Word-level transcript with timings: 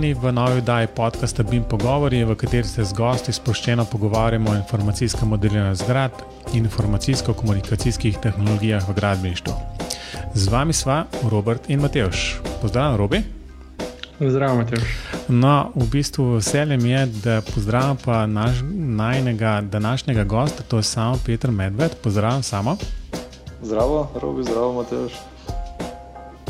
Pozdravljeni 0.00 0.28
v 0.28 0.32
novi 0.32 0.58
oddaji 0.58 0.86
podcasta 0.96 1.42
BIM 1.42 1.64
Pogovori, 1.68 2.24
v 2.24 2.34
kateri 2.34 2.64
se 2.64 2.84
z 2.84 2.94
gosti 2.96 3.32
sproščeno 3.32 3.84
pogovarjamo 3.84 4.50
o 4.50 4.54
informacijskem 4.56 5.28
modeliranju 5.28 5.74
zgrad 5.76 6.22
in 6.54 6.64
informacijsko-komunikacijskih 6.64 8.16
tehnologijah 8.22 8.88
v 8.88 8.94
gradbeništvu. 8.96 9.52
Z 10.34 10.48
vami 10.48 10.72
sva 10.72 11.04
Robert 11.28 11.68
in 11.68 11.84
Mateoš. 11.84 12.40
Pozdravljen, 12.62 12.96
Robi. 12.96 13.20
Zdravo, 14.20 14.56
Mateoš. 14.62 14.88
No, 15.28 15.68
v 15.74 15.90
bistvu 15.92 16.30
veselje 16.38 16.80
mi 16.80 16.96
je, 16.96 17.06
da 17.06 17.42
pozdravim 17.54 18.00
pa 18.04 18.26
naš, 18.26 18.64
najnega 18.72 19.60
današnjega 19.60 20.24
gosta, 20.24 20.62
to 20.62 20.76
je 20.76 20.82
samo 20.82 21.18
Petr 21.26 21.50
Medved. 21.50 22.00
Pozdravljam 22.02 22.42
samo. 22.42 22.76
Zdravo, 23.62 24.08
Robi, 24.16 24.48
zdravo, 24.48 24.72
Mateoš 24.72 25.12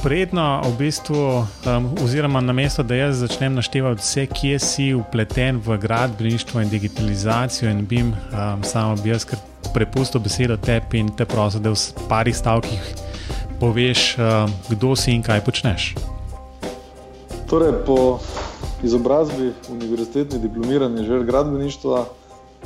predno, 0.03 0.63
v 0.65 0.77
bistvu, 0.79 1.45
um, 1.67 1.89
oziroma 2.05 2.41
na 2.41 2.53
mesto, 2.53 2.83
da 2.83 2.95
jaz 2.95 3.21
začnem 3.21 3.55
naštevati 3.55 4.01
vse, 4.01 4.27
kje 4.27 4.59
si 4.59 4.87
upleten 4.95 5.61
v 5.61 5.77
gradbeništvo 5.79 6.61
in 6.61 6.69
digitalizacijo, 6.69 7.71
in 7.71 7.87
bim 7.87 8.13
um, 8.13 8.65
samo 8.65 8.97
bi 9.03 9.11
jaz 9.11 9.27
prepustil 9.75 10.21
besedo 10.21 10.57
tebi 10.57 10.99
in 10.99 11.11
te 11.17 11.25
prosim, 11.25 11.63
da 11.63 11.71
v 11.71 12.09
parih 12.09 12.37
stavkih 12.37 12.95
poveš, 13.61 14.17
um, 14.17 14.53
kdo 14.71 14.97
si 14.97 15.13
in 15.13 15.23
kaj 15.23 15.45
počneš. 15.45 15.95
Torej, 17.51 17.73
po 17.87 18.19
izobrazbi 18.83 19.53
univerzitetni 19.69 20.39
diplomirani 20.39 21.05
že 21.05 21.25
gradbeništva. 21.25 22.05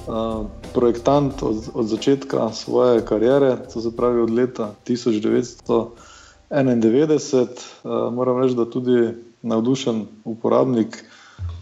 Uh, 0.05 0.47
projektant 0.75 1.43
od, 1.43 1.71
od 1.75 1.87
začetka 1.87 2.53
svoje 2.53 3.05
kariere, 3.07 3.57
to 3.73 3.81
se 3.81 3.97
pravi 3.97 4.21
od 4.21 4.31
leta 4.31 4.75
1900. 4.87 6.14
91, 6.55 7.51
uh, 7.83 8.15
moram 8.15 8.39
reči, 8.43 8.55
da 8.55 8.65
tudi 8.71 9.09
navdušen 9.43 10.05
uporabnik 10.25 11.05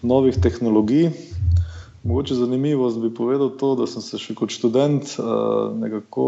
novih 0.02 0.36
tehnologij. 0.42 1.10
Mogoče 2.02 2.34
zanimivo 2.34 2.90
bi 2.90 3.14
povedal 3.14 3.50
to, 3.56 3.74
da 3.74 3.86
sem 3.86 4.02
se 4.02 4.18
še 4.20 4.34
kot 4.36 4.52
študent, 4.52 5.14
uh, 5.16 5.72
nekako, 5.80 6.26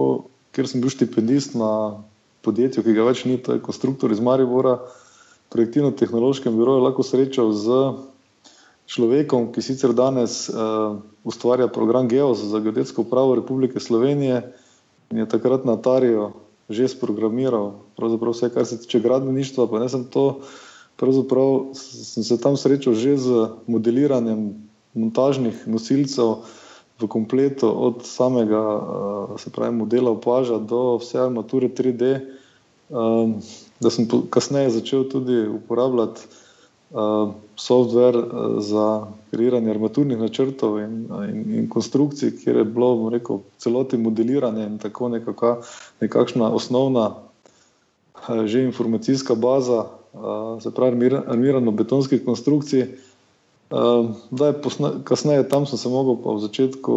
ker 0.56 0.70
sem 0.70 0.80
bil 0.80 0.88
štipendist 0.88 1.58
na 1.58 2.00
podjetju, 2.46 2.84
ki 2.86 2.94
ga 2.96 3.04
več 3.04 3.24
ni, 3.28 3.36
to 3.36 3.52
je 3.52 3.62
konstruktor 3.64 4.12
iz 4.12 4.22
Maribora, 4.24 4.78
projektivno-tehnološkem 5.52 6.56
biroju, 6.56 6.86
lahko 6.86 7.04
srečal 7.04 7.52
z 7.52 7.82
človekom, 8.88 9.50
ki 9.52 9.64
sicer 9.64 9.92
danes 9.92 10.46
uh, 10.48 10.96
ustvarja 11.24 11.68
program 11.68 12.08
GEOS 12.08 12.46
za 12.48 12.64
geodetsko 12.64 13.04
upravo 13.04 13.36
Republike 13.36 13.80
Slovenije 13.80 14.40
in 15.12 15.20
je 15.20 15.28
takrat 15.28 15.68
na 15.68 15.76
Tarijo 15.76 16.32
že 16.70 16.88
sprogramiral, 16.88 17.84
pravzaprav 17.96 18.32
vse, 18.32 18.50
kar 18.50 18.66
se 18.66 18.80
tiče 18.80 19.00
gradbeništva, 19.00 19.66
pa 19.68 19.78
ne 19.78 19.88
sem 19.88 20.04
to, 20.04 20.40
pravzaprav 20.96 21.74
sem 21.76 22.24
se 22.24 22.38
tam 22.40 22.56
srečal 22.56 22.94
že 22.94 23.16
z 23.18 23.28
modeliranjem 23.66 24.54
montažnih 24.94 25.66
nosilcev 25.66 26.46
v 27.02 27.08
kompletu, 27.10 27.66
od 27.68 28.06
samega, 28.06 28.62
eh, 28.62 29.38
se 29.38 29.50
pravi, 29.50 29.74
modela 29.76 30.10
opaža 30.10 30.58
do 30.58 30.96
vse 31.02 31.18
armature 31.18 31.68
3D, 31.68 32.20
ehm, 32.90 33.40
da 33.80 33.90
sem 33.90 34.06
kasneje 34.30 34.70
začel 34.70 35.04
tudi 35.04 35.48
uporabljati 35.48 36.44
software 37.56 38.18
uh, 38.18 38.62
za 38.62 39.06
kreiranje 39.30 39.70
armaturnih 39.70 40.18
načrtov 40.18 40.78
in, 40.78 41.06
in, 41.30 41.44
in 41.58 41.68
konstrukcij, 41.68 42.36
kjer 42.42 42.56
je 42.56 42.64
bilo 42.64 43.10
rekel, 43.10 43.41
celoti 43.59 43.98
modeliranje 43.98 44.66
in 44.66 44.78
tako 44.78 45.09
nekaka, 45.09 45.56
nekakšna 46.00 46.50
osnovna 46.54 47.10
uh, 47.10 48.44
že 48.47 48.64
informacijska 48.64 49.34
baza, 49.34 49.86
se 50.62 50.70
pravi 50.70 51.10
armirano-betonskih 51.26 52.25
konstrukcij. 52.25 52.86
Uh, 53.70 54.14
daj, 54.30 54.53
posna, 54.62 54.92
kasneje 55.04 55.48
tam 55.48 55.66
sem 55.66 55.78
se 55.78 55.88
mogel 55.88 56.14
pa 56.22 56.36
v 56.36 56.41
začetku, 56.47 56.92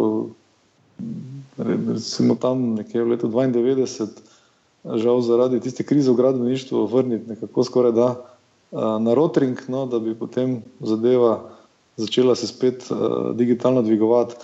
recimo 1.58 2.36
tam 2.38 2.78
nekje 2.78 3.02
v 3.02 3.16
letu 3.16 3.26
92, 3.26 4.06
žal 4.84 5.20
zaradi 5.26 5.60
tiste 5.60 5.82
krize 5.82 6.10
v 6.10 6.20
gradbeništvu 6.20 6.86
vrniti 6.86 7.28
nekako 7.34 7.64
skoraj 7.64 7.92
da 7.92 8.08
na 8.72 9.14
rotring, 9.14 9.58
no, 9.68 9.86
da 9.86 9.98
bi 9.98 10.14
potem 10.14 10.58
zadeva 10.80 11.58
začela 11.98 12.34
se 12.34 12.46
spet 12.46 12.90
uh, 12.90 13.36
digitalno 13.36 13.82
dvigovati. 13.82 14.34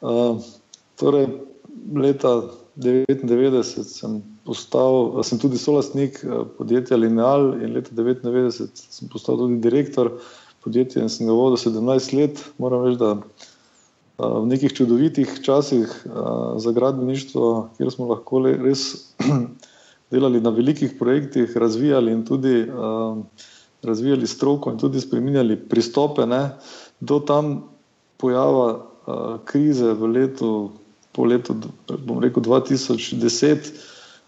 Uh, 0.00 0.42
torej, 0.98 1.26
leta 1.94 2.42
1999 2.76 3.84
sem 3.84 4.22
postal, 4.44 5.22
sem 5.22 5.38
tudi 5.38 5.58
solastnik 5.58 6.20
podjetja 6.58 6.96
Lineal 6.96 7.52
in 7.62 7.74
leta 7.76 7.94
1999 7.94 8.70
sem 8.74 9.08
postal 9.12 9.38
tudi 9.38 9.60
direktor 9.60 10.10
podjetja 10.64 11.02
in 11.02 11.10
sem 11.12 11.26
ga 11.28 11.36
vodil 11.36 11.60
17 11.60 12.16
let. 12.16 12.40
Moram 12.58 12.86
reči, 12.86 12.98
da 13.00 13.16
v 14.22 14.46
nekih 14.46 14.72
čudovitih 14.76 15.40
časih 15.42 15.90
za 16.56 16.72
gradbeništvo, 16.72 17.46
kjer 17.76 17.90
smo 17.90 18.08
lahko 18.12 18.44
res 18.44 19.12
delali 20.12 20.40
na 20.40 20.50
velikih 20.50 20.94
projektih, 20.98 21.56
razvijali 21.56 22.12
in 22.12 22.24
tudi 22.24 22.62
uh, 22.68 23.18
razvijali 23.82 24.26
stroko 24.26 24.70
in 24.70 24.78
tudi 24.78 25.00
spremenjali 25.00 25.56
pristope, 25.68 26.26
ne, 26.26 26.50
do 27.00 27.18
tam 27.20 27.64
pojava 28.16 28.68
uh, 28.74 29.40
krize 29.44 29.92
v 29.92 30.06
letu, 30.06 30.70
po 31.12 31.26
letu, 31.26 31.56
bom 32.06 32.22
rekel, 32.22 32.42
2010, 32.42 33.72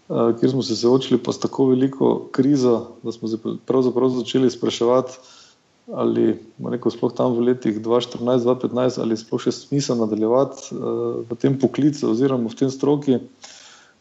uh, 0.09 0.35
kjer 0.39 0.51
smo 0.51 0.63
se 0.63 0.75
soočili 0.75 1.21
pa 1.23 1.31
s 1.31 1.39
tako 1.39 1.69
veliko 1.71 2.27
krizo, 2.31 2.99
da 3.03 3.11
smo 3.11 3.31
se 3.31 3.39
pravzaprav 3.65 4.09
začeli 4.09 4.51
spraševati, 4.51 5.17
ali 5.93 6.33
rekel, 6.65 6.91
sploh 6.91 7.13
tam 7.13 7.37
v 7.37 7.47
letih 7.51 7.79
2014-2015, 7.79 8.99
ali 9.01 9.17
sploh 9.17 9.41
še 9.41 9.53
smisel 9.55 10.01
nadaljevati 10.01 10.75
uh, 10.75 11.21
v 11.29 11.39
tem 11.39 11.55
poklicu 11.61 12.11
oziroma 12.11 12.51
v 12.51 12.59
tem 12.59 12.73
stroki. 12.73 13.21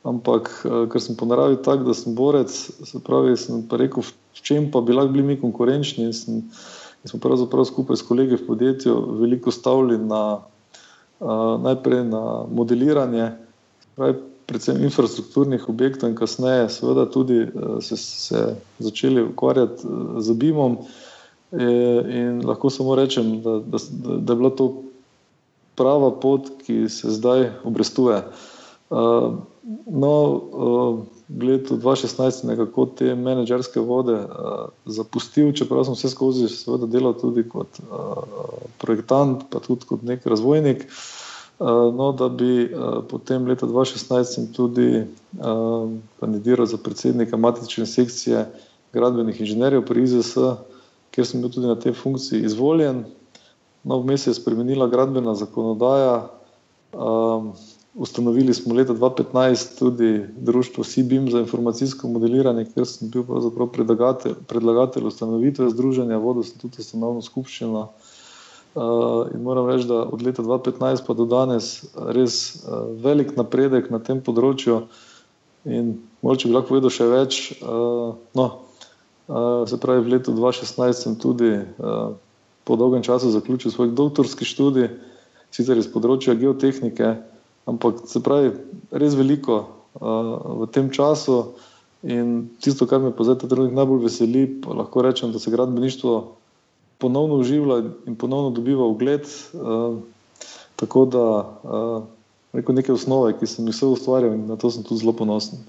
Ampak, 0.05 0.51
ker 0.93 1.01
sem 1.01 1.17
po 1.17 1.25
naravi 1.25 1.57
tak, 1.65 1.81
da 1.87 1.95
sem 1.97 2.13
borec, 2.13 2.53
se 2.53 2.99
pravi, 3.01 3.39
sem 3.41 3.63
pa 3.65 3.79
rekel, 3.81 4.05
v 4.35 4.43
čem 4.43 4.71
pa 4.71 4.81
bi 4.81 4.93
lahko 4.97 5.13
bili 5.13 5.25
mi 5.25 5.41
konkurenčni. 5.41 6.09
In, 6.11 6.13
sem, 6.13 6.43
in 7.05 7.11
smo 7.11 7.21
pravzaprav 7.23 7.67
skupaj 7.69 8.01
s 8.01 8.07
kolegi 8.07 8.37
v 8.37 8.47
podjetju 8.47 8.95
veliko 9.21 9.55
stavili 9.55 9.99
na 9.99 10.41
uh, 10.41 11.57
najprej 11.63 12.05
na 12.11 12.45
modeliranje, 12.51 13.33
pravi, 13.97 14.19
predvsem 14.45 14.83
infrastrukturnih 14.85 15.69
objektov, 15.69 16.11
in 16.13 16.17
kasneje, 16.19 16.69
seveda, 16.69 17.07
tudi 17.11 17.45
uh, 17.47 17.79
se, 17.81 17.97
se 17.97 18.47
začeli 18.79 19.31
ukvarjati 19.31 19.87
uh, 19.87 20.21
z 20.21 20.39
BIM-om. 20.39 20.79
In 21.55 22.41
lahko 22.43 22.67
samo 22.67 22.97
rečem, 22.99 23.37
da, 23.39 23.61
da, 23.63 23.79
da 24.19 24.33
je 24.33 24.37
bila 24.41 24.51
to 24.51 24.65
prava 25.79 26.11
pot, 26.11 26.49
ki 26.67 26.89
se 26.89 27.11
zdaj 27.15 27.51
obrestuje. 27.65 28.23
Uh, 28.91 29.35
no, 29.87 30.15
uh, 30.53 30.99
v 31.29 31.43
letu 31.49 31.77
2016 31.77 32.45
nekako 32.45 32.87
te 32.87 33.15
menedžerske 33.17 33.81
vode 33.81 34.17
uh, 34.17 34.69
zapustil, 34.85 35.53
čeprav 35.57 35.87
sem 35.89 35.97
vse 35.97 36.11
skozi 36.13 36.49
seveda 36.53 36.89
delal 36.91 37.17
tudi 37.17 37.47
kot 37.49 37.81
uh, 37.81 38.25
projektant, 38.83 39.47
pa 39.49 39.63
tudi 39.65 39.89
kot 39.89 40.05
nek 40.05 40.27
razvojnik. 40.29 40.85
Uh, 41.55 41.89
no, 41.95 42.11
da 42.13 42.29
bi 42.29 42.67
uh, 42.67 43.01
potem 43.09 43.47
leta 43.49 43.67
2016 43.67 44.53
tudi 44.53 44.89
uh, 45.01 45.91
kandidiral 46.21 46.67
za 46.67 46.77
predsednika 46.77 47.37
matične 47.37 47.87
sekcije 47.87 48.45
gradbenih 48.93 49.41
inženirjev 49.41 49.85
pri 49.87 50.03
IZS, 50.05 50.35
kjer 51.15 51.27
sem 51.27 51.41
bil 51.41 51.51
tudi 51.51 51.71
na 51.71 51.79
tej 51.81 51.95
funkciji 51.97 52.45
izvoljen. 52.45 53.05
No, 53.85 54.01
vmes 54.01 54.27
je 54.27 54.35
spremenila 54.35 54.87
gradbena 54.93 55.35
zakonodaja. 55.35 56.29
Um, 56.93 57.53
Ustanovili 57.95 58.55
smo 58.55 58.75
leta 58.75 58.93
2015 58.93 59.79
tudi 59.79 60.27
društvo 60.37 60.85
CBIM 60.85 61.31
za 61.31 61.39
informacijsko 61.39 62.09
modeliranje, 62.09 62.65
kjer 62.75 62.87
sem 62.87 63.11
bil 63.11 63.23
predlagatelj, 63.73 64.35
predlagatelj 64.49 65.07
ustanovitve 65.07 65.71
združenja, 65.71 66.19
vodil 66.19 66.43
sem 66.43 66.59
tudi 66.59 66.83
ustanovno 66.83 67.23
skupščino. 67.23 67.89
Uh, 68.75 69.29
in 69.35 69.43
moram 69.43 69.69
reči, 69.71 69.87
da 69.87 70.03
od 70.03 70.23
leta 70.23 70.43
2015 70.43 71.07
pa 71.07 71.15
do 71.15 71.25
danes 71.25 71.85
res 71.95 72.65
uh, 72.67 72.83
velik 72.99 73.37
napredek 73.37 73.87
na 73.95 74.01
tem 74.03 74.19
področju. 74.19 74.81
In 75.65 75.93
mogoče 76.23 76.51
bi 76.51 76.57
lahko 76.57 76.73
povedal 76.75 76.91
še 76.91 77.07
več. 77.07 77.39
Uh, 77.63 78.17
no, 78.35 78.47
uh, 79.29 79.63
se 79.71 79.79
pravi, 79.79 80.03
v 80.03 80.17
letu 80.17 80.35
2016 80.35 81.05
sem 81.05 81.15
tudi 81.15 81.53
uh, 81.55 82.11
po 82.67 82.77
dolgem 82.81 83.07
času 83.07 83.31
zaključil 83.31 83.71
svoj 83.71 83.95
doktorski 83.95 84.43
študij, 84.49 84.91
sicer 85.55 85.79
iz 85.79 85.87
področja 85.87 86.35
geotehnike. 86.35 87.13
Ampak 87.67 88.05
se 88.07 88.21
pravi, 88.21 88.53
res 88.93 89.17
veliko 89.17 89.61
uh, 89.65 90.65
v 90.65 90.69
tem 90.73 90.91
času 90.93 91.55
in 92.05 92.51
tisto, 92.61 92.85
kar 92.87 93.01
me 93.01 93.13
pa 93.17 93.25
zdaj 93.25 93.49
najbolj 93.73 94.05
veseli, 94.05 94.47
pa 94.61 94.77
lahko 94.77 95.05
rečem, 95.07 95.33
da 95.33 95.41
se 95.41 95.51
gradbeništvo 95.51 96.37
ponovno 97.01 97.41
uživlja 97.41 97.79
in 98.07 98.17
ponovno 98.17 98.51
dobiva 98.51 98.85
ugled. 98.85 99.25
Uh, 99.57 100.03
tako 100.77 101.07
da 101.07 101.25
uh, 101.65 102.03
neko 102.53 102.73
neke 102.73 102.93
osnove, 102.93 103.33
ki 103.39 103.47
sem 103.47 103.67
jih 103.67 103.75
vse 103.75 103.87
ustvarjal 103.87 104.35
in 104.35 104.47
na 104.51 104.57
to 104.61 104.71
sem 104.71 104.85
tudi 104.85 105.01
zelo 105.01 105.17
ponosen. 105.17 105.65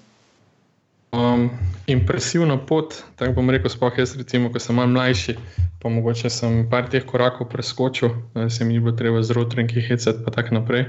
um, 1.16 1.50
impresivno 1.88 2.58
pot. 2.66 2.96
Tako 3.16 3.34
bom 3.34 3.50
rekel, 3.50 3.70
spoh 3.70 3.98
jaz, 3.98 4.16
recimo, 4.20 4.52
ko 4.52 4.60
sem 4.60 4.76
mal 4.76 4.88
mlajši, 4.92 5.38
pa 5.82 5.90
mogoče 5.90 6.30
sem 6.30 6.64
par 6.70 6.90
teh 6.92 7.06
korakov 7.06 7.50
preskočil, 7.52 8.12
se 8.50 8.66
mi 8.66 8.74
ni 8.74 8.80
bilo 8.80 8.96
treba 8.98 9.24
z 9.24 9.38
rotrinki 9.38 9.82
hecati, 9.82 10.24
pa 10.26 10.32
tako 10.32 10.60
naprej. 10.60 10.86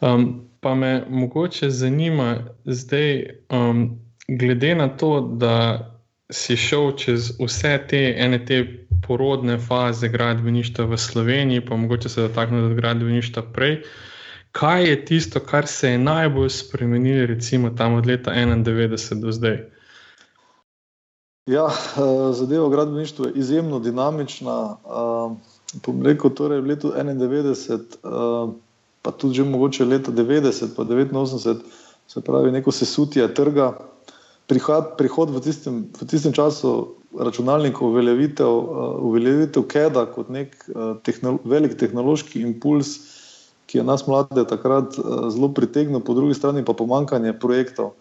Um, 0.00 0.48
pa 0.60 0.74
me 0.74 1.04
mogoče 1.10 1.70
zanima 1.70 2.36
zdaj, 2.64 3.26
um, 3.50 3.98
glede 4.28 4.74
na 4.74 4.88
to, 4.88 5.20
da 5.20 5.92
si 6.30 6.56
šel 6.56 6.92
čez 6.96 7.30
vse 7.38 7.78
te 7.88 8.14
ene 8.18 8.44
te 8.44 8.86
porodne 9.06 9.58
faze 9.58 10.08
gradbeništva 10.08 10.84
v 10.84 10.98
Sloveniji, 10.98 11.66
pa 11.66 11.76
mogoče 11.76 12.08
se 12.08 12.22
dotakniti 12.22 12.74
gradbeništva 12.74 13.42
prej. 13.52 13.82
Kaj 14.52 14.88
je 14.88 15.04
tisto, 15.04 15.40
kar 15.40 15.66
se 15.66 15.90
je 15.90 15.98
najbolj 15.98 16.50
spremenilo, 16.50 17.26
recimo 17.26 17.70
tam 17.70 17.94
od 17.94 18.06
leta 18.06 18.30
91 18.30 19.20
do 19.20 19.32
zdaj? 19.32 19.58
Ja, 21.46 21.66
eh, 21.66 22.32
zadeva 22.32 22.68
gradbeništva 22.68 23.26
je 23.26 23.32
izjemno 23.34 23.78
dinamična. 23.78 24.76
Uh, 24.84 25.36
rekel, 26.04 26.30
torej 26.30 26.60
v 26.60 26.66
letu 26.66 26.92
91, 26.96 27.78
uh, 28.02 28.54
pa 29.06 29.14
tudi 29.14 29.38
že 29.38 29.44
mogoče 29.46 29.86
leta 29.86 30.10
90, 30.10 30.74
pa 30.74 30.82
89, 30.82 31.62
se 32.10 32.20
pravi, 32.20 32.50
neko 32.50 32.72
sesutje 32.74 33.22
trga, 33.34 33.78
prihod, 34.50 34.96
prihod 34.98 35.30
v, 35.30 35.42
tistem, 35.46 35.86
v 35.94 36.06
tistem 36.10 36.34
času 36.34 36.98
računalnikov, 37.14 37.94
uveljavitev, 37.94 38.50
uh, 38.50 38.98
uveljavitev 39.06 39.62
KEDA 39.70 40.06
kot 40.10 40.26
nek 40.30 40.58
uh, 40.66 40.98
tehnolo 41.06 41.38
velik 41.46 41.78
tehnološki 41.78 42.42
impuls, 42.42 42.98
ki 43.70 43.78
je 43.78 43.86
nas 43.86 44.06
mlade 44.10 44.42
takrat 44.50 44.98
uh, 44.98 45.30
zelo 45.30 45.52
pritegnil, 45.54 46.02
po 46.02 46.18
drugi 46.18 46.34
strani 46.34 46.66
pa 46.66 46.74
pomankanje 46.74 47.34
projektov. 47.38 47.94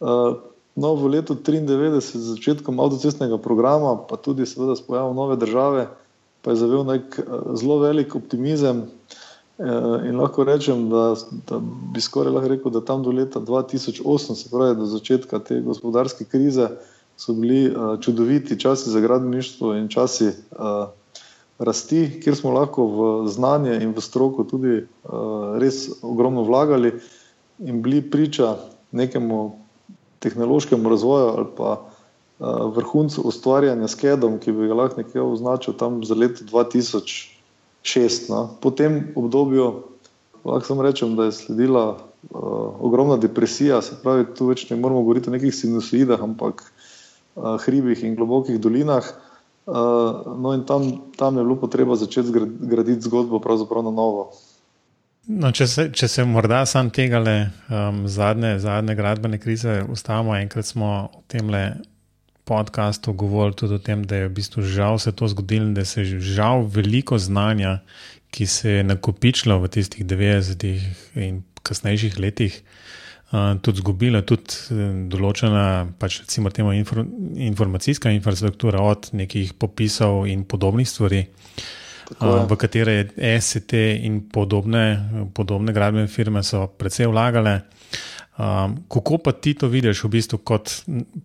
Uh, 0.00 0.40
no, 0.72 0.96
v 0.96 1.20
letu 1.20 1.36
1993, 1.36 2.16
z 2.16 2.36
začetkom 2.40 2.80
avtocestnega 2.80 3.36
programa, 3.36 3.98
pa 4.08 4.16
tudi 4.16 4.48
seveda 4.48 4.72
s 4.72 4.84
pojavom 4.88 5.16
nove 5.16 5.36
države, 5.36 5.90
pa 6.40 6.56
je 6.56 6.64
zavel 6.64 6.88
nek 6.88 7.20
uh, 7.20 7.52
zelo 7.60 7.80
velik 7.84 8.16
optimizem. 8.16 8.88
Eh, 8.88 9.29
in 10.08 10.16
lahko 10.16 10.44
rečem, 10.44 10.88
da, 10.90 11.14
da 11.48 11.60
bi 11.92 12.00
skoraj 12.00 12.32
lahko 12.32 12.48
rekel, 12.48 12.72
da 12.72 12.80
tam 12.84 13.02
do 13.02 13.12
leta 13.12 13.40
2008, 13.40 14.34
se 14.34 14.48
pravi 14.50 14.76
do 14.76 14.86
začetka 14.88 15.38
te 15.38 15.60
gospodarske 15.60 16.24
krize, 16.24 16.68
so 17.20 17.34
bili 17.36 17.66
uh, 17.68 18.00
čudoviti 18.00 18.60
časi 18.60 18.90
za 18.90 19.00
gradbeništvo 19.00 19.74
in 19.76 19.88
časi 19.88 20.26
uh, 20.26 20.88
rasti, 21.58 22.20
kjer 22.24 22.36
smo 22.36 22.50
lahko 22.56 22.86
v 22.86 23.28
znanje 23.28 23.76
in 23.82 23.92
v 23.92 24.00
stroko 24.00 24.44
tudi 24.48 24.86
res 25.60 25.90
ogromno 26.02 26.42
vlagali 26.42 26.94
in 27.58 27.82
bili 27.82 28.00
priča 28.00 28.54
nekemu 28.96 29.52
tehnološkemu 30.18 30.88
razvoju 30.88 31.26
ali 31.26 31.46
pa 31.56 31.76
vrhuncu 32.76 33.20
ustvarjanja 33.28 33.88
s 33.88 33.94
KED-om, 33.94 34.38
ki 34.40 34.52
bi 34.52 34.68
ga 34.68 34.74
lahko 34.74 35.02
nekje 35.02 35.20
označil 35.20 35.76
tam 35.76 36.00
za 36.04 36.14
leto 36.14 36.44
2000 36.48 37.39
šest. 37.82 38.28
No. 38.28 38.48
Po 38.60 38.70
tem 38.70 39.12
obdobju 39.16 39.82
lahko 40.44 40.66
samo 40.66 40.82
rečem, 40.82 41.16
da 41.16 41.28
je 41.28 41.32
sledila 41.32 41.96
uh, 41.96 42.40
ogromna 42.80 43.16
depresija, 43.16 43.82
se 43.82 43.96
pravi, 44.02 44.26
tu 44.36 44.50
več 44.50 44.68
ne 44.70 44.76
moramo 44.76 45.02
govoriti 45.02 45.30
o 45.30 45.34
nekih 45.34 45.54
sinusoidah, 45.54 46.22
ampak 46.22 46.62
uh, 46.64 47.56
hribih 47.64 48.04
in 48.04 48.16
globokih 48.16 48.60
dolinah. 48.60 49.04
Uh, 49.66 50.36
no, 50.40 50.54
in 50.56 50.64
tam, 50.66 50.86
tam 51.16 51.36
je 51.36 51.44
bilo 51.44 51.56
potreba 51.60 51.96
začeti 51.96 52.32
graditi 52.60 53.06
zgodbo 53.06 53.38
pravzaprav 53.38 53.84
na 53.84 53.92
novo. 53.94 54.30
No, 55.28 55.52
če, 55.52 55.66
se, 55.68 55.84
če 55.94 56.08
se 56.08 56.24
morda 56.26 56.64
sam 56.66 56.88
tega 56.90 57.20
le 57.22 57.36
um, 57.68 58.06
zadnje, 58.08 58.56
zadnje 58.58 58.96
gradbene 58.98 59.38
krize 59.38 59.82
ustavimo, 59.92 60.34
enkrat 60.34 60.66
smo 60.66 61.10
v 61.12 61.22
tem 61.30 61.52
le 61.52 61.62
podkastu 62.50 63.14
govorili 63.14 63.56
tudi 63.56 63.78
o 63.78 63.82
tem, 63.82 64.02
da 64.02 64.18
je 64.18 64.28
v 64.28 64.34
bistvu 64.34 64.66
žal 64.66 64.98
se 64.98 65.12
to 65.14 65.28
zgodilo, 65.30 65.70
da 65.76 65.84
se 65.86 66.02
je 66.02 66.20
žal 66.34 66.66
veliko 66.66 67.18
znanja, 67.18 67.78
ki 68.30 68.46
se 68.46 68.78
je 68.78 68.86
nakopičilo 68.86 69.58
v 69.62 69.70
tistih 69.70 70.06
90-ih 70.06 70.82
in 71.18 71.42
kasnejših 71.66 72.18
letih, 72.18 72.60
uh, 73.32 73.54
tudi 73.62 73.82
zgubilo, 73.82 74.22
tudi 74.26 74.74
uh, 74.74 74.84
določena, 75.10 75.64
pač 75.98 76.20
recimo, 76.24 76.50
temo, 76.54 76.74
infor, 76.74 77.04
informacijska 77.50 78.12
infrastruktura 78.14 78.82
od 78.82 79.10
nekih 79.18 79.54
popisov 79.58 80.26
in 80.30 80.46
podobnih 80.46 80.88
stvari. 80.88 81.26
Uh, 82.18 82.42
v 82.50 82.56
katere 82.58 82.96
je 82.98 83.34
SCT 83.38 83.82
in 84.02 84.24
podobne, 84.34 85.30
podobne 85.34 85.74
gradbene 85.74 86.10
firme 86.10 86.42
so 86.42 86.66
predvsej 86.66 87.06
vlagale. 87.06 87.60
Um, 88.40 88.76
kako 88.88 89.18
pa 89.18 89.32
ti 89.32 89.52
to 89.54 89.68
vidiš, 89.68 90.04
v 90.04 90.08
bistvu, 90.16 90.38
kot 90.40 90.70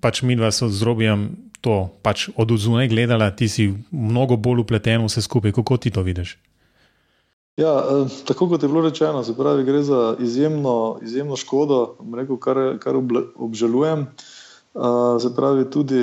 pač 0.04 0.20
mi 0.28 0.36
dva 0.36 0.50
z 0.52 0.84
robijem 0.84 1.30
to 1.64 1.88
pač 2.04 2.28
od 2.36 2.50
zunaj 2.60 2.90
gledala, 2.92 3.30
ti 3.32 3.48
si 3.48 3.70
mnogo 3.92 4.36
bolj 4.36 4.66
upleten 4.66 5.00
v 5.00 5.08
vse 5.08 5.24
skupaj. 5.24 5.54
Kako 5.56 5.78
ti 5.80 5.94
to 5.96 6.04
vidiš? 6.04 6.36
Ja, 7.56 7.72
eh, 7.80 8.12
tako 8.28 8.50
kot 8.52 8.64
je 8.64 8.68
bilo 8.68 8.84
rečeno, 8.84 9.24
se 9.24 9.32
pravi, 9.38 9.64
gre 9.64 9.80
za 9.84 10.16
izjemno, 10.20 11.00
izjemno 11.02 11.40
škodo, 11.40 11.96
rekel, 12.16 12.36
kar, 12.36 12.60
kar 12.84 13.00
obžalujem. 13.36 14.08
Uh, 14.76 15.16
se 15.24 15.30
pravi, 15.32 15.70
tudi 15.72 16.02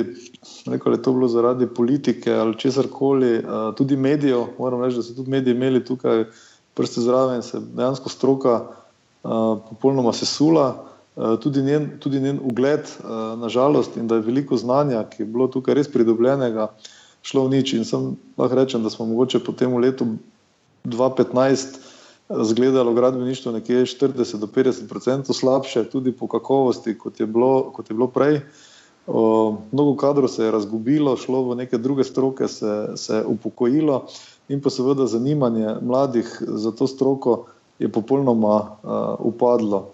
rekel, 0.65 0.95
je 0.97 1.01
to 1.05 1.11
bilo 1.13 1.27
zaradi 1.29 1.67
politike 1.69 2.33
ali 2.33 2.57
česar 2.57 2.87
koli, 2.89 3.37
uh, 3.37 3.69
tudi 3.77 3.93
medijev. 3.93 4.47
Moram 4.57 4.81
reči, 4.81 4.97
da 4.97 5.03
so 5.05 5.13
tudi 5.13 5.29
mediji 5.29 5.53
imeli 5.53 5.83
tukaj 5.85 6.25
prste 6.73 7.05
zraven, 7.05 7.45
se 7.45 7.61
dejansko 7.61 8.09
stroka 8.09 8.63
popolnoma 9.69 10.09
sesula. 10.13 10.92
Eh, 11.17 11.37
tudi 11.41 11.61
njen, 11.61 11.89
tudi 11.99 12.19
njen 12.19 12.39
ugled, 12.43 12.79
eh, 12.79 13.37
nažalost, 13.37 13.97
in 13.97 14.07
da 14.07 14.15
je 14.15 14.21
veliko 14.21 14.57
znanja, 14.57 15.03
ki 15.09 15.21
je 15.21 15.25
bilo 15.25 15.47
tukaj 15.47 15.75
res 15.77 15.87
pridobljenega, 15.87 16.71
šlo 17.21 17.45
v 17.45 17.53
nič. 17.53 17.73
In 17.77 17.85
sem 17.85 18.15
lahko 18.37 18.57
rečem, 18.57 18.83
da 18.83 18.89
smo 18.89 19.05
mogoče 19.05 19.43
po 19.45 19.53
tem 19.53 19.77
letu 19.77 20.07
2015 20.89 21.77
eh, 21.77 22.43
zgledali 22.43 22.95
gradbeništvo 22.95 23.51
nekje 23.51 23.85
40 23.85 24.41
do 24.41 24.49
50 24.49 24.89
odstotkov 24.89 25.35
slabše, 25.37 25.85
tudi 25.93 26.11
po 26.11 26.27
kakovosti, 26.27 26.97
kot 26.97 27.19
je 27.19 27.29
bilo, 27.29 27.69
kot 27.73 27.89
je 27.89 27.93
bilo 27.93 28.07
prej. 28.07 28.41
Mnogo 29.71 29.97
kadrov 29.99 30.29
se 30.31 30.45
je 30.45 30.51
razgubilo, 30.51 31.17
šlo 31.19 31.41
v 31.49 31.55
neke 31.59 31.77
druge 31.77 32.03
stroke, 32.07 32.47
se, 32.47 32.95
se 32.95 33.15
je 33.15 33.25
upokojilo 33.25 34.05
in 34.47 34.61
pa 34.63 34.69
seveda 34.71 35.05
zanimanje 35.11 35.75
mladih 35.81 36.23
za 36.39 36.71
to 36.71 36.87
stroko 36.87 37.45
je 37.79 37.91
popolnoma 37.91 38.55
uh, 38.55 39.19
upadlo. 39.19 39.92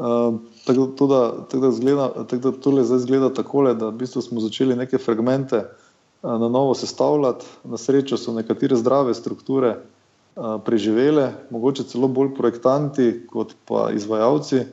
Ehm, 0.00 0.36
tako, 0.64 0.86
to, 0.86 1.06
da, 1.06 1.32
tako, 1.50 1.66
da 1.66 1.70
zgleda, 1.70 2.08
tako 2.24 2.50
da 2.50 2.60
tole 2.60 2.84
zdaj 2.84 2.98
zgleda 2.98 3.34
tako, 3.34 3.74
da 3.74 3.88
v 3.88 3.98
bistvu 4.00 4.22
smo 4.22 4.40
začeli 4.40 4.76
neke 4.76 4.98
fragmente 4.98 5.56
uh, 5.56 6.30
na 6.40 6.48
novo 6.48 6.74
sestavljati. 6.74 7.46
Na 7.64 7.76
srečo 7.76 8.16
so 8.16 8.32
nekatere 8.32 8.76
zdrave 8.76 9.14
strukture 9.14 9.76
uh, 9.76 10.56
preživele, 10.64 11.32
mogoče 11.50 11.84
celo 11.84 12.08
bolj 12.08 12.32
projektanti 12.34 13.26
kot 13.28 13.52
pa 13.68 13.90
izvajalci. 13.92 14.64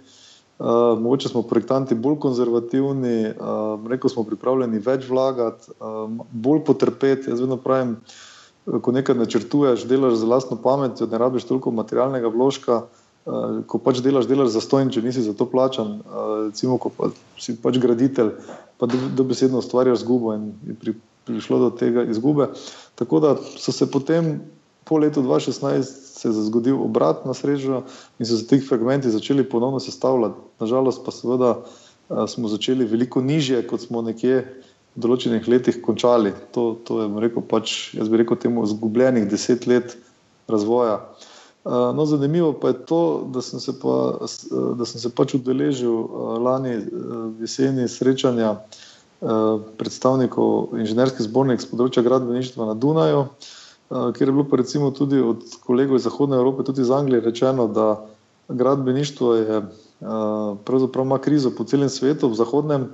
Uh, 0.59 0.95
mogoče 0.99 1.29
smo 1.29 1.41
projektanti 1.41 1.95
bolj 1.95 2.15
konzervativni, 2.19 3.33
rekel 3.89 4.09
smo 4.09 4.23
pripravljeni 4.23 4.79
več 4.79 5.09
vlagati, 5.09 5.75
bolj 6.31 6.63
potrpeti. 6.65 7.29
Jaz 7.29 7.43
vedno 7.43 7.57
pravim, 7.61 7.97
ko 8.81 8.91
nekaj 8.91 9.15
načrtuješ, 9.15 9.83
delaš 9.85 10.15
za 10.23 10.25
lastno 10.27 10.57
pamet, 10.63 11.03
ne 11.11 11.17
rabiš 11.17 11.45
toliko 11.51 11.71
materialnega 11.71 12.31
vložka. 12.33 12.87
Uh, 13.27 13.59
ko 13.67 13.75
pač 13.83 13.99
delaš, 13.99 14.23
delaš 14.29 14.53
za 14.53 14.61
stojn, 14.63 14.87
če 14.95 15.01
nisi 15.03 15.19
za 15.25 15.33
to 15.35 15.43
plačan, 15.51 15.97
uh, 15.99 16.47
recimo, 16.47 16.77
ko 16.79 16.87
pa 16.95 17.09
si 17.35 17.57
pač 17.59 17.75
graditelj, 17.83 18.29
pa 18.79 18.87
dobesedno 18.87 19.59
ustvarjaš 19.59 19.99
izgubo 19.99 20.31
in 20.37 20.53
je 20.63 20.75
pri, 20.79 20.93
prišlo 21.27 21.59
do 21.65 21.69
tega 21.75 22.05
izgube. 22.07 22.47
Tako 22.95 23.19
da 23.19 23.33
so 23.59 23.75
se 23.75 23.89
potem 23.91 24.37
po 24.87 25.01
letu 25.03 25.19
2016 25.27 25.83
se 26.17 26.31
zgodil 26.47 26.79
obrat 26.79 27.27
na 27.27 27.35
srečo 27.35 27.83
in 28.15 28.25
so 28.25 28.39
se 28.39 28.47
ti 28.47 28.63
fragmenti 28.63 29.11
začeli 29.11 29.43
ponovno 29.43 29.83
sestavljati. 29.83 30.39
Nažalost 30.63 31.03
pa 31.03 31.11
seveda 31.11 31.57
uh, 31.59 32.23
smo 32.31 32.47
začeli 32.47 32.87
veliko 32.87 33.19
nižje, 33.19 33.65
kot 33.67 33.83
smo 33.83 34.07
nekje 34.07 34.45
v 34.95 35.03
določenih 35.03 35.51
letih 35.51 35.83
končali. 35.83 36.31
To, 36.55 36.77
to 36.79 37.03
je, 37.03 37.11
rekel, 37.27 37.43
pač, 37.43 37.91
jaz 37.99 38.07
bi 38.07 38.23
rekel, 38.23 38.39
temu 38.39 38.63
izgubljenih 38.63 39.27
deset 39.27 39.67
let 39.67 39.99
razvoja. 40.47 41.01
Eh, 41.03 41.33
no, 41.65 42.05
zanimivo 42.05 42.53
pa 42.53 42.67
je 42.67 42.85
to, 42.85 43.27
da 43.33 43.41
sem 43.41 43.59
se, 43.59 43.79
pa, 43.79 44.13
da 44.75 44.85
sem 44.85 45.01
se 45.01 45.09
pač 45.09 45.33
udeležil 45.33 45.93
eh, 45.93 46.39
lani 46.39 46.73
eh, 46.73 46.83
jeseni 47.39 47.87
srečanja 47.87 48.57
predstavnikov 49.77 50.75
inženirskih 50.77 51.25
zbornic 51.25 51.63
z 51.63 51.69
področja 51.71 52.03
gradbeništva 52.05 52.67
na 52.67 52.75
Dunaju, 52.77 53.23
kjer 53.89 54.29
je 54.29 54.35
bilo 54.35 54.43
pa 54.45 54.59
recimo 54.61 54.91
tudi 54.93 55.17
od 55.17 55.41
kolegov 55.65 55.97
iz 55.97 56.05
Zahodne 56.05 56.37
Evrope, 56.37 56.61
tudi 56.67 56.83
iz 56.85 56.91
Anglije 56.93 57.23
rečeno, 57.25 57.65
da 57.65 57.87
gradbeništvo 58.45 59.31
je 59.33 59.63
pravzaprav 60.69 61.09
ima 61.09 61.17
krizo 61.17 61.49
po 61.49 61.65
celem 61.65 61.89
svetu, 61.89 62.29
v 62.29 62.37
Zahodnem 62.37 62.85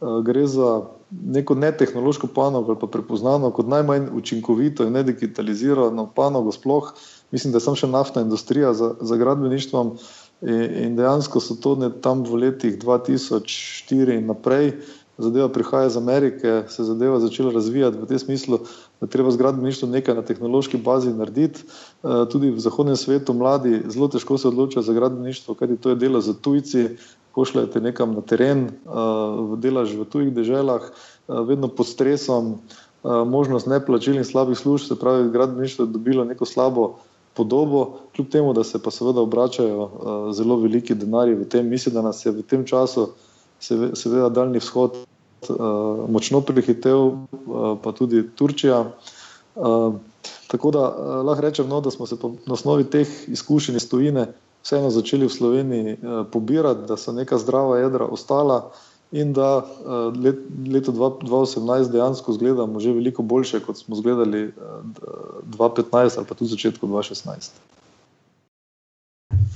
gre 0.00 0.44
za 0.46 0.82
neko 1.10 1.54
netehnološko 1.54 2.28
panogo 2.34 2.72
ali 2.72 2.80
pa 2.84 2.86
prepoznano 2.86 3.50
kot 3.50 3.72
najmanj 3.72 4.12
učinkovito 4.12 4.84
in 4.84 4.92
nedigitalizirano 5.00 6.10
panogo 6.12 6.52
sploh, 6.52 6.92
mislim, 7.30 7.52
da 7.52 7.56
je 7.56 7.66
samo 7.66 7.76
še 7.76 7.86
naftna 7.86 8.22
industrija 8.22 8.74
za, 8.74 8.94
za 9.00 9.16
gradbeništvom. 9.16 9.96
In 10.40 10.96
dejansko 10.96 11.40
so 11.40 11.54
to 11.60 11.74
ne, 11.76 11.90
tam 12.00 12.22
v 12.24 12.38
letih 12.46 12.78
2004 12.80 14.16
in 14.16 14.30
naprej, 14.30 14.72
zadeva 15.20 15.48
prihaja 15.52 15.90
iz 15.90 15.96
Amerike, 15.96 16.62
se 16.68 16.84
zadeva 16.84 17.20
začela 17.20 17.52
razvijati 17.52 17.98
v 18.00 18.06
tem 18.08 18.18
smislu, 18.18 18.58
da 19.00 19.06
treba 19.06 19.30
z 19.30 19.36
gradbeništvom 19.36 19.90
nekaj 19.90 20.14
na 20.14 20.22
tehnološki 20.22 20.80
bazi 20.80 21.12
narediti. 21.12 21.60
Eh, 21.60 22.24
tudi 22.32 22.50
v 22.50 22.60
zahodnem 22.60 22.96
svetu 22.96 23.34
mladi 23.36 23.82
zelo 23.88 24.08
težko 24.08 24.38
se 24.38 24.48
odločajo 24.48 24.82
za 24.82 24.92
gradbeništvo, 24.92 25.54
kajti 25.54 25.76
to 25.76 25.92
je 25.92 26.00
delo 26.00 26.20
za 26.20 26.34
tujci, 26.34 26.88
pošljete 27.34 27.80
nekam 27.80 28.14
na 28.14 28.20
teren, 28.20 28.64
eh, 28.64 29.56
delaš 29.56 29.92
v 29.94 30.04
tujih 30.04 30.32
deželah, 30.34 30.90
vedno 31.28 31.68
pod 31.68 31.86
stresom, 31.86 32.58
možnost 33.04 33.66
neplačil 33.66 34.16
in 34.18 34.24
slabih 34.24 34.58
služb, 34.58 34.88
se 34.88 34.98
pravi, 34.98 35.30
gradbeništvo 35.30 35.84
je 35.84 35.92
dobilo 35.92 36.24
neko 36.24 36.44
slabo 36.44 36.98
podobo, 37.34 37.98
kljub 38.16 38.28
temu, 38.28 38.52
da 38.52 38.64
se 38.64 38.82
pa 38.82 38.90
seveda 38.90 39.20
obračajo 39.20 39.82
uh, 39.82 39.90
zelo 40.34 40.56
veliki 40.56 40.94
denarji 40.94 41.34
v 41.34 41.48
tem, 41.48 41.68
mislim, 41.68 41.94
da 41.94 42.02
nas 42.02 42.26
je 42.26 42.32
v 42.32 42.42
tem 42.42 42.66
času 42.66 43.08
seveda 43.60 44.28
daljni 44.28 44.58
vzhod 44.58 44.96
uh, 44.96 45.56
močno 46.10 46.40
prehitev, 46.40 46.98
uh, 46.98 47.78
pa 47.82 47.92
tudi 47.92 48.24
Turčija. 48.36 48.84
Uh, 49.54 49.94
tako 50.46 50.70
da 50.70 50.88
uh, 50.88 51.26
lahko 51.26 51.42
rečem, 51.42 51.68
no, 51.68 51.80
da 51.80 51.90
smo 51.90 52.06
se 52.06 52.16
na 52.46 52.54
osnovi 52.54 52.84
teh 52.84 53.08
izkušenj 53.28 53.76
iz 53.76 53.88
tujine 53.88 54.32
vseeno 54.62 54.90
začeli 54.90 55.26
v 55.26 55.32
Sloveniji 55.32 55.92
uh, 55.92 56.26
pobirati, 56.32 56.86
da 56.88 56.96
so 56.96 57.12
neka 57.12 57.38
zdrava 57.38 57.78
jedra 57.78 58.06
ostala 58.06 58.70
in 59.12 59.32
da 59.32 59.56
uh, 59.58 60.22
let, 60.24 60.38
leto 60.66 60.92
2018 60.92 61.90
dejansko 61.92 62.32
izgledamo 62.32 62.80
že 62.80 62.92
veliko 62.92 63.22
boljše, 63.22 63.60
kot 63.60 63.78
smo 63.78 63.96
izgledali 63.96 64.44
uh, 64.46 64.52
2015 65.44 66.18
ali 66.18 66.26
pa 66.28 66.34
tudi 66.34 66.50
začetku 66.50 66.86
2016. 66.86 67.50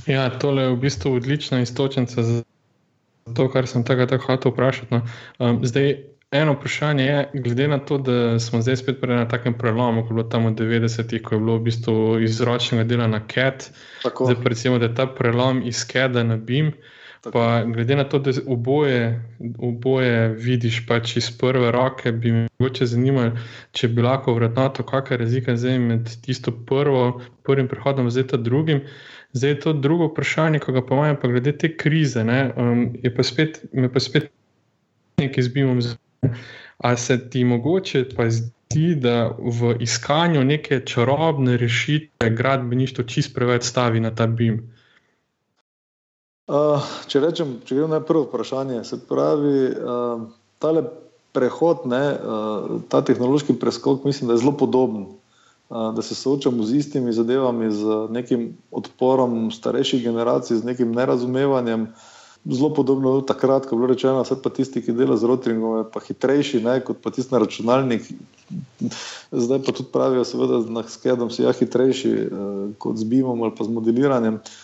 Ja, 0.07 0.39
tole 0.39 0.63
je 0.63 0.71
v 0.71 0.77
bistvu 0.77 1.15
odlična 1.15 1.61
istočnica 1.61 2.23
za 2.23 2.43
to, 3.37 3.49
kar 3.49 3.67
sem 3.67 3.85
tega 3.85 4.07
tako 4.07 4.27
hotel 4.27 4.53
vprašati. 4.53 4.95
No. 4.95 5.01
Um, 5.39 5.61
zdaj, 5.67 5.97
eno 6.31 6.53
vprašanje 6.53 7.05
je, 7.05 7.31
glede 7.35 7.69
na 7.69 7.79
to, 7.79 7.99
da 7.99 8.39
smo 8.39 8.63
zdaj 8.63 8.77
spet 8.77 9.03
na 9.03 9.29
takem 9.29 9.55
prelomu, 9.59 10.03
ko 10.03 10.13
je 10.13 10.15
bilo 10.15 10.29
tam 10.29 10.47
v 10.47 10.55
90-ih, 10.59 11.23
ko 11.23 11.35
je 11.35 11.41
bilo 11.41 11.57
v 11.57 11.65
bistvu 11.71 11.97
iz 12.21 12.41
ročnega 12.41 12.85
dela 12.85 13.07
na 13.07 13.23
CAT, 13.35 13.71
zdaj 14.03 14.37
pa 14.43 14.49
recimo, 14.53 14.79
da 14.79 14.91
je 14.91 14.95
ta 14.95 15.07
prelom 15.07 15.63
iz 15.63 15.87
CAT-a 15.87 16.23
na 16.23 16.37
BIM. 16.37 16.73
Pa, 17.33 17.65
glede 17.65 17.97
na 17.97 18.05
to, 18.05 18.19
da 18.19 18.33
oboje, 18.47 19.23
oboje 19.59 20.29
vidiš 20.29 20.83
pač 20.87 21.17
iz 21.17 21.31
prve 21.39 21.71
roke, 21.73 22.13
bi 22.13 22.33
me 22.33 22.49
mogoče 22.59 22.87
zanimalo, 22.87 23.39
če 23.73 23.89
bi 23.89 24.05
lahko 24.05 24.35
vrednoto, 24.37 24.85
kakšna 24.85 25.17
je 25.17 25.21
razlika 25.23 25.55
med 25.81 26.11
tisto 26.25 26.53
prvo, 26.67 27.21
prvim 27.43 27.69
prehodom, 27.69 28.11
zdaj 28.11 28.27
ta 28.35 28.37
drugim. 28.37 28.83
Zdaj 29.35 29.51
je 29.51 29.61
to 29.61 29.73
drugo 29.73 30.07
vprašanje, 30.07 30.59
ko 30.59 30.73
ga 30.73 30.83
pa 30.87 30.95
imamo, 30.95 31.17
pa 31.23 31.29
glede 31.29 31.53
te 31.59 31.77
krize. 31.77 32.25
Ne, 32.25 32.53
um, 32.57 32.85
je 33.03 33.15
pa 33.15 33.23
spet, 33.23 33.65
me 33.73 33.89
pa 33.93 34.01
spet 34.01 34.31
nekaj 35.19 35.43
zbimam. 35.43 35.81
A 36.79 36.97
se 36.97 37.19
ti 37.31 37.45
mogoče 37.45 38.05
pa 38.17 38.29
zdi, 38.31 38.95
da 38.95 39.31
v 39.39 39.77
iskanju 39.81 40.45
neke 40.45 40.81
čarobne 40.87 41.57
rešitve 41.57 42.31
gradbeništvo 42.31 43.05
čist 43.05 43.35
preveč 43.35 43.63
stavi 43.63 44.01
na 44.01 44.15
ta 44.15 44.27
bim? 44.27 44.74
Uh, 46.45 46.77
če 47.09 47.23
rečem, 47.25 47.55
če 47.65 47.79
gremo 47.79 47.95
na 47.95 48.03
prvo 48.05 48.27
vprašanje, 48.27 48.83
se 48.85 48.99
pravi, 49.09 49.61
uh, 49.73 50.27
tale 50.61 50.83
prehod, 51.33 51.87
ne, 51.89 52.03
uh, 52.13 52.75
ta 52.93 53.01
tehnološki 53.01 53.57
preskok, 53.57 54.03
mislim, 54.05 54.29
da 54.29 54.37
je 54.37 54.43
zelo 54.43 54.53
podoben. 54.61 55.07
Uh, 55.73 55.89
da 55.97 56.05
se 56.05 56.13
soočamo 56.13 56.67
z 56.69 56.77
istimi 56.83 57.15
zadevami, 57.17 57.71
z 57.73 57.97
nekim 58.13 58.51
odporom 58.69 59.49
starejših 59.57 60.03
generacij, 60.05 60.61
z 60.61 60.69
nekim 60.69 60.93
nerazumevanjem. 60.93 61.87
Zelo 62.45 62.69
podobno 62.77 63.15
je 63.17 63.25
takrat, 63.25 63.65
ko 63.65 63.73
je 63.73 63.81
bilo 63.81 63.89
rečeno, 63.95 64.21
da 64.21 64.37
pa 64.37 64.53
tisti, 64.53 64.85
ki 64.85 64.93
dela 64.93 65.17
z 65.17 65.25
rotringom, 65.25 65.79
je 65.81 65.87
pa 65.97 66.05
hitrejši 66.05 66.61
ne, 66.61 66.77
kot 66.85 67.01
pa 67.01 67.09
tisti 67.09 67.33
na 67.33 67.41
računalnik. 67.41 68.05
Zdaj 69.33 69.65
pa 69.65 69.73
tudi 69.73 69.89
pravijo, 69.89 70.29
seveda, 70.29 70.61
da 70.69 70.85
s 70.85 71.01
kedom 71.01 71.33
si 71.33 71.49
ja 71.49 71.57
hitrejši 71.57 72.15
uh, 72.21 72.63
kot 72.77 73.01
z 73.01 73.09
BIM-om 73.09 73.49
ali 73.49 73.57
pa 73.57 73.65
z 73.65 73.73
modeliranjem. 73.73 74.37
Uh, 74.45 74.61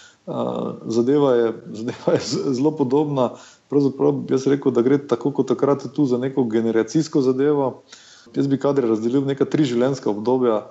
zadeva 0.86 1.34
je, 1.34 1.52
zadeva 1.72 2.12
je 2.12 2.20
zelo 2.52 2.70
podobna. 2.76 3.30
Pravzaprav 3.70 4.12
bi 4.12 4.34
jaz 4.34 4.46
rekel, 4.46 4.72
da 4.72 4.82
gre 4.82 4.98
tako 4.98 5.30
kot 5.30 5.48
takrat 5.48 5.86
tu 5.94 6.06
za 6.06 6.18
neko 6.18 6.44
generacijsko 6.44 7.22
zadevo. 7.22 7.82
Jaz 8.34 8.46
bi 8.46 8.58
kadre 8.58 8.88
razdelil 8.88 9.24
neka 9.26 9.44
tri 9.44 9.64
življenjska 9.64 10.10
obdobja. 10.10 10.64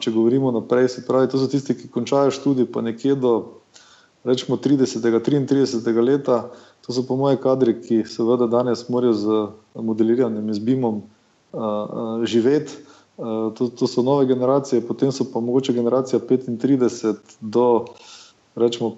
Če 0.00 0.12
govorimo 0.12 0.52
naprej, 0.52 0.88
se 0.88 1.06
pravi, 1.06 1.28
to 1.28 1.40
so 1.40 1.48
tisti, 1.52 1.76
ki 1.76 1.90
končajo 1.92 2.32
študij, 2.32 2.70
pa 2.72 2.80
nekje 2.80 3.16
do 3.20 3.32
rečemo 4.24 4.56
30. 4.56 5.02
33. 5.20 6.04
leta. 6.04 6.48
To 6.86 6.92
so 6.92 7.04
po 7.06 7.16
moje 7.16 7.36
kadri, 7.42 7.76
ki 7.80 8.02
seveda 8.08 8.48
danes 8.50 8.88
morajo 8.88 9.12
z 9.12 9.42
modeliranjem 9.76 10.48
in 10.48 10.54
z 10.54 10.64
BIM-om 10.64 11.02
živeti. 12.24 12.80
To, 13.56 13.68
to 13.68 13.86
so 13.86 14.02
nove 14.02 14.26
generacije, 14.26 14.80
potem 14.86 15.12
so 15.12 15.24
pa 15.28 15.40
mogoče 15.40 15.72
generacija 15.72 16.20
35 16.20 17.20
do 17.40 17.84
rečemo 18.54 18.96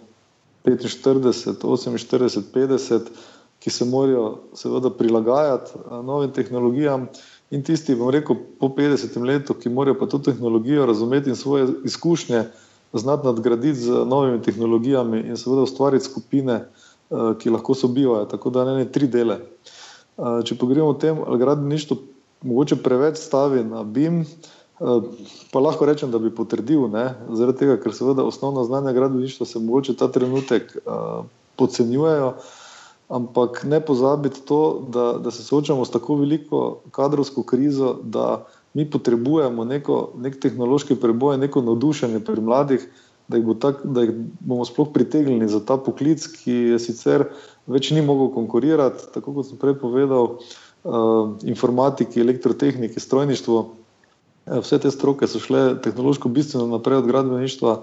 45, 0.64 1.60
48, 1.62 2.42
50, 2.54 3.00
ki 3.58 3.70
se 3.70 3.84
morajo 3.84 4.38
seveda 4.54 4.90
prilagajati 4.90 5.70
novim 6.04 6.32
tehnologijam, 6.32 7.06
in 7.50 7.62
tisti, 7.62 7.94
bom 7.94 8.10
rekel, 8.10 8.36
po 8.60 8.68
50 8.68 9.16
letu, 9.24 9.54
ki 9.54 9.68
morajo 9.68 9.98
pa 9.98 10.06
to 10.06 10.18
tehnologijo 10.18 10.86
razumeti 10.86 11.30
in 11.30 11.36
svoje 11.36 11.68
izkušnje 11.84 12.44
znati 12.92 13.26
nadgraditi 13.26 13.78
z 13.78 14.04
novimi 14.06 14.42
tehnologijami 14.42 15.20
in 15.20 15.36
seveda 15.36 15.62
ustvariti 15.62 16.04
skupine, 16.04 16.64
ki 17.38 17.50
lahko 17.50 17.74
sobivajo, 17.74 18.24
tako 18.24 18.50
da 18.50 18.64
ne 18.64 18.74
ne 18.74 18.84
tri 18.92 19.06
dele. 19.06 19.38
Če 20.16 20.56
pogledamo 20.58 20.90
o 20.90 20.98
tem, 20.98 21.18
ali 21.26 21.38
gradbeništvo 21.38 21.96
mogoče 22.42 22.76
preveč 22.82 23.18
stavi 23.18 23.64
na 23.64 23.82
BIM, 23.82 24.24
Eh, 24.24 24.63
pa 25.52 25.60
lahko 25.60 25.86
rečem, 25.86 26.10
da 26.10 26.18
bi 26.18 26.34
potrdil, 26.34 26.88
ne? 26.90 27.14
zaradi 27.30 27.64
tega, 27.64 27.78
ker 27.82 27.94
seveda 27.94 28.24
osnovna 28.26 28.64
znanja 28.64 28.92
gradbeništva 28.92 29.46
se 29.46 29.62
morda 29.62 29.94
ta 29.98 30.08
trenutek 30.10 30.76
uh, 30.82 31.24
podcenjujejo, 31.56 32.34
ampak 33.08 33.62
ne 33.70 33.80
pozabiti 33.80 34.42
to, 34.48 34.86
da, 34.88 35.12
da 35.22 35.30
se 35.30 35.44
soočamo 35.44 35.84
s 35.84 35.90
tako 35.90 36.16
veliko 36.16 36.80
kadrovsko 36.90 37.42
krizo, 37.42 37.96
da 38.02 38.46
mi 38.74 38.90
potrebujemo 38.90 39.64
neko, 39.64 40.12
nek 40.18 40.40
tehnološki 40.42 40.96
preboj, 40.98 41.38
neko 41.38 41.62
navdušenje 41.62 42.24
pri 42.26 42.40
mladih, 42.40 42.88
da 43.28 43.38
jih, 43.38 43.46
bo 43.46 43.54
tak, 43.54 43.84
da 43.84 44.02
jih 44.02 44.10
bomo 44.40 44.64
sploh 44.66 44.90
pritegnili 44.92 45.48
za 45.48 45.60
ta 45.64 45.76
poklic, 45.80 46.26
ki 46.26 46.52
je 46.74 46.78
sicer 46.82 47.28
več 47.70 47.92
ni 47.94 48.02
mogel 48.02 48.32
konkurirati, 48.34 49.06
tako 49.14 49.38
kot 49.38 49.48
sem 49.48 49.60
prej 49.60 49.78
povedal, 49.80 50.34
uh, 50.34 51.36
informatiki, 51.46 52.20
elektrotehniki, 52.20 53.00
strojništvo. 53.00 53.62
Ja, 54.46 54.60
vse 54.60 54.78
te 54.78 54.90
stroke 54.90 55.26
so 55.26 55.40
šle 55.40 55.80
tehnološko 55.82 56.28
bistveno 56.28 56.66
naprej 56.66 56.98
od 56.98 57.06
gradbeništva, 57.06 57.78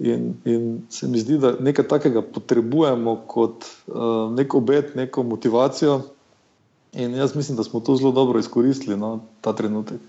in, 0.00 0.34
in 0.44 0.82
se 0.90 1.08
mi 1.08 1.18
zdi, 1.18 1.38
da 1.38 1.52
nekaj 1.60 1.88
takega 1.88 2.22
potrebujemo 2.22 3.16
kot 3.26 3.64
uh, 3.86 4.32
nek 4.32 4.54
obet, 4.54 4.94
neko 4.94 5.22
motivacijo. 5.22 6.00
In 6.92 7.14
jaz 7.14 7.36
mislim, 7.36 7.56
da 7.56 7.64
smo 7.64 7.80
to 7.80 7.96
zelo 7.96 8.12
dobro 8.12 8.38
izkoristili 8.38 8.96
no, 8.96 9.20
ta 9.40 9.52
trenutek. 9.52 10.00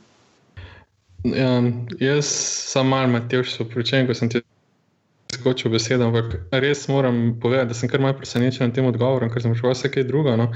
Um, 1.24 1.88
jaz 2.00 2.25
sem 2.71 2.88
malo 2.88 3.07
Matej, 3.07 3.43
so 3.43 3.65
pričem, 3.65 4.07
ko 4.07 4.13
sem 4.13 4.29
ti 4.29 4.41
skočil 5.41 5.74
besedo, 5.74 6.07
ampak 6.07 6.38
res 6.53 6.86
moram 6.88 7.33
povedati, 7.41 7.74
da 7.74 7.77
sem 7.77 7.89
kar 7.89 8.03
malce 8.03 8.21
presenečen 8.21 8.69
nad 8.69 8.77
tem 8.77 8.88
odgovorom, 8.88 9.33
ker 9.33 9.43
sem 9.43 9.57
šel 9.57 9.74
vse 9.74 9.91
kaj 9.91 10.07
druga. 10.07 10.38
No. 10.39 10.51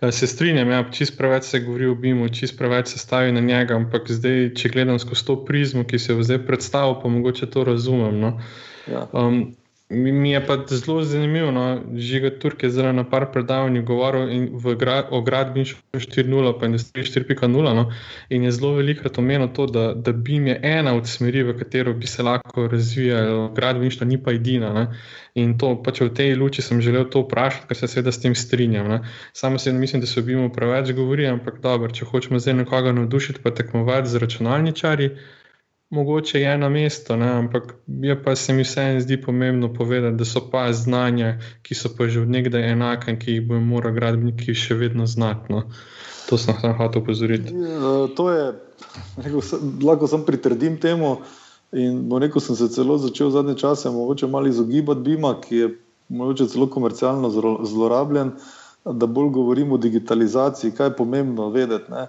Eh, 0.00 0.12
se 0.14 0.26
strinjam, 0.30 0.70
ja, 0.70 0.84
čist 0.94 1.18
preveč 1.18 1.50
se 1.50 1.60
govori 1.66 1.90
o 1.90 1.94
BIM-u, 1.98 2.28
čist 2.30 2.58
preveč 2.58 2.94
se 2.94 3.02
stavi 3.02 3.32
na 3.34 3.42
njega, 3.42 3.76
ampak 3.76 4.06
zdaj, 4.10 4.52
če 4.54 4.70
gledam 4.74 4.98
skozi 5.02 5.26
to 5.26 5.36
prizmo, 5.44 5.84
ki 5.84 5.98
se 5.98 6.14
je 6.14 6.28
zdaj 6.30 6.44
predstavil, 6.46 7.00
pa 7.02 7.10
mogoče 7.10 7.50
to 7.50 7.64
razumem. 7.66 8.20
No. 8.22 8.36
Ja. 8.86 9.08
Um, 9.12 9.56
Mi 9.90 10.30
je 10.30 10.46
pa 10.46 10.58
zelo 10.68 11.02
zanimivo, 11.02 11.50
no, 11.50 11.80
že 11.96 12.20
ga 12.20 12.30
Turk 12.30 12.62
je 12.62 12.68
zelo 12.70 12.92
na 12.92 13.04
par 13.08 13.32
predavanjih 13.32 13.84
govoril 13.84 14.76
gra, 14.76 15.08
o 15.10 15.22
gradbeništvu 15.22 15.80
4.0 15.92 16.60
pa 16.60 16.66
industriji 16.66 17.04
4.0 17.04 17.74
no, 17.74 17.92
in 18.28 18.44
je 18.44 18.50
zelo 18.52 18.74
velikrat 18.74 19.18
omenil 19.18 19.48
to, 19.48 19.66
da, 19.66 19.94
da 19.94 20.12
BIM 20.12 20.46
je 20.46 20.60
ena 20.62 20.92
od 20.96 21.08
smeri, 21.08 21.42
v 21.42 21.56
katero 21.58 21.94
bi 21.94 22.06
se 22.06 22.22
lahko 22.22 22.66
razvijalo 22.68 23.48
gradbeništvo, 23.56 24.06
ni 24.06 24.22
pa 24.22 24.32
edina. 24.32 24.72
Ne. 24.72 24.86
In 25.34 25.56
to 25.58 25.72
pač 25.82 26.00
v 26.00 26.12
tej 26.12 26.34
luči 26.36 26.62
sem 26.62 26.84
želel 26.84 27.08
to 27.08 27.24
vprašati, 27.24 27.66
ker 27.68 27.76
se 27.76 27.88
seveda 27.88 28.12
s 28.12 28.20
tem 28.20 28.34
strinjam. 28.34 28.88
Ne. 28.88 29.00
Samo 29.32 29.58
se 29.58 29.72
mislim, 29.72 30.04
da 30.04 30.06
se 30.06 30.20
o 30.20 30.22
BIM-u 30.22 30.52
preveč 30.52 30.92
govori, 30.92 31.26
ampak 31.26 31.62
dobro, 31.64 31.88
če 31.90 32.04
hočemo 32.04 32.38
zdaj 32.38 32.60
nekoga 32.60 32.92
navdušiti, 32.92 33.40
pa 33.42 33.56
tekmovati 33.56 34.08
z 34.08 34.20
računalničarji 34.20 35.10
mogoče 35.90 36.40
je 36.40 36.58
na 36.58 36.68
mestu, 36.68 37.16
ne? 37.16 37.28
ampak 37.28 37.74
je 37.86 38.22
pa 38.22 38.36
se 38.36 38.52
mi 38.52 38.62
vseeno 38.62 39.00
zdi 39.00 39.20
pomembno 39.22 39.72
povedati, 39.74 40.16
da 40.16 40.24
so 40.24 40.40
pa 40.50 40.72
znanja, 40.72 41.38
ki 41.62 41.74
so 41.74 41.88
pa 41.98 42.08
že 42.08 42.20
odnegdaj 42.20 42.72
enake 42.72 43.10
in 43.10 43.18
ki 43.18 43.32
jih 43.32 43.48
bojo 43.48 43.60
morali 43.60 43.94
gradbeniki 43.94 44.54
še 44.54 44.74
vedno 44.74 45.06
znati. 45.06 45.52
No? 45.52 45.62
To 46.28 46.38
sem 46.38 46.54
hotel 46.54 47.02
upozoriti. 47.02 47.54
Ja, 47.56 48.06
to 48.16 48.30
je, 48.30 48.52
rekel, 49.16 49.40
lahko 49.82 50.08
sem 50.08 50.26
pritrdim 50.28 50.76
temu. 50.76 51.18
In 51.72 52.08
rekel 52.20 52.40
sem 52.40 52.56
se 52.56 52.68
celo 52.72 52.98
začel 52.98 53.30
zadnje 53.30 53.54
čase, 53.60 53.90
mogoče 53.90 54.26
malo 54.26 54.48
izogibati 54.48 55.00
Bima, 55.00 55.34
ki 55.40 55.56
je 55.56 55.68
morda 56.08 56.46
celo 56.48 56.68
komercialno 56.68 57.30
zlorabljen, 57.64 58.32
da 58.84 59.06
bolj 59.06 59.28
govorimo 59.36 59.74
o 59.74 59.78
digitalizaciji, 59.78 60.72
kaj 60.72 60.86
je 60.86 60.96
pomembno 60.96 61.50
vedeti. 61.50 61.92
Ne. 61.92 62.06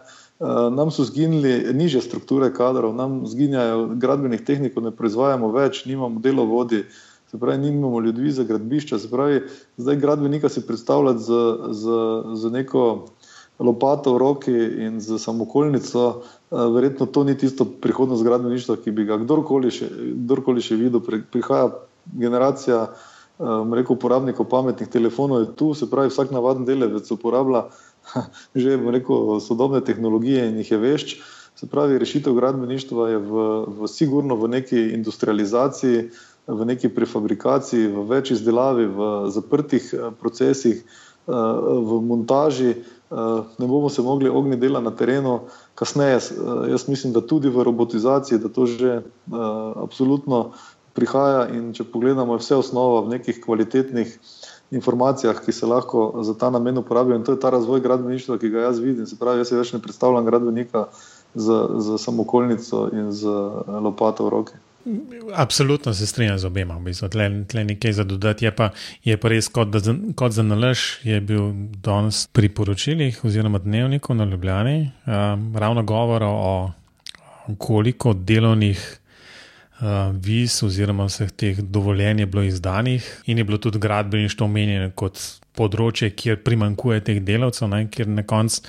Nam 0.72 0.92
so 0.92 1.04
zginili 1.04 1.74
niže 1.74 2.02
strukture 2.02 2.54
kadrov, 2.54 2.96
nam 2.96 3.28
zginjajo 3.28 3.88
gradbenih 4.00 4.42
tehnikov, 4.48 4.84
ne 4.88 4.92
proizvajamo 4.96 5.52
več, 5.52 5.84
nimamo 5.86 6.22
delovodi, 6.24 6.86
se 7.28 7.38
pravi, 7.38 7.60
nimamo 7.60 8.00
ljudi 8.00 8.32
za 8.32 8.44
gradbišča. 8.44 9.00
Se 9.00 9.10
pravi, 9.12 9.42
zdaj 9.78 10.00
gradbenika 10.00 10.50
si 10.50 10.64
predstavljati 10.68 11.20
z, 11.20 11.42
z, 11.72 12.00
z 12.40 12.52
neko 12.56 12.86
lopato 13.60 14.14
v 14.16 14.18
roki 14.18 14.56
in 14.88 15.02
z 15.04 15.20
samokolnico, 15.20 16.24
verjetno 16.52 17.06
to 17.06 17.24
ni 17.24 17.36
tisto 17.38 17.66
prihodnost 17.66 18.24
gradbeništva, 18.24 18.80
ki 18.80 18.96
bi 18.96 19.06
ga 19.06 19.20
kdorkoli 19.20 19.72
še, 19.72 19.92
kdorkoli 20.24 20.64
še 20.64 20.80
videl. 20.80 21.04
Prihaja 21.04 21.68
generacija 22.16 22.86
rekel, 23.76 23.96
uporabnikov 23.96 24.48
pametnih 24.48 24.88
telefonov, 24.88 25.44
je 25.44 25.52
tu, 25.56 25.74
se 25.74 25.90
pravi, 25.92 26.10
vsak 26.10 26.32
navaden 26.32 26.66
delavec 26.66 27.12
uporablja 27.12 27.68
že 28.56 28.78
rekel, 28.78 29.40
sodobne 29.40 29.82
tehnologije 29.82 30.50
in 30.50 30.58
jih 30.64 30.72
je 30.72 30.78
vešč. 30.78 31.16
Se 31.60 31.68
pravi, 31.68 32.00
rešitev 32.00 32.34
gradbeništva 32.34 33.10
je 33.10 33.18
v, 33.20 33.48
v 33.68 33.88
sigurno 33.92 34.36
v 34.40 34.48
neki 34.48 34.80
industrializaciji, 34.96 36.10
v 36.48 36.66
neki 36.66 36.90
prefabrikaciji, 36.90 37.92
v 37.92 38.06
več 38.08 38.32
izdelavi, 38.32 38.88
v 38.88 39.10
zaprtih 39.30 39.84
procesih, 40.22 40.82
v 41.28 42.00
montaži. 42.02 42.80
Ne 43.60 43.68
bomo 43.68 43.90
se 43.90 44.02
mogli 44.02 44.30
ogniti 44.30 44.62
dela 44.62 44.82
na 44.82 44.92
terenu, 44.96 45.50
kasneje, 45.76 46.22
jaz 46.70 46.88
mislim, 46.88 47.14
da 47.14 47.22
tudi 47.22 47.50
v 47.50 47.64
robotizaciji, 47.64 48.40
da 48.40 48.50
to 48.50 48.66
že 48.66 49.02
absolutno 49.76 50.52
prihaja. 50.94 51.48
In 51.54 51.74
če 51.74 51.86
pogledamo, 51.92 52.38
je 52.38 52.44
vse 52.44 52.56
osnova 52.64 53.04
v 53.06 53.18
nekih 53.18 53.42
kvalitetnih 53.44 54.16
informacijah, 54.72 55.42
ki 55.46 55.52
se 55.52 55.66
lahko 55.66 56.24
za 56.24 56.38
ta 56.38 56.50
namen 56.50 56.78
uporabijo. 56.78 57.18
In 57.18 57.24
to 57.24 57.32
je 57.32 57.40
ta 57.40 57.50
razvoj 57.50 57.82
gradbeništva, 57.82 58.38
ki 58.38 58.50
ga 58.50 58.60
jaz 58.60 58.80
vidim. 58.80 59.06
Se 59.06 59.18
pravi, 59.20 59.40
jaz 59.40 59.50
se 59.50 59.58
več 59.58 59.74
ne 59.74 59.82
predstavljam 59.82 60.26
gradbenika 60.26 60.86
z, 61.36 61.62
z 61.78 61.98
samokolnico 61.98 62.90
in 62.94 63.12
z 63.12 63.26
lopato 63.82 64.26
v 64.26 64.30
roki. 64.30 64.54
Absolutno 65.36 65.94
se 65.94 66.08
strinjam 66.08 66.40
z 66.40 66.46
obema, 66.46 66.78
v 66.78 66.84
bistvu. 66.90 67.10
tle, 67.10 67.46
tle 67.48 67.64
nekaj 67.64 67.94
za 67.94 68.04
dodati. 68.04 68.46
Je 68.46 68.56
pa, 68.56 68.70
je 69.04 69.18
pa 69.18 69.30
res, 69.30 69.48
kot, 69.48 69.70
da, 69.70 69.82
kot 70.16 70.32
za 70.32 70.44
nalaž 70.44 71.04
je 71.04 71.20
bil 71.22 71.52
danes 71.84 72.28
pri 72.32 72.50
poročilih 72.50 73.26
oziroma 73.26 73.60
dnevniku 73.60 74.14
na 74.14 74.26
Ljubljani 74.26 74.80
um, 75.06 75.58
ravno 75.58 75.84
govora 75.84 76.28
o 76.28 76.72
koliko 77.58 78.14
delovnih 78.14 79.00
viz 79.80 80.58
oziroma 80.64 81.06
vseh 81.08 81.32
teh 81.32 81.60
dovoljenj 81.62 82.20
je 82.20 82.26
bilo 82.26 82.44
izdanih 82.44 83.06
in 83.26 83.38
je 83.38 83.44
bilo 83.44 83.58
tudi 83.58 83.80
gradbeništvo 83.80 84.46
omenjeno 84.46 84.92
kot 84.96 85.20
področje, 85.56 86.12
kjer 86.16 86.42
primankuje 86.44 87.04
teh 87.04 87.22
delavcev, 87.24 87.70
ne, 87.72 87.86
kjer 87.92 88.08
na 88.12 88.26
koncu. 88.28 88.64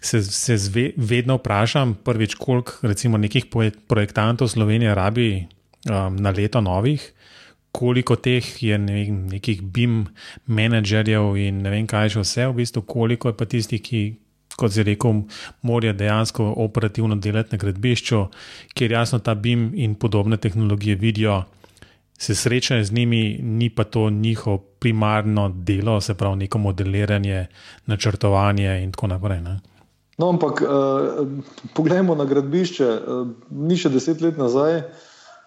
Se, 0.00 0.20
se 0.22 0.54
zve, 0.62 0.92
vedno 0.96 1.38
vprašam, 1.40 1.96
prvič, 2.06 2.36
koliko 2.38 2.86
recimo 2.86 3.18
nekih 3.18 3.48
projektantov 3.50 4.46
Slovenije 4.48 4.94
rabi 4.94 5.30
um, 5.42 6.16
na 6.22 6.30
leto 6.30 6.60
novih, 6.62 7.02
koliko 7.74 8.16
teh 8.16 8.46
je 8.62 8.78
ne 8.78 8.94
vem, 8.94 9.24
nekih 9.32 9.62
BIM 9.62 10.04
menedžerjev 10.46 11.34
in 11.42 11.62
ne 11.62 11.74
vem, 11.74 11.86
kaj 11.90 12.14
še 12.14 12.22
vse, 12.22 12.46
v 12.46 12.56
bistvu, 12.60 12.84
koliko 12.86 13.32
je 13.32 13.38
pa 13.38 13.46
tistih, 13.50 13.82
ki, 13.82 14.02
kot 14.58 14.74
si 14.74 14.82
rekel, 14.82 15.22
morajo 15.62 15.94
dejansko 15.94 16.48
operativno 16.64 17.16
delati 17.16 17.54
na 17.54 17.60
gradbišču, 17.62 18.24
kjer 18.74 18.92
jasno 18.92 19.20
ta 19.22 19.34
BIM 19.34 19.70
in 19.74 19.94
podobne 19.94 20.36
tehnologije 20.36 20.96
vidijo. 20.98 21.44
Se 22.18 22.34
srečajo 22.34 22.84
z 22.84 22.92
njimi, 22.92 23.38
ni 23.42 23.70
pa 23.70 23.84
to 23.84 24.10
njihov 24.10 24.58
primarno 24.82 25.48
delo, 25.54 26.00
se 26.00 26.14
pravi, 26.14 26.36
neko 26.36 26.58
modeliranje, 26.58 27.46
načrtovanje 27.86 28.80
in 28.82 28.92
tako 28.92 29.06
naprej. 29.06 29.40
Ne? 29.40 29.60
No, 30.18 30.32
ampak, 30.34 30.62
eh, 30.62 30.66
poglejmo 31.74 32.14
na 32.18 32.24
gradbišče. 32.24 32.88
Eh, 32.88 33.30
ni 33.50 33.76
še 33.78 33.94
deset 33.94 34.20
let 34.20 34.38
nazaj, 34.38 34.82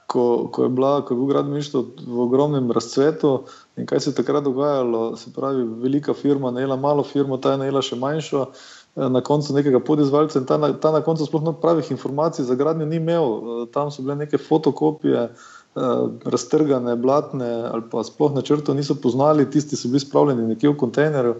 ko, 0.07 0.47
ko, 0.51 0.63
je 0.63 0.69
bila, 0.71 1.01
ko 1.03 1.13
je 1.13 1.19
bil 1.19 1.27
gradbeništvo 1.27 1.81
v 2.07 2.23
ogromnem 2.23 2.71
razcvetu 2.71 3.45
in 3.79 3.85
kaj 3.87 3.99
se 3.99 4.09
je 4.11 4.15
takrat 4.15 4.43
dogajalo. 4.43 5.15
Se 5.19 5.31
pravi, 5.35 5.63
velika 5.83 6.13
firma 6.13 6.51
najela 6.51 6.75
malo 6.75 7.03
firmo, 7.03 7.37
ta 7.37 7.51
je 7.51 7.61
najela 7.65 7.83
še 7.83 7.99
manjšo, 7.99 8.47
eh, 8.47 8.80
na 8.95 9.21
koncu 9.21 9.53
nekega 9.53 9.79
podizvajalca 9.79 10.39
in 10.39 10.45
ta 10.45 10.57
na, 10.57 10.73
ta 10.73 10.91
na 10.91 11.01
koncu 11.01 11.25
sploh 11.25 11.43
no 11.43 11.53
pravih 11.53 11.91
informacij 11.91 12.45
za 12.45 12.55
gradnjo 12.55 12.85
ni 12.85 12.95
imel. 12.95 13.23
Eh, 13.23 13.65
tam 13.73 13.91
so 13.91 14.01
bile 14.01 14.15
neke 14.15 14.37
fotokopije. 14.37 15.29
Uh, 15.75 16.09
raztrgane, 16.25 16.95
blatne, 16.99 17.47
ali 17.71 17.83
pa 17.91 18.03
sploh 18.03 18.33
načrtov 18.35 18.75
niso 18.75 18.95
poznali, 18.95 19.45
tisti 19.51 19.77
so 19.79 19.87
bili 19.87 19.99
spravljeni 20.03 20.47
nekje 20.47 20.69
v 20.69 20.75
kontejnerju. 20.77 21.35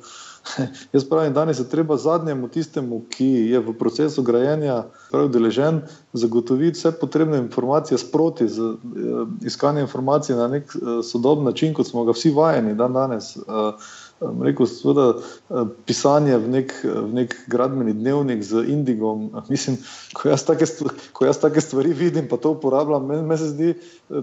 Jaz 0.93 1.03
pravim, 1.09 1.33
danes 1.33 1.59
je 1.59 1.65
treba 1.69 1.97
zadnjemu, 1.97 2.47
tistemu, 2.47 3.01
ki 3.09 3.27
je 3.27 3.59
v 3.59 3.73
procesu 3.79 4.23
grajenja 4.23 4.85
udeležen, 5.11 5.81
zagotoviti 6.13 6.79
vse 6.79 6.93
potrebne 7.01 7.37
informacije 7.43 7.97
sproti, 7.97 8.47
z 8.47 8.61
uh, 8.61 8.77
iskanjem 9.43 9.83
informacij 9.83 10.35
na 10.39 10.47
nek 10.47 10.71
uh, 10.79 11.03
sodoben 11.03 11.43
način, 11.43 11.73
kot 11.73 11.91
smo 11.91 12.07
ga 12.07 12.15
vsi 12.15 12.31
vajeni 12.31 12.75
dan 12.79 12.93
danes. 12.93 13.35
Uh, 13.35 13.75
Rekel 14.21 14.67
sem, 14.69 14.93
da 14.93 15.01
je 15.01 15.65
pisanje 15.89 16.37
v 16.37 16.49
nek, 16.53 16.73
v 16.85 17.09
nek 17.13 17.33
gradbeni 17.49 17.93
dnevnik 17.97 18.43
z 18.45 18.61
indigom. 18.69 19.31
Mislim, 19.53 19.79
ko 20.13 20.29
jaz 20.29 20.45
take 20.45 20.65
stvari, 20.69 20.95
jaz 21.25 21.41
take 21.41 21.61
stvari 21.61 21.93
vidim, 21.97 22.27
pa 22.29 22.37
to 22.37 22.53
uporabljam, 22.53 23.07
meni 23.09 23.25
me 23.25 23.37
se 23.37 23.49
zdi 23.49 23.73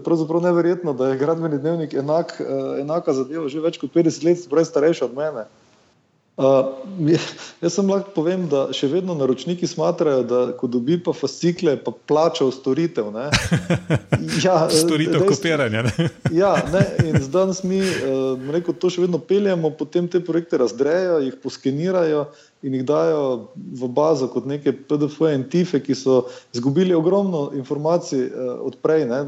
pravzaprav 0.04 0.42
neverjetno, 0.46 0.94
da 0.94 1.10
je 1.10 1.18
gradbeni 1.18 1.58
dnevnik 1.58 1.94
enak, 1.98 2.36
enaka 2.78 3.12
zadeva 3.12 3.48
že 3.50 3.64
več 3.64 3.80
kot 3.82 3.90
50 3.94 4.26
let, 4.28 4.46
pravi 4.50 4.70
starejši 4.70 5.04
od 5.10 5.18
mene. 5.18 5.48
jaz 7.62 7.74
sem 7.74 7.88
lahko 7.90 8.12
povem, 8.14 8.44
da 8.50 8.68
še 8.74 8.86
vedno 8.92 9.16
naročniki 9.18 9.66
smatrajo, 9.66 10.22
da 10.22 10.40
ko 10.58 10.68
dobi 10.70 10.98
pa 11.02 11.10
fascikle, 11.16 11.74
pa 11.82 11.90
plača 11.90 12.46
v 12.46 12.54
storitev. 12.54 13.10
Ja, 14.42 14.68
storitev 14.70 15.24
kopiranja. 15.26 15.84
ja, 16.40 16.52
ne, 16.70 16.82
in 17.08 17.18
zdaj 17.22 17.62
mi 17.66 17.78
uh, 17.80 18.38
rekel, 18.54 18.76
to 18.78 18.90
še 18.92 19.02
vedno 19.02 19.18
peljemo, 19.22 19.70
potem 19.74 20.06
te 20.10 20.20
projekte 20.22 20.60
razdrejo, 20.60 21.18
jih 21.24 21.38
poskenirajo 21.42 22.26
in 22.66 22.74
jih 22.74 22.84
dajo 22.86 23.22
v 23.54 23.90
bazo 23.94 24.26
kot 24.30 24.46
neke 24.50 24.74
PDF 24.74 25.22
in 25.30 25.46
TIFE, 25.50 25.80
ki 25.82 25.94
so 25.98 26.20
izgubili 26.54 26.94
ogromno 26.94 27.48
informacij 27.58 28.26
uh, 28.26 28.54
odprej. 28.68 29.06
Ne? 29.10 29.20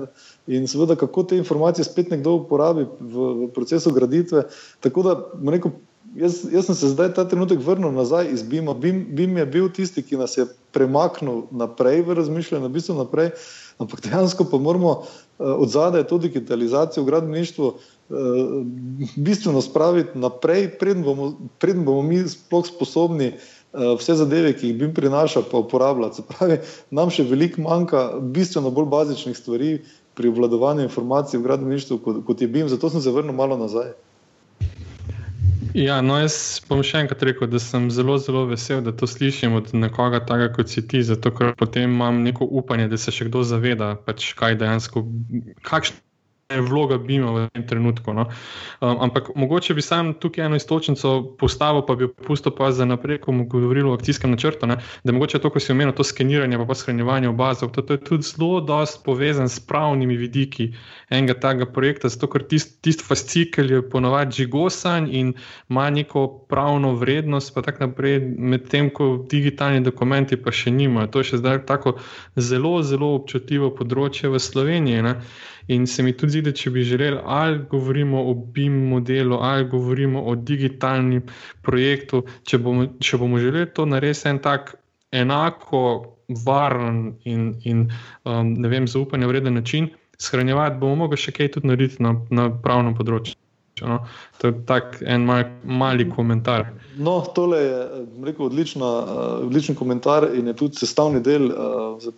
In 0.50 0.66
seveda, 0.70 0.98
kako 0.98 1.26
te 1.30 1.38
informacije 1.38 1.86
spet 1.86 2.10
nekdo 2.14 2.40
uporabi 2.42 2.86
v, 2.86 3.30
v 3.44 3.50
procesu 3.54 3.94
graditve. 3.94 4.46
Tako 4.82 5.06
da, 5.06 5.16
rekel, 5.54 5.74
jaz, 6.16 6.44
jaz 6.52 6.66
sem 6.66 6.74
se 6.74 6.88
zdaj 6.88 7.14
ta 7.14 7.24
trenutek 7.28 7.60
vrnil 7.64 7.92
nazaj 7.92 8.30
iz 8.32 8.42
Bima. 8.42 8.74
Bim, 8.74 9.06
Bim 9.14 9.36
je 9.36 9.46
bil 9.46 9.68
tisti, 9.72 10.02
ki 10.02 10.16
nas 10.16 10.36
je 10.38 10.46
premaknil 10.74 11.46
naprej 11.50 12.02
v 12.06 12.16
razmišljanju, 12.18 12.68
v 12.68 12.74
bistvu 12.74 12.96
naprej, 12.98 13.30
ampak 13.82 14.02
dejansko 14.04 14.46
pa 14.50 14.58
moramo 14.58 14.90
uh, 14.90 15.06
od 15.38 15.70
zadaj 15.70 16.06
to 16.06 16.18
digitalizacijo 16.18 17.02
v 17.02 17.06
gradbeništvu 17.06 17.66
uh, 17.66 17.78
bistveno 19.16 19.62
spraviti 19.62 20.18
naprej, 20.18 20.68
preden 20.78 21.02
bomo, 21.04 21.32
preden 21.58 21.84
bomo 21.84 22.02
mi 22.02 22.22
sploh 22.28 22.66
sposobni. 22.66 23.34
Uh, 23.70 23.94
vse 24.00 24.16
zadeve, 24.18 24.50
ki 24.58 24.66
jih 24.66 24.78
bi 24.78 24.88
prinašal, 24.94 25.44
pa 25.46 25.60
uporabljati. 25.62 26.18
Se 26.18 26.22
pravi, 26.26 26.56
nam 26.90 27.10
še 27.14 27.22
veliko 27.22 27.62
manjka 27.62 28.08
bistveno 28.34 28.72
bolj 28.74 28.88
bazičnih 28.90 29.36
stvari 29.38 29.76
pri 30.18 30.28
obvladovanju 30.28 30.82
informacij 30.82 31.38
v 31.38 31.46
gradbeništvu, 31.46 31.98
kot, 32.02 32.18
kot 32.26 32.42
je 32.42 32.48
BIM. 32.50 32.66
Zato 32.68 32.90
sem 32.90 33.00
se 33.00 33.14
vrnil 33.14 33.32
malo 33.32 33.54
nazaj. 33.56 33.92
Ja, 35.74 36.00
no, 36.02 36.16
jaz 36.18 36.58
bom 36.66 36.80
še 36.82 37.04
enkrat 37.04 37.22
rekel, 37.28 37.46
da 37.50 37.60
sem 37.62 37.86
zelo, 37.94 38.16
zelo 38.18 38.42
vesel, 38.50 38.80
da 38.82 38.90
to 38.96 39.06
slišim 39.06 39.54
od 39.54 39.70
nekoga, 39.76 40.18
tako 40.26 40.48
kot 40.56 40.72
si 40.72 40.82
ti, 40.82 41.02
zato 41.06 41.30
ker 41.30 41.54
potem 41.58 41.92
imam 41.92 42.22
neko 42.26 42.48
upanje, 42.62 42.88
da 42.90 42.98
se 42.98 43.14
še 43.14 43.28
kdo 43.28 43.44
zaveda, 43.46 43.92
pač 44.06 44.32
kaj 44.38 44.58
dejansko, 44.62 45.04
kakšno 45.66 46.02
je 46.50 46.60
vloga 46.60 46.98
Bima 46.98 47.30
v 47.30 47.48
tem 47.52 47.66
trenutku. 47.66 48.12
No. 48.12 48.26
Um, 48.80 48.96
ampak 49.00 49.30
mogoče 49.34 49.74
bi 49.74 49.82
sam 49.82 50.14
tukaj 50.14 50.46
eno 50.46 50.56
istočnico 50.56 51.36
postavil, 51.38 51.82
pa 51.86 51.94
bi 51.94 52.04
jo 52.04 52.12
pustil 52.26 52.52
pa 52.52 52.72
za 52.72 52.84
naprej, 52.84 53.20
ko 53.20 53.32
bomo 53.32 53.44
govorili 53.44 53.88
o 53.88 53.94
akcijskem 53.94 54.30
načrtu. 54.30 54.66
Ne. 54.66 54.80
Da 55.04 55.12
mogoče 55.12 55.38
to, 55.38 55.50
ko 55.50 55.60
si 55.60 55.72
omenil, 55.72 55.94
to 55.94 56.04
skeniranje 56.04 56.58
pa, 56.58 56.66
pa 56.66 56.74
shranjevanje 56.74 57.28
v 57.28 57.36
bazah, 57.38 57.70
to, 57.70 57.82
to 57.82 57.94
je 57.94 58.04
tudi 58.04 58.26
zelo 58.26 58.60
dost 58.60 59.04
povezan 59.04 59.48
s 59.48 59.60
pravnimi 59.60 60.16
vidiki 60.16 60.72
enega 61.10 61.34
takega 61.34 61.70
projekta, 61.72 62.08
zato 62.08 62.26
ker 62.30 62.42
tisti 62.42 62.80
tist 62.80 63.04
fascikel 63.06 63.70
je 63.70 63.82
ponovadi 63.90 64.32
žigosan 64.42 65.08
in 65.10 65.32
ima 65.68 65.90
neko 65.90 66.46
pravno 66.48 66.94
vrednost, 66.94 67.54
pa 67.54 67.62
tako 67.62 67.86
naprej, 67.86 68.20
medtem 68.38 68.90
ko 68.90 69.26
digitalni 69.30 69.80
dokumenti 69.80 70.36
pa 70.36 70.50
še 70.50 70.70
nimajo. 70.70 71.06
To 71.06 71.22
je 71.22 71.30
še 71.30 71.42
zdaj 71.42 71.64
tako 71.66 71.96
zelo, 72.36 72.80
zelo 72.82 73.14
občutljivo 73.20 73.70
področje 73.76 74.30
v 74.32 74.42
Sloveniji. 74.42 75.02
Ne. 75.06 75.14
In 75.70 75.86
se 75.86 76.02
mi 76.02 76.12
tudi 76.12 76.32
zdi, 76.32 76.42
da 76.48 76.52
če 76.56 76.70
bi 76.74 76.82
želeli, 76.82 77.20
ali 77.24 77.60
govorimo 77.70 78.24
o 78.26 78.34
BIM 78.34 78.88
modelu, 78.90 79.36
ali 79.40 79.68
govorimo 79.70 80.22
o 80.26 80.34
digitalnem 80.34 81.22
projektu, 81.62 82.24
če 82.42 82.58
bomo, 82.58 82.88
če 82.98 83.20
bomo 83.22 83.38
želeli 83.38 83.70
to 83.74 83.86
narediti 83.86 84.28
en 84.32 84.40
tak 84.42 84.74
enako 85.14 85.82
varen 86.46 87.14
in, 87.24 87.54
in 87.64 87.86
um, 88.24 88.54
ne 88.54 88.68
vem, 88.68 88.88
zaupanje 88.90 89.30
vreden 89.30 89.54
način, 89.54 89.88
shranjevati, 90.18 90.78
bomo 90.80 91.04
mogli 91.04 91.18
še 91.20 91.34
kaj 91.38 91.54
tudi 91.56 91.70
narediti 91.70 92.02
na, 92.02 92.16
na 92.34 92.50
pravnem 92.50 92.98
področju. 92.98 93.38
No? 93.86 94.02
To 94.40 94.50
je 94.50 94.58
tak 94.68 94.98
en 95.06 95.24
mal, 95.24 95.46
mali 95.64 96.04
komentar. 96.10 96.66
No, 96.98 97.20
tole 97.34 97.60
je 97.62 97.78
rekel, 98.26 98.50
odlična, 98.50 98.90
odličen 99.46 99.78
komentar 99.78 100.28
in 100.36 100.50
je 100.50 100.56
tudi 100.58 100.82
sestavni 100.82 101.22
del 101.24 101.48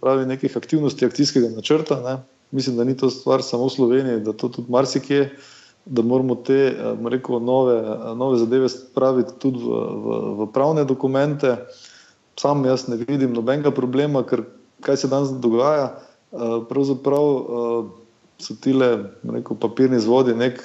pravi, 0.00 0.26
nekih 0.26 0.56
aktivnosti 0.58 1.06
akcijskega 1.06 1.52
načrta. 1.54 2.00
Ne? 2.02 2.16
Mislim, 2.52 2.76
da 2.76 2.84
ni 2.84 2.96
to 2.96 3.10
stvar 3.10 3.42
samo 3.42 3.66
v 3.66 3.70
Sloveniji, 3.70 4.20
da 4.20 4.32
to 4.32 4.48
tudi 4.48 4.70
marsikje, 4.70 5.30
da 5.86 6.02
moramo 6.02 6.34
te 6.34 6.74
rekel, 7.10 7.40
nove, 7.40 7.78
nove 8.16 8.38
zadeve 8.38 8.68
spraviti 8.68 9.32
tudi 9.38 9.58
v, 9.58 9.78
v, 10.04 10.18
v 10.42 10.48
pravne 10.52 10.84
dokumente. 10.84 11.56
Sam 12.36 12.64
jaz 12.64 12.86
ne 12.88 12.96
vidim 13.00 13.32
nobenega 13.32 13.70
problema, 13.70 14.22
ker 14.22 14.44
kaj 14.84 14.96
se 14.96 15.08
danes 15.08 15.32
dogaja. 15.40 15.94
Pravzaprav 16.68 17.26
so 18.42 18.54
tile 18.60 18.88
rekel, 19.24 19.56
papirni 19.56 20.00
zvodi, 20.00 20.34
nek, 20.34 20.62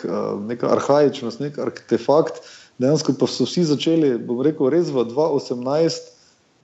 neka 0.47 0.69
arhajičnost, 0.75 1.39
nek 1.43 1.59
artefakt. 1.59 2.43
Dejansko 2.77 3.15
pa 3.19 3.27
so 3.31 3.47
vsi 3.47 3.63
začeli, 3.65 4.15
bom 4.21 4.43
rekel, 4.45 4.69
res 4.69 4.91
v 4.93 5.07
2018 5.07 6.16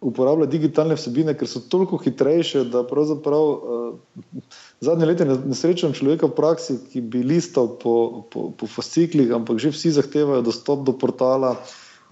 uporabljati 0.04 0.58
digitalne 0.58 0.98
vsebine, 1.00 1.36
ker 1.38 1.48
so 1.50 1.62
toliko 1.70 1.98
hitrejše, 2.02 2.66
da 2.72 2.84
pravzaprav 2.88 3.48
uh, 3.50 4.42
zadnje 4.84 5.08
leta 5.10 5.28
ne, 5.30 5.38
ne 5.46 5.56
srečam 5.58 5.96
človeka 5.96 6.28
v 6.28 6.38
praksi, 6.38 6.78
ki 6.92 7.02
bi 7.02 7.24
listal 7.24 7.72
po, 7.80 8.26
po, 8.32 8.50
po 8.58 8.68
fasciklih, 8.68 9.32
ampak 9.36 9.64
že 9.64 9.74
vsi 9.74 9.96
zahtevajo 9.96 10.44
dostop 10.46 10.84
do 10.88 10.96
portala, 10.98 11.56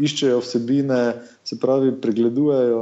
iščejo 0.01 0.39
vsebine, 0.41 1.01
se 1.45 1.59
pravi, 1.61 1.91
pregledujejo 2.01 2.81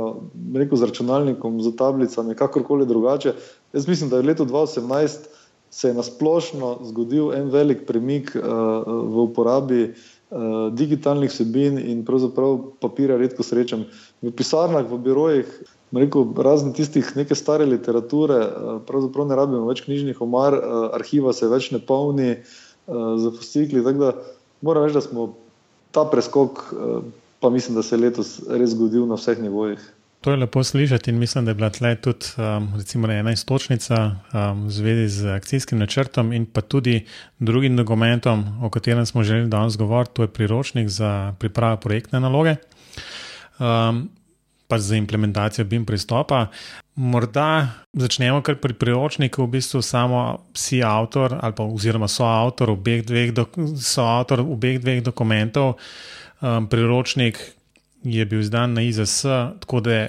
rekel, 0.56 0.78
z 0.78 0.92
računalnikom, 0.92 1.60
z 1.66 1.74
tablicami, 1.76 2.38
kakorkoli 2.38 2.88
drugače. 2.88 3.34
Jaz 3.74 3.88
mislim, 3.88 4.10
da 4.14 4.22
je 4.22 4.30
leto 4.30 4.46
2018 4.46 5.28
se 5.70 5.88
je 5.88 5.94
nasplošno 5.94 6.78
zgodil 6.84 7.34
en 7.34 7.50
velik 7.50 7.86
premik 7.88 8.36
uh, 8.36 8.42
v 8.88 9.26
uporabi 9.30 9.84
uh, 9.90 10.74
digitalnih 10.74 11.30
vsebin 11.30 11.78
in 11.78 12.06
pravzaprav 12.06 12.58
papirja 12.82 13.18
redko 13.18 13.44
srečam. 13.44 13.86
V 14.22 14.32
pisarnah, 14.36 14.84
v 14.84 14.98
birojih, 15.00 15.52
rekel, 15.96 16.26
razen 16.44 16.74
tistih 16.76 17.08
neke 17.16 17.36
stare 17.36 17.66
literature, 17.66 18.40
uh, 18.40 18.80
pravzaprav 18.88 19.30
ne 19.30 19.38
rabimo 19.40 19.68
več 19.70 19.84
knjižnih 19.86 20.20
omar, 20.22 20.58
uh, 20.58 20.90
arhiva 20.98 21.34
se 21.34 21.48
več 21.48 21.72
ne 21.72 21.80
polni 21.80 22.34
uh, 22.36 23.16
za 23.22 23.32
fascikli. 23.38 23.84
Tako 23.86 24.04
da 24.04 24.12
moram 24.66 24.88
reči, 24.88 25.00
da 25.00 25.06
smo 25.06 25.30
ta 25.96 26.04
preskok, 26.06 26.60
pa 27.40 27.50
mislim, 27.50 27.74
da 27.80 27.82
se 27.82 27.96
je 27.96 28.02
letos 28.04 28.36
res 28.46 28.76
zgodil 28.76 29.08
na 29.10 29.18
vseh 29.18 29.40
nivojih. 29.42 29.82
To 30.22 30.32
je 30.32 30.38
lepo 30.38 30.64
slišati 30.64 31.10
in 31.10 31.18
mislim, 31.18 31.46
da 31.46 31.52
je 31.52 31.56
bila 31.56 31.70
tle 31.70 31.96
tudi 31.96 32.26
um, 32.96 33.10
ena 33.12 33.32
istočnica 33.32 33.96
um, 34.06 34.66
v 34.68 34.70
zvezi 34.70 35.08
z 35.08 35.28
akcijskim 35.32 35.80
načrtom 35.80 36.34
in 36.34 36.46
pa 36.46 36.62
tudi 36.62 37.06
drugim 37.40 37.78
dokumentom, 37.78 38.44
o 38.64 38.70
katerem 38.70 39.06
smo 39.06 39.24
želeli 39.24 39.48
danes 39.48 39.78
govoriti, 39.78 40.14
to 40.14 40.22
je 40.22 40.28
priročnik 40.28 40.90
za 40.90 41.34
pripravo 41.40 41.78
projektne 41.78 42.20
naloge, 42.20 42.56
um, 43.60 44.10
pa 44.68 44.78
za 44.78 44.96
implementacijo 44.96 45.66
BIM 45.66 45.86
pristopa. 45.86 46.48
Morda 46.96 47.70
začnemo 47.94 48.42
kar 48.42 48.60
pri 48.62 48.74
priročniku, 48.74 49.44
v 49.44 49.58
bistvu 49.58 49.82
samo 49.82 50.46
si 50.54 50.84
avtor 50.84 51.40
ali 51.42 51.56
pa 51.56 51.64
oziroma 51.64 52.08
so 52.08 52.26
avtor 52.26 52.70
obeh 52.70 53.06
dveh, 53.06 53.32
do, 53.34 53.48
so 53.76 54.06
avtor 54.06 54.44
obeh 54.46 54.78
dveh 54.80 55.02
dokumentov. 55.04 55.80
Um, 56.42 56.68
priročnik, 56.70 57.40
je 58.04 58.26
bil 58.26 58.40
izdan 58.40 58.74
na 58.74 58.82
IZS, 58.82 59.26
tako 59.60 59.82
da 59.84 60.08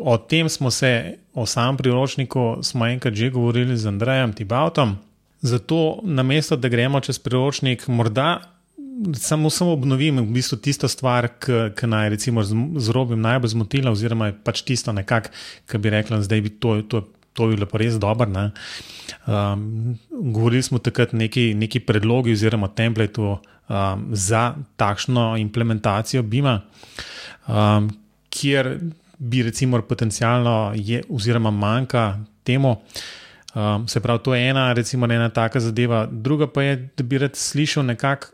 o 0.00 0.16
tem 0.16 0.48
smo 0.48 0.70
se, 0.70 1.18
o 1.34 1.46
samem 1.46 1.76
priročniku, 1.76 2.58
smo 2.62 2.86
enkrat 2.86 3.14
že 3.14 3.30
govorili 3.30 3.76
z 3.76 3.86
Andrejem 3.86 4.32
Tibautom. 4.32 4.96
Zato, 5.40 5.98
namesto 6.02 6.56
da 6.56 6.68
gremo 6.68 7.00
čez 7.00 7.18
priročnik, 7.18 7.88
morda 7.88 8.51
samo, 9.14 9.50
samo 9.50 9.72
obnovim 9.72 10.18
v 10.20 10.26
bistvu 10.34 10.58
tisto 10.62 10.88
stvar, 10.88 11.28
ki 11.38 11.86
naj 11.86 12.08
recimo 12.14 12.42
zrobim 12.80 13.20
najbolj 13.20 13.54
zmotila, 13.54 13.92
oziroma 13.92 14.30
je 14.30 14.38
pač 14.44 14.62
tisto 14.66 14.92
nekako, 14.92 15.32
ki 15.70 15.78
bi 15.78 15.90
rekla, 15.90 16.20
da 16.20 16.40
bi 16.40 16.54
to. 16.58 16.82
to 16.82 17.08
To 17.32 17.46
je 17.48 17.56
bilo 17.56 17.64
res 17.80 17.94
dobro. 17.96 18.28
Um, 18.28 19.96
govorili 20.10 20.62
smo 20.62 20.78
takrat 20.78 21.14
neki, 21.16 21.54
neki 21.56 21.80
predlogi 21.80 22.34
oziroma 22.36 22.68
templateu 22.68 23.38
um, 23.72 24.02
za 24.12 24.54
takšno 24.76 25.38
implementacijo 25.40 26.22
BIM-a, 26.22 26.60
um, 27.48 27.88
kjer 28.28 28.78
bi 29.18 29.42
recimo 29.42 29.80
potencialno 29.80 30.74
je, 30.76 31.02
oziroma 31.08 31.50
manjka 31.50 32.18
temu. 32.44 32.76
Um, 33.54 33.88
se 33.88 34.00
pravi, 34.00 34.20
to 34.24 34.34
je 34.34 34.50
ena, 34.50 34.72
recimo, 34.72 35.06
ena 35.06 35.28
taka 35.28 35.60
zadeva. 35.60 36.08
Druga 36.10 36.46
pa 36.46 36.62
je, 36.62 36.88
da 36.96 37.04
bi 37.04 37.18
rad 37.18 37.36
slišal 37.36 37.84
nekako, 37.84 38.26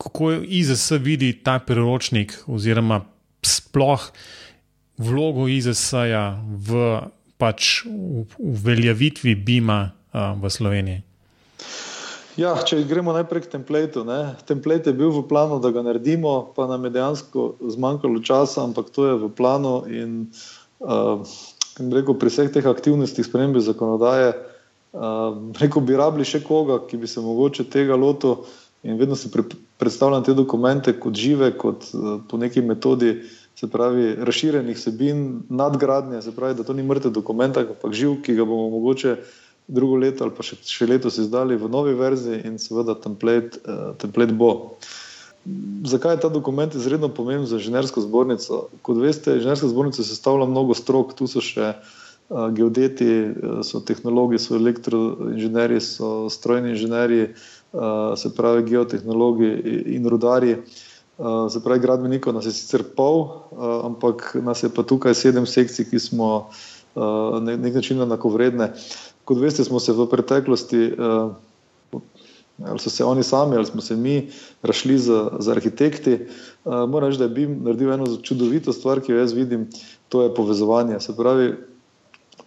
kako 0.00 0.32
IZS 0.40 0.96
vidi 1.04 1.32
ta 1.44 1.58
priročnik, 1.60 2.32
oziroma 2.48 3.02
sploh 3.44 4.08
vlogo 5.00 5.48
IZS-ja 5.48 6.40
v 6.40 7.00
pač 7.40 7.84
uveljavitvi 8.38 9.34
BIM-a 9.36 9.80
v 10.12 10.50
Sloveniji. 10.50 11.00
Ja, 12.38 12.54
če 12.64 12.78
gremo 12.88 13.12
najprej 13.12 13.44
k 13.44 13.52
templateu. 13.58 14.04
Templat 14.48 14.86
je 14.86 14.94
bil 14.96 15.10
v 15.12 15.24
planu, 15.28 15.58
da 15.60 15.72
ga 15.74 15.82
naredimo, 15.84 16.52
pa 16.56 16.68
nam 16.70 16.86
je 16.86 16.94
dejansko 16.94 17.46
zmanjkalo 17.74 18.22
časa, 18.24 18.64
ampak 18.64 18.88
to 18.94 19.08
je 19.08 19.16
v 19.20 19.28
planu. 19.34 19.74
In, 19.90 20.30
uh, 20.80 21.20
rekel, 21.76 22.16
pri 22.16 22.32
vseh 22.32 22.52
teh 22.54 22.64
aktivnostih 22.64 23.26
spremembe 23.26 23.60
zakonodaje, 23.60 24.32
uh, 24.32 25.36
rekel, 25.60 25.84
bi 25.84 25.98
rabili 25.98 26.24
še 26.24 26.40
koga, 26.46 26.80
ki 26.86 27.02
bi 27.02 27.10
se 27.10 27.20
mogoče 27.24 27.68
tega 27.68 27.98
lotil. 27.98 28.46
In 28.82 28.96
vedno 28.96 29.16
si 29.16 29.28
pre, 29.30 29.42
predstavljam 29.78 30.24
te 30.24 30.34
dokumente 30.34 30.94
kot 31.00 31.16
žive, 31.16 31.52
kot 31.58 31.90
uh, 31.92 32.16
po 32.28 32.40
neki 32.40 32.62
metodi, 32.64 33.18
se 33.60 33.68
pravi, 33.68 34.14
razširjenih 34.24 34.78
sebin, 34.78 35.42
nadgradnje, 35.52 36.22
se 36.24 36.32
pravi, 36.32 36.56
da 36.56 36.64
to 36.64 36.72
ni 36.72 36.82
mrtev 36.86 37.12
dokument, 37.12 37.56
ampak 37.60 37.92
živ, 37.92 38.22
ki 38.24 38.38
ga 38.38 38.46
bomo 38.48 38.70
mogoče 38.72 39.18
drugo 39.68 39.98
leto 40.00 40.24
ali 40.24 40.32
pa 40.34 40.42
še, 40.42 40.56
še 40.64 40.88
letos 40.88 41.18
izdali 41.20 41.58
v 41.60 41.68
novi 41.70 41.92
verziji 41.94 42.40
in 42.48 42.56
seveda 42.58 42.96
template, 42.96 43.60
uh, 43.68 43.92
template 44.00 44.32
bo. 44.32 44.78
Zakaj 45.88 46.16
je 46.16 46.22
ta 46.24 46.32
dokument 46.32 46.74
izredno 46.74 47.08
pomemben 47.12 47.48
za 47.48 47.60
inženirsko 47.60 48.00
zbornico? 48.04 48.66
Kot 48.86 49.00
veste, 49.00 49.36
inženirska 49.36 49.68
zbornica 49.68 50.04
sestavlja 50.04 50.48
mnogo 50.48 50.76
strok, 50.76 51.12
tu 51.20 51.28
so 51.28 51.44
še 51.44 51.74
uh, 51.76 52.48
geodeti, 52.56 53.12
so 53.66 53.84
tehnologi, 53.84 54.40
so 54.40 54.56
elektroinženirji, 54.56 55.84
so 55.84 56.12
strojni 56.32 56.74
inženirji, 56.78 57.28
uh, 57.28 57.59
se 58.16 58.30
pravi 58.34 58.62
geotehnologi 58.66 59.50
in 59.94 60.08
rudarji. 60.08 60.56
Uh, 61.20 61.46
se 61.52 61.60
pravi, 61.60 61.80
gradbenikov 61.80 62.32
nas 62.34 62.46
je 62.48 62.52
sicer 62.56 62.82
pol, 62.96 63.20
uh, 63.20 63.84
ampak 63.84 64.36
nas 64.42 64.62
je 64.62 64.70
pa 64.72 64.82
tukaj 64.82 65.14
sedem 65.14 65.46
sekcij, 65.46 65.90
ki 65.90 65.98
smo 66.00 66.50
na 66.96 67.54
nek 67.54 67.74
način 67.74 68.00
enakovredne. 68.02 68.72
Uh, 68.72 69.10
kot 69.30 69.38
veste, 69.38 69.64
smo 69.64 69.78
se 69.78 69.94
v 69.94 70.08
preteklosti, 70.10 70.90
ali 72.66 72.82
so 72.82 72.90
se 72.90 73.04
oni 73.06 73.22
sami, 73.22 73.56
ali 73.56 73.66
smo 73.66 73.80
se 73.80 73.96
mi, 73.96 74.28
rašli 74.62 74.98
za, 74.98 75.20
za 75.38 75.52
arhitekti. 75.52 76.18
Moram 76.64 77.08
reči, 77.08 77.20
da 77.22 77.28
BIM 77.28 77.60
naredil 77.62 77.92
eno 77.94 78.08
čudovito 78.26 78.74
stvar, 78.74 79.00
ki 79.00 79.12
jo 79.12 79.20
jaz 79.22 79.32
vidim, 79.32 79.68
to 80.08 80.24
je 80.26 80.34
povezovanje. 80.34 80.98
Se 81.00 81.14
pravi, 81.16 81.52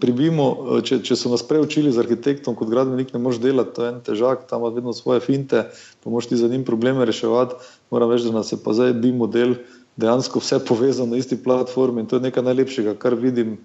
pri 0.04 0.12
BIM-u, 0.12 0.48
če, 0.84 1.00
če 1.08 1.16
so 1.16 1.32
nas 1.32 1.46
prej 1.48 1.64
učili 1.64 1.94
z 1.96 2.02
arhitektom, 2.04 2.58
kot 2.60 2.68
gradbenik, 2.68 3.14
ne 3.16 3.22
moreš 3.24 3.40
delati, 3.40 3.72
to 3.78 3.86
je 3.86 3.92
en 3.94 4.02
težak, 4.04 4.44
tam 4.50 4.66
ima 4.66 4.74
vedno 4.76 4.92
svoje 4.92 5.24
finte, 5.24 5.62
pa 6.04 6.12
moš 6.12 6.28
ti 6.28 6.40
za 6.40 6.50
njim 6.52 6.66
probleme 6.68 7.08
reševati. 7.08 7.56
Moram 7.94 8.12
reči, 8.12 8.28
da 8.28 8.42
nas 8.42 8.52
je 8.52 8.60
pa 8.60 8.76
zdaj 8.76 8.98
BIM 9.00 9.16
model 9.24 9.56
dejansko 9.96 10.42
vse 10.42 10.60
povezano 10.68 11.14
na 11.14 11.22
isti 11.22 11.38
platformi 11.38 12.02
in 12.02 12.08
to 12.10 12.18
je 12.18 12.26
nekaj 12.28 12.44
najlepšega, 12.44 12.98
kar 13.00 13.16
vidim 13.16 13.58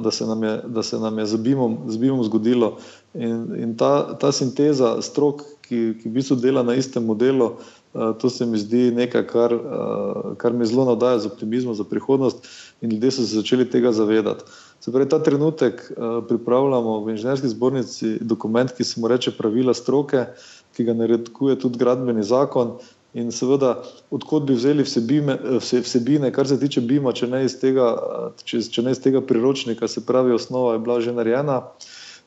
da 0.00 0.10
se 0.10 0.26
nam 0.26 0.42
je, 0.42 0.62
da 0.66 0.82
se 0.82 0.98
nam 0.98 1.18
je 1.18 1.26
z 1.26 1.36
BIM-om, 1.36 1.78
z 1.86 1.96
BIM-om 1.96 2.24
zgodilo. 2.24 2.78
In, 3.14 3.56
in 3.56 3.76
ta, 3.76 4.16
ta 4.16 4.32
sinteza 4.32 5.02
strok, 5.02 5.44
ki, 5.66 6.00
ki 6.00 6.08
v 6.08 6.12
bistvu 6.16 6.36
dela 6.40 6.62
na 6.62 6.74
istem 6.74 7.04
modelu, 7.04 7.52
to 7.92 8.30
se 8.30 8.46
mi 8.46 8.58
zdi 8.58 8.90
nekaj, 8.94 9.26
kar, 9.26 9.54
kar 10.36 10.52
me 10.52 10.66
zelo 10.66 10.84
navdaja 10.84 11.18
z 11.18 11.26
optimizmom 11.26 11.74
za 11.74 11.84
prihodnost, 11.84 12.46
in 12.80 12.90
ljudje 12.90 13.10
so 13.10 13.22
se 13.22 13.34
začeli 13.36 13.70
tega 13.70 13.92
zavedati. 13.92 14.44
Se 14.80 14.92
pravi, 14.92 15.08
ta 15.08 15.18
trenutek 15.22 15.92
pripravljamo 16.28 17.00
v 17.04 17.10
inženirski 17.10 17.48
zbornici 17.48 18.18
dokument, 18.20 18.72
ki 18.72 18.84
se 18.84 19.00
mu 19.00 19.08
reče 19.08 19.34
pravila 19.36 19.74
stroke, 19.74 20.24
ki 20.76 20.84
ga 20.84 20.94
naredkuje 20.94 21.58
tudi 21.58 21.78
gradbeni 21.78 22.22
zakon. 22.24 22.78
In 23.14 23.32
seveda, 23.34 23.82
odkot 24.14 24.44
bi 24.46 24.54
vzeli 24.54 24.84
vsebine, 24.86 25.34
vsebine, 25.58 26.30
kar 26.32 26.46
se 26.46 26.60
tiče 26.60 26.80
BIM-a, 26.80 27.10
če, 27.12 27.26
če, 28.44 28.60
če 28.70 28.82
ne 28.86 28.92
iz 28.94 29.00
tega 29.02 29.20
priročnika, 29.20 29.88
se 29.90 30.04
pravi, 30.06 30.32
osnova 30.32 30.76
je 30.76 30.82
bila 30.84 31.00
že 31.02 31.12
narejena 31.12 31.56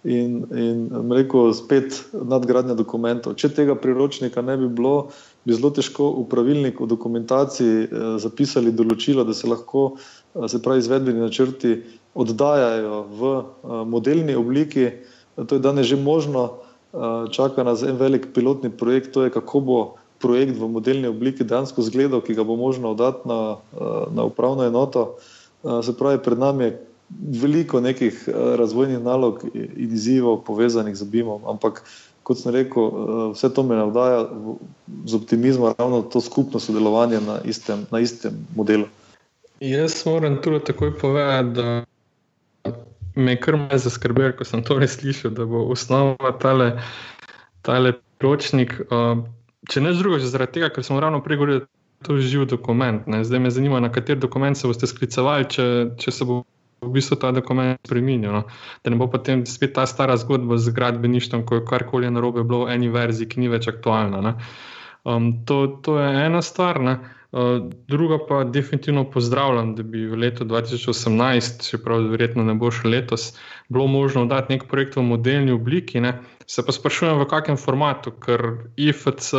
in, 0.03 0.43
in 0.51 1.11
rekel, 1.15 1.53
spet 1.55 2.03
nadgradnja 2.11 2.75
dokumentov. 2.75 3.37
Če 3.39 3.53
tega 3.55 3.77
priročnika 3.79 4.43
ne 4.43 4.57
bi 4.59 4.67
bilo, 4.67 5.13
bi 5.45 5.53
zelo 5.53 5.71
težko 5.75 6.09
v 6.21 6.27
pravilnik 6.31 6.81
o 6.81 6.87
dokumentaciji 6.87 7.75
eh, 7.83 7.87
zapisali 8.23 8.71
določilo, 8.71 9.25
da 9.27 9.35
se 9.35 9.49
lahko 9.49 9.95
eh, 9.95 10.47
se 10.47 10.61
pravi, 10.63 10.83
izvedbeni 10.83 11.23
načrti 11.23 11.75
oddajajo 12.13 13.01
v 13.11 13.33
eh, 13.33 13.81
modelni 13.89 14.37
obliki. 14.39 14.91
To 15.35 15.57
je 15.57 15.63
danes 15.63 15.89
že 15.89 15.97
možno, 15.97 16.61
čaka 17.33 17.63
nas 17.65 17.81
en 17.81 17.97
velik 17.97 18.27
pilotni 18.35 18.69
projekt, 18.69 19.15
to 19.17 19.23
je 19.25 19.31
kako 19.33 19.59
bo 19.65 19.77
projekt 20.21 20.59
v 20.61 20.67
modelni 20.69 21.09
obliki 21.09 21.41
dejansko 21.41 21.81
zgledal, 21.81 22.21
ki 22.21 22.35
ga 22.37 22.45
bo 22.45 22.53
možno 22.53 22.91
oddati 22.93 23.25
na, 23.25 23.57
na 24.13 24.27
upravno 24.29 24.61
enoto. 24.61 25.17
Se 25.65 25.95
pravi, 25.97 26.21
pred 26.21 26.37
nami 26.37 26.69
je 26.69 26.77
veliko 27.41 27.81
nekih 27.81 28.29
razvojnih 28.29 29.01
nalog 29.01 29.41
in 29.57 29.89
izzivov 29.89 30.43
povezanih 30.45 30.93
z 30.93 31.09
BIM-om, 31.09 31.49
ampak 31.49 31.81
kot 32.23 32.39
sem 32.39 32.53
rekel, 32.55 32.89
vse 33.33 33.49
to 33.53 33.63
me 33.63 33.75
navdaja 33.75 34.25
z 35.05 35.15
optimizmom, 35.15 35.73
ravno 35.77 36.01
to 36.01 36.21
skupno 36.21 36.59
sodelovanje 36.59 37.21
na 37.21 37.39
istem, 37.45 37.85
na 37.91 37.99
istem 37.99 38.47
modelu. 38.55 38.87
Jaz 39.59 40.05
moram 40.05 40.41
tudi 40.41 40.59
takoj 40.65 40.97
povedati, 40.99 41.49
da 41.55 41.83
me 43.15 43.31
je 43.31 43.39
kar 43.39 43.57
malo 43.57 43.77
zaskrbelo, 43.77 44.33
ko 44.37 44.43
sem 44.43 44.63
to 44.63 44.79
res 44.79 44.97
slišal, 44.99 45.31
da 45.31 45.45
bo 45.45 45.67
osnova 45.71 46.33
tale, 46.41 46.71
tale 47.61 47.93
ročnik. 48.19 48.73
Uh, 48.89 49.23
če 49.69 49.83
ne 49.83 49.93
drugo, 49.95 50.19
že 50.19 50.31
zaradi 50.31 50.59
tega, 50.59 50.71
ker 50.73 50.83
smo 50.83 50.99
ravno 50.99 51.21
prej 51.23 51.39
govorili, 51.39 51.61
da 51.63 51.67
je 51.67 52.07
to 52.07 52.17
živ 52.19 52.47
dokument. 52.49 53.07
Ne? 53.07 53.23
Zdaj 53.23 53.39
me 53.39 53.51
zanima, 53.51 53.79
na 53.79 53.91
kater 53.91 54.17
dokument 54.19 54.57
se 54.57 54.67
boste 54.67 54.89
sklicevali, 54.89 55.47
če, 55.49 55.67
če 55.99 56.11
se 56.11 56.27
bo 56.27 56.43
v 56.83 56.93
bistvu 56.99 57.17
ta 57.21 57.31
dokument 57.35 57.79
spremenil. 57.87 58.31
No? 58.35 58.43
Da 58.83 58.93
ne 58.93 58.99
bo 58.99 59.07
potem 59.11 59.45
spet 59.49 59.73
ta 59.77 59.87
stara 59.89 60.17
zgodba 60.19 60.59
z 60.61 60.75
gradbeništvom, 60.75 61.47
ko 61.47 61.59
je 61.59 61.65
karkoli 61.65 62.11
narobe 62.11 62.43
bilo 62.43 62.65
v 62.67 62.77
eni 62.77 62.91
verziji, 62.93 63.31
ki 63.31 63.43
ni 63.43 63.51
več 63.51 63.67
aktualna. 63.71 64.37
Um, 65.03 65.43
to, 65.47 65.79
to 65.83 65.99
je 65.99 66.07
ena 66.27 66.41
stvar. 66.45 66.79
Ne? 66.83 66.99
Eh, 67.33 67.69
druga 67.87 68.17
pa 68.27 68.43
definitivno 68.43 69.11
pozdravljam, 69.11 69.75
da 69.75 69.83
bi 69.83 70.05
v 70.05 70.15
letu 70.15 70.45
2018, 70.45 71.69
čeprav 71.69 72.05
verjetno 72.11 72.43
ne 72.45 72.53
bo 72.53 72.69
še 72.71 72.85
letos, 72.87 73.31
bilo 73.73 73.87
možno 73.89 74.27
dati 74.29 74.53
nek 74.53 74.67
projekt 74.69 74.99
v 74.99 75.01
modelni 75.07 75.51
obliki. 75.51 75.97
Ne. 76.01 76.19
Se 76.45 76.61
pa 76.61 76.75
sprašujem, 76.75 77.17
v 77.17 77.25
kakšnem 77.31 77.57
formatu, 77.57 78.13
ker 78.13 78.69
IFC 78.77 79.33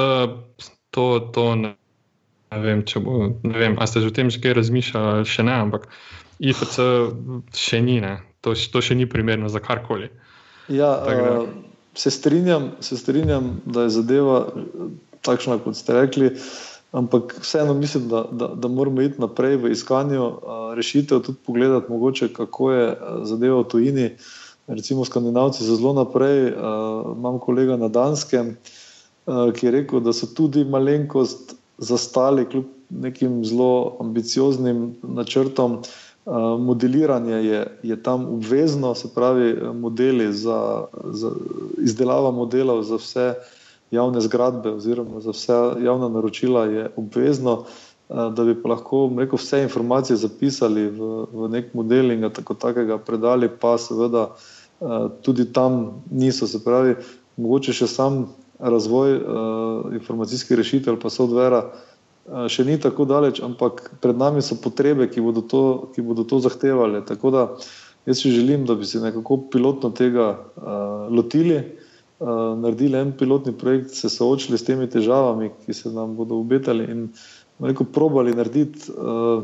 to, 0.91 1.07
to 1.31 1.47
ne, 1.55 1.71
ne 2.51 2.65
vem, 2.67 2.83
če 2.83 3.05
bo, 3.05 3.31
ne 3.47 3.55
vem, 3.63 3.79
a 3.79 3.87
ste 3.87 4.03
že 4.03 4.11
o 4.11 4.17
tem 4.19 4.27
že 4.27 4.43
kaj 4.43 4.59
razmišljali, 4.59 5.31
še 5.31 5.47
ne, 5.47 5.55
ampak 5.55 5.87
IFC 6.39 6.81
še 7.55 7.81
ni, 7.83 8.01
ne. 8.01 8.19
To, 8.45 8.55
to 8.55 8.83
še 8.85 8.97
ni 8.99 9.07
primerno 9.11 9.49
za 9.49 9.63
karkoli. 9.63 10.11
Ja, 10.69 10.91
uh, 11.01 11.49
se, 11.95 12.11
strinjam, 12.11 12.73
se 12.85 12.97
strinjam, 12.97 13.59
da 13.65 13.87
je 13.87 13.95
zadeva 14.01 14.39
takšna, 15.25 15.61
kot 15.65 15.77
ste 15.79 15.97
rekli. 15.97 16.33
Uh, 16.35 16.75
Ampak 16.95 17.35
vseeno 17.41 17.75
mislim, 17.75 18.09
da, 18.09 18.25
da, 18.33 18.47
da 18.49 18.69
moramo 18.69 19.03
iti 19.03 19.21
naprej 19.21 19.57
v 19.57 19.71
iskanju 19.73 20.33
rešitev, 20.77 21.21
tudi 21.21 21.39
pogledati, 21.47 21.93
mogoče, 21.93 22.29
kako 22.33 22.71
je 22.71 22.99
zadeva 23.23 23.61
v 23.61 23.65
tujini. 23.65 24.11
Recimo, 24.67 25.05
Skandinavci 25.05 25.65
so 25.65 25.75
zelo 25.75 25.93
naprej. 25.93 26.53
Imam 27.17 27.41
kolega 27.43 27.77
na 27.77 27.89
Danskem, 27.89 28.55
ki 29.27 29.67
je 29.67 29.73
rekel, 29.75 30.01
da 30.01 30.15
so 30.15 30.31
tudi 30.37 30.63
malenkost 30.65 31.57
zastali 31.79 32.47
kljub 32.47 32.71
nekim 32.91 33.43
zelo 33.45 33.97
ambicioznim 34.01 34.95
načrtom. 35.03 35.81
Modeliranje 36.59 37.35
je, 37.35 37.79
je 37.83 38.03
tam 38.03 38.25
obvezno, 38.25 38.95
se 38.95 39.09
pravi, 39.15 39.57
modeli 39.75 40.33
za, 40.33 40.85
za 41.05 41.31
izdelavo 41.79 42.33
modelov 42.33 42.83
za 42.83 42.97
vse 42.97 43.35
javne 43.91 44.21
zgradbe 44.21 44.71
oziroma 44.71 45.21
za 45.21 45.31
vse 45.31 45.53
javna 45.85 46.09
naročila 46.09 46.65
je 46.65 46.91
obvezno, 46.97 47.65
eh, 48.09 48.15
da 48.37 48.45
bi 48.45 48.57
lahko 48.65 49.11
rekel, 49.19 49.37
vse 49.37 49.63
informacije 49.63 50.17
zapisali 50.17 50.89
v, 50.89 51.27
v 51.33 51.49
nek 51.49 51.75
model 51.75 52.11
in 52.11 52.21
ga 52.21 52.33
tako 52.33 52.55
takega 52.55 52.99
predali, 52.99 53.51
pa 53.61 53.79
seveda 53.79 54.31
eh, 54.33 54.87
tudi 55.23 55.53
tam 55.53 56.03
niso. 56.11 56.47
Se 56.47 56.65
pravi, 56.65 56.97
mogoče 57.37 57.73
še 57.73 57.87
sam 57.87 58.25
razvoj 58.59 59.19
informacijskih 59.93 60.57
rešitev 60.57 60.95
ali 60.95 61.01
pa 61.03 61.09
uh, 61.09 61.73
še 62.25 62.65
ni 62.65 62.79
tako 62.81 63.05
daleč, 63.05 63.43
ampak 63.45 63.91
pred 64.01 64.17
nami 64.17 64.43
so 64.43 64.57
potrebe, 64.57 65.09
ki 65.13 65.21
bodo 65.21 65.43
to, 65.45 65.65
ki 65.95 66.05
bodo 66.05 66.25
to 66.25 66.41
zahtevali. 66.41 67.05
Tako 67.05 67.31
da 67.31 67.43
jaz 68.09 68.21
si 68.21 68.33
želim, 68.33 68.65
da 68.69 68.75
bi 68.75 68.89
se 68.89 69.01
nekako 69.01 69.43
pilotno 69.53 69.91
tega 69.93 70.33
uh, 70.37 71.13
lotili. 71.13 71.63
Eh, 72.25 72.57
naredili 72.57 72.97
en 72.97 73.13
pilotni 73.19 73.53
projekt, 73.53 73.91
se 73.91 74.09
soočili 74.09 74.59
s 74.59 74.65
temi 74.65 74.87
težavami, 74.87 75.51
ki 75.67 75.75
se 75.75 75.91
nam 75.93 76.15
bodo 76.17 76.39
obetali, 76.39 76.87
in 76.89 77.09
rekel, 77.61 77.87
probali 77.93 78.33
narediti 78.35 78.93
uh, 78.95 79.43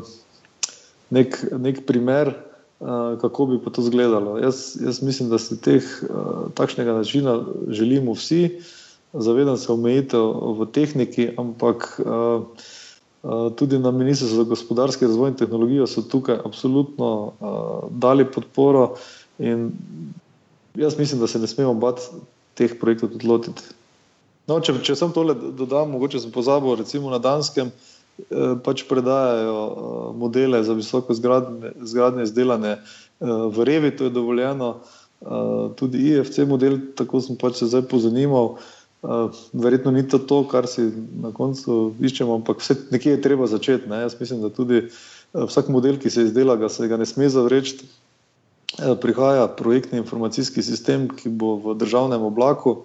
nek, 1.11 1.37
nek 1.59 1.83
primer, 1.87 2.31
uh, 2.31 3.19
kako 3.21 3.47
bi 3.51 3.59
pa 3.64 3.73
to 3.75 3.83
izgledalo. 3.83 4.37
Jaz, 4.38 4.79
jaz 4.81 5.03
mislim, 5.03 5.29
da 5.31 5.38
si 5.38 5.59
teh 5.61 5.83
uh, 5.83 6.47
takšnega 6.55 6.95
načina 7.03 7.37
želimo 7.69 8.14
vsi, 8.14 8.61
zavedam 9.12 9.57
se 9.57 9.73
omejitev 9.73 10.27
v 10.61 10.66
tehniki, 10.73 11.31
ampak 11.38 12.01
uh, 12.05 12.44
uh, 13.23 13.49
tudi 13.57 13.79
na 13.79 13.90
Ministrstvu 13.90 14.37
za 14.37 14.49
gospodarski 14.49 15.07
razvoj 15.07 15.33
in 15.33 15.40
tehnologijo 15.40 15.87
so 15.87 16.03
tukaj 16.03 16.38
absolutno 16.44 17.11
uh, 17.27 17.90
dali 17.90 18.25
podporo. 18.25 18.94
In 19.38 19.70
jaz 20.75 20.99
mislim, 20.99 21.20
da 21.20 21.27
se 21.27 21.38
ne 21.38 21.46
smemo 21.46 21.75
bati 21.75 22.03
teh 22.55 22.79
projektov 22.81 23.14
tudi 23.14 23.27
lotiti. 23.27 23.62
No, 24.51 24.59
če, 24.59 24.75
če 24.83 24.96
sem 24.99 25.12
tole 25.14 25.37
dodal, 25.37 25.87
mogoče 25.90 26.20
sem 26.23 26.33
pozabil, 26.35 26.75
recimo 26.81 27.12
na 27.12 27.20
Danskem, 27.23 27.70
eh, 27.70 28.57
pač 28.64 28.83
predajajo 28.88 29.61
eh, 29.61 30.09
modele 30.18 30.62
za 30.66 30.75
visoko 30.75 31.14
zgradne, 31.14 31.70
zgradne 31.87 32.27
izdelane 32.27 32.73
eh, 32.75 32.83
v 33.23 33.68
Revi, 33.68 33.94
to 33.96 34.09
je 34.09 34.16
dovoljeno, 34.16 34.81
tudi 35.77 36.01
IFC 36.14 36.46
model, 36.49 36.79
tako 36.96 37.18
sem 37.20 37.37
pač 37.37 37.59
se 37.59 37.66
zdaj 37.68 37.83
pozanimal. 37.90 38.55
Verjetno 39.53 39.91
ni 39.95 40.03
to 40.09 40.19
to, 40.19 40.43
kar 40.49 40.69
si 40.69 40.85
na 41.23 41.31
koncu 41.33 41.95
iščemo, 42.01 42.35
ampak 42.41 42.61
vse 42.61 42.77
nekje 42.91 43.17
je 43.17 43.23
treba 43.25 43.49
začeti. 43.49 43.89
Ne? 43.89 44.03
Jaz 44.05 44.19
mislim, 44.21 44.43
da 44.45 44.51
tudi 44.53 44.91
vsak 45.33 45.71
model, 45.73 45.97
ki 45.97 46.11
se 46.11 46.27
izdela, 46.29 46.59
ga 46.61 46.69
se 46.69 46.89
ga 46.89 46.99
ne 47.01 47.07
sme 47.09 47.31
zavreči, 47.33 47.81
Eh, 48.79 48.95
prihaja 49.01 49.49
projektni 49.49 49.99
informacijski 49.99 50.63
sistem, 50.63 51.09
ki 51.09 51.29
bo 51.29 51.57
v 51.59 51.75
državnem 51.75 52.23
oblaku 52.23 52.85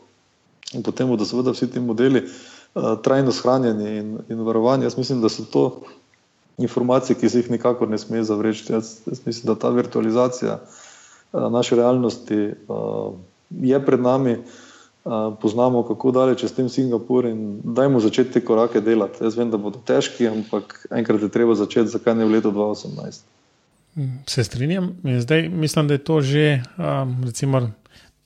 in 0.73 0.82
potem 0.84 1.08
bodo 1.08 1.28
seveda 1.30 1.54
vsi 1.54 1.69
ti 1.69 1.80
modeli 1.80 2.23
uh, 2.25 2.97
trajno 3.06 3.32
shranjeni 3.32 3.91
in, 3.99 4.08
in 4.34 4.41
varovani. 4.41 4.84
Jaz 4.84 4.97
mislim, 4.97 5.21
da 5.21 5.30
so 5.30 5.45
to 5.45 5.86
informacije, 6.58 7.15
ki 7.15 7.30
se 7.30 7.43
jih 7.43 7.51
nikakor 7.54 7.89
ne 7.89 7.99
sme 8.01 8.23
zavreči. 8.23 8.65
Jaz, 8.73 9.06
jaz 9.06 9.21
mislim, 9.25 9.45
da 9.54 9.56
ta 9.62 9.69
virtualizacija 9.69 10.58
uh, 10.58 11.51
naše 11.54 11.78
realnosti 11.78 12.41
uh, 12.67 13.13
je 13.62 13.86
pred 13.86 14.01
nami. 14.01 14.39
Poznamo, 15.41 15.83
kako 15.85 16.11
daleč 16.11 16.43
je 16.43 16.49
s 16.49 16.55
tem 16.57 16.69
Singapur 16.69 17.27
in 17.29 17.59
dajmo 17.63 17.99
začeti 18.01 18.31
te 18.31 18.41
korake 18.45 18.81
delati. 18.81 19.21
Jaz 19.23 19.35
vem, 19.37 19.51
da 19.53 19.57
bodo 19.61 19.77
težki, 19.85 20.25
ampak 20.27 20.87
enkrat 20.89 21.21
je 21.21 21.29
treba 21.29 21.53
začeti, 21.55 21.93
zakaj 21.93 22.15
ne 22.17 22.25
v 22.25 22.33
letu 22.33 22.51
2018. 22.51 23.21
Se 24.27 24.43
strinjam. 24.43 24.95
Zdaj 25.03 25.49
mislim, 25.49 25.87
da 25.87 25.93
je 25.93 26.03
to 26.03 26.21
že 26.21 26.63
um, 26.77 27.23
recimo, 27.25 27.61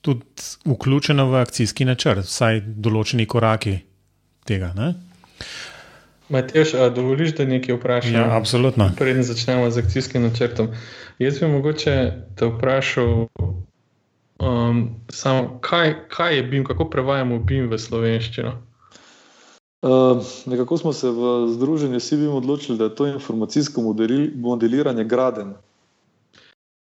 tudi 0.00 0.24
vključeno 0.64 1.28
v 1.30 1.42
akcijski 1.42 1.84
načrt, 1.84 2.24
vsaj 2.24 2.62
določeni 2.64 3.26
koraki 3.28 3.76
tega. 4.48 4.72
Matejš, 6.30 6.72
dovoliš, 6.94 7.34
da 7.36 7.44
nekaj 7.44 7.76
vprašam? 7.76 8.14
Ja, 8.14 8.24
absolutno. 8.36 8.88
Preden 8.96 9.22
začnemo 9.26 9.70
z 9.70 9.84
akcijskim 9.84 10.22
načrtom. 10.22 10.72
Jaz 11.18 11.40
bi 11.40 11.52
mogoče 11.52 11.96
te 12.38 12.48
vprašal, 12.48 13.28
um, 14.40 14.88
samo, 15.08 15.58
kaj, 15.60 15.94
kaj 16.08 16.36
je 16.36 16.42
BIM, 16.42 16.64
kako 16.64 16.90
prevajamo 16.90 17.38
BIM 17.38 17.70
v 17.70 17.78
slovenščino? 17.78 18.52
Uh, 19.82 20.20
nekako 20.46 20.76
smo 20.76 20.92
se 20.92 21.08
v 21.10 21.48
združenju 21.48 22.00
SIBIM 22.00 22.34
odločili, 22.34 22.78
da 22.78 22.84
je 22.84 22.94
to 22.94 23.06
informacijsko 23.06 23.80
modeliranje 24.34 25.04
graden. 25.04 25.54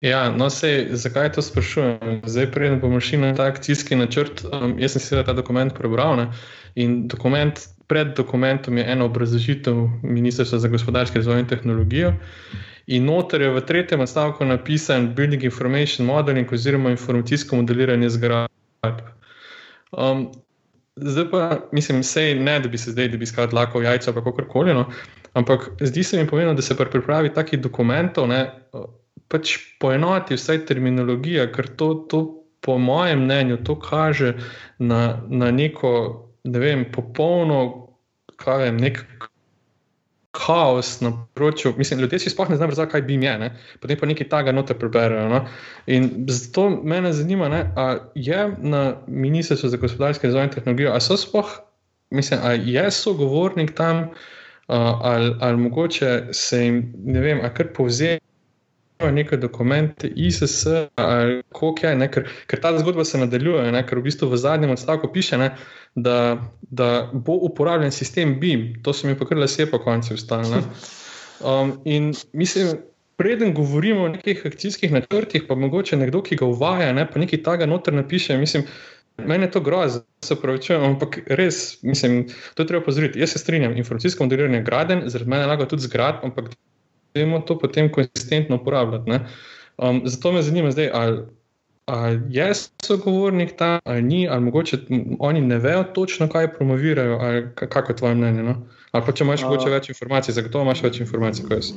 Ja, 0.01 0.31
no, 0.31 0.47
sej, 0.51 0.94
zakaj 0.94 1.33
to 1.35 1.42
sprašujem? 1.42 2.23
Zdaj, 2.27 2.51
preden 2.55 2.81
bomo 2.81 3.01
šli 3.01 3.18
na 3.18 3.35
ta 3.35 3.49
akcijski 3.51 3.97
načrt, 3.97 4.44
um, 4.47 4.77
jaz 4.79 4.94
sem 4.94 5.03
seveda 5.03 5.27
ta 5.27 5.35
dokument 5.35 5.75
prebral. 5.75 6.16
Ne? 6.16 6.29
In 6.75 7.09
dokument, 7.09 7.59
pred 7.90 8.14
dokumentom 8.16 8.79
je 8.79 8.85
ena 8.87 9.05
obrazložitev 9.05 9.75
Ministrstva 10.03 10.59
za 10.59 10.68
gospodarski 10.68 11.18
razvoj 11.18 11.40
in 11.40 11.49
tehnologijo. 11.51 12.12
In 12.88 13.05
noter 13.05 13.42
je 13.44 13.53
v 13.53 13.61
tretjem 13.68 14.01
odstavku 14.01 14.44
napisan 14.48 15.11
Building 15.14 15.44
Information 15.44 16.07
Modeling 16.09 16.53
oziroma 16.53 16.90
informacijsko 16.90 17.57
modeliranje 17.57 18.09
zgradb. 18.16 19.03
Um, 19.92 20.31
zdaj 20.96 21.27
pa, 21.31 21.42
mislim, 21.72 22.03
sej 22.03 22.35
ne, 22.40 22.61
da 22.61 22.68
bi 22.68 22.79
se 22.79 22.90
zdaj, 22.90 23.09
da 23.12 23.20
bi 23.20 23.29
iskal 23.29 23.46
dlako 23.53 23.83
jajca, 23.83 24.12
pa 24.12 24.24
kakorkoli. 24.24 24.74
No, 24.74 24.87
ampak 25.33 25.68
zdi 25.81 26.03
se 26.03 26.22
mi 26.22 26.29
pomembno, 26.29 26.55
da 26.55 26.62
se 26.62 26.77
pri 26.77 26.88
pripravi 26.90 27.35
takih 27.35 27.61
dokumentov 27.61 28.29
ne, 28.29 28.40
pač 29.29 29.59
poenoti 29.81 30.40
vsaj 30.40 30.64
terminologija, 30.66 31.51
ker 31.53 31.68
to, 31.77 31.92
to 32.09 32.22
po 32.64 32.79
mojem 32.79 33.24
mnenju, 33.24 33.61
to 33.64 33.77
kaže 33.81 34.33
na, 34.79 35.20
na 35.29 35.51
neko, 35.51 35.92
ne 36.44 36.59
vem, 36.59 36.88
popolno, 36.92 37.61
kaj 38.40 38.64
vem, 38.64 38.81
nek 38.81 39.05
kaos 40.37 40.99
na 41.01 41.12
področju. 41.35 41.73
Mislim, 41.79 42.03
ljudje 42.03 42.21
si 42.21 42.33
sploh 42.33 42.51
ne 42.51 42.59
znajo, 42.59 42.77
zakaj 42.77 43.03
bi 43.07 43.17
jim 43.17 43.25
je, 43.25 43.53
potem 43.81 43.99
pa 43.99 44.09
nekaj 44.11 44.29
tega 44.29 44.53
noter 44.53 44.77
preberejo. 44.79 45.29
No? 45.33 45.41
In 45.87 46.27
zato 46.29 46.69
me 46.71 47.01
zanima, 47.12 47.49
ali 47.75 48.29
je 48.29 48.45
na 48.59 48.83
Ministrstvu 49.07 49.73
za 49.73 49.81
gospodarske 49.81 50.29
razvoj 50.29 50.51
in 50.51 50.55
tehnologijo, 50.55 50.93
ali 50.93 51.05
so 51.05 51.17
sploh 51.17 51.57
mislim, 52.11 52.41
ali 52.43 52.73
je 52.73 52.91
sogovornik 52.91 53.75
tam, 53.75 53.99
uh, 53.99 54.77
ali, 55.03 55.35
ali 55.41 55.57
mogoče 55.57 56.23
se 56.33 56.64
jim, 56.64 56.95
ne 57.05 57.21
vem, 57.21 57.41
kar 57.55 57.73
povzema. 57.77 58.28
Neke 58.98 59.37
dokumente, 59.37 60.08
ISS, 60.16 60.66
ali 60.96 61.42
kako 61.52 61.74
je, 61.82 61.94
ne, 61.96 62.08
ker, 62.11 62.26
ker 62.50 62.61
ta 62.61 62.72
zgodba 62.78 63.04
se 63.06 63.18
nadaljuje, 63.18 63.70
ne, 63.72 63.84
ker 63.87 64.00
v 64.00 64.08
bistvu 64.08 64.26
v 64.32 64.40
zadnjem 64.42 64.74
odstavku 64.74 65.12
piše, 65.14 65.38
ne, 65.38 65.52
da, 65.94 66.16
da 66.61 66.88
bo 67.12 67.38
uporabljen 67.46 67.94
sistem 67.94 68.40
BIM, 68.40 68.82
to 68.82 68.92
se 68.92 69.06
mi 69.06 69.14
pa 69.18 69.26
kar 69.26 69.38
lase 69.38 69.68
po 69.70 69.78
koncu 69.78 70.18
ustane. 70.18 70.64
Um, 71.38 71.76
in 71.84 72.11
mislim, 72.32 72.74
preden 73.16 73.54
govorimo 73.54 74.04
o 74.04 74.08
nekih 74.08 74.42
akcijskih 74.46 74.92
načrtih, 74.92 75.46
pa 75.48 75.54
mogoče 75.54 75.96
nekdo, 75.96 76.22
ki 76.22 76.37
ga 76.42 76.50
uvaja, 76.50 76.92
ne, 76.92 77.06
pa 77.06 77.22
nekaj 77.22 77.42
tega 77.46 77.70
noter 77.70 77.94
napiše, 77.94 78.37
mislim, 78.38 78.66
Mene 79.18 79.46
je 79.46 79.50
to 79.50 79.61
grozno, 79.61 80.02
se 80.24 80.37
pravi, 80.40 80.61
ampak 80.74 81.18
res, 81.26 81.82
mislim, 81.82 82.28
to 82.54 82.62
je 82.62 82.66
treba 82.66 82.84
pozoriti. 82.84 83.18
Jaz 83.18 83.32
se 83.34 83.38
strinjam, 83.38 83.76
informacijsko 83.76 84.24
modeliranje 84.24 84.58
je 84.58 84.62
graden, 84.62 85.02
zaradi 85.06 85.30
mene 85.30 85.46
lahko 85.46 85.66
tudi 85.66 85.82
zgrad, 85.82 86.20
ampak 86.22 86.52
treba 87.18 87.40
to 87.40 87.59
potem 87.59 87.90
konsistentno 87.92 88.57
uporabljati. 88.57 89.20
Um, 89.78 90.00
zato 90.04 90.33
me 90.33 90.42
zanima 90.42 90.70
zdaj, 90.70 90.90
ali, 90.94 91.18
ali 91.87 92.20
je 92.31 92.52
sogovornik 92.83 93.57
tam, 93.57 93.78
ali 93.85 94.02
ni, 94.02 94.28
ali 94.28 94.40
mogoče 94.40 94.78
oni 95.18 95.40
ne 95.40 95.59
vejo 95.59 95.85
točno, 95.85 96.28
kaj 96.28 96.52
promovirajo, 96.54 97.18
ali 97.20 97.46
kako 97.54 97.92
je 97.92 97.96
tvoje 97.96 98.14
mnenje. 98.14 98.42
No? 98.42 98.57
Ali 98.92 99.04
pa 99.04 99.12
če 99.12 99.24
imaš 99.24 99.42
morda 99.44 99.68
več 99.68 99.90
informacij, 99.92 100.33
zagotovo 100.35 100.64
imaš 100.64 100.81
več 100.83 101.00
informacij 101.02 101.44
kot 101.44 101.59
jaz. 101.59 101.72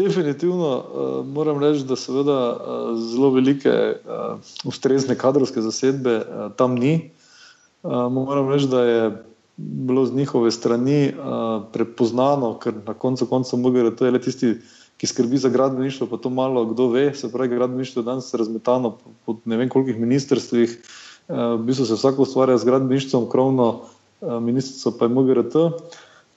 Definitivno 0.00 0.70
uh, 0.74 1.12
moram 1.26 1.60
reči, 1.62 1.84
da 1.86 1.96
seveda 1.96 2.38
uh, 2.52 2.90
zelo 3.12 3.30
velike 3.36 3.70
uh, 3.70 4.50
ustrezne 4.66 5.14
kadrovske 5.18 5.62
zasedbe 5.62 6.18
uh, 6.18 6.48
tam 6.58 6.74
ni. 6.74 7.12
Uh, 7.82 8.08
moram 8.10 8.50
reči, 8.50 8.66
da 8.66 8.82
je 8.84 9.02
bilo 9.58 10.06
z 10.06 10.14
njihove 10.14 10.50
strani 10.50 11.10
uh, 11.10 11.62
prepoznano, 11.72 12.54
ker 12.62 12.74
na 12.86 12.94
koncu 12.94 13.26
konca 13.26 13.56
to 13.96 14.04
je 14.04 14.10
le 14.10 14.20
tisti, 14.20 14.54
ki 14.98 15.06
skrbi 15.06 15.38
za 15.38 15.48
gradbeništvo, 15.48 16.06
pa 16.06 16.16
to 16.16 16.30
malo 16.30 16.64
kdo 16.64 16.88
ve. 16.88 17.14
Se 17.14 17.32
pravi, 17.32 17.48
gradbeništvo 17.48 18.00
je 18.00 18.04
danes 18.04 18.34
razmetano 18.34 18.90
po, 18.90 19.10
po 19.26 19.36
ne 19.44 19.56
vem 19.56 19.68
kolikih 19.68 19.98
ministrstvih, 20.00 20.78
uh, 21.28 21.36
v 21.60 21.64
bistvu 21.66 21.86
se 21.86 21.94
vsako 21.94 22.22
ustvarja 22.22 22.58
z 22.58 22.64
gradbeništvom, 22.64 23.28
krovno 23.30 23.68
uh, 24.20 24.40
ministrstvo 24.42 24.94
pa 24.98 25.04
je 25.04 25.08
MGRT 25.08 25.54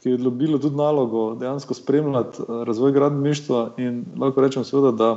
ki 0.01 0.09
je 0.09 0.17
dobilo 0.17 0.57
tudi 0.57 0.75
nalogo 0.75 1.35
dejansko 1.35 1.73
spremljati 1.73 2.41
eh, 2.41 2.65
razvoj 2.65 2.91
gradbeništva. 2.91 3.71
In 3.77 4.05
lahko 4.19 4.41
rečem, 4.41 4.63
seveda, 4.65 4.91
da 4.91 5.09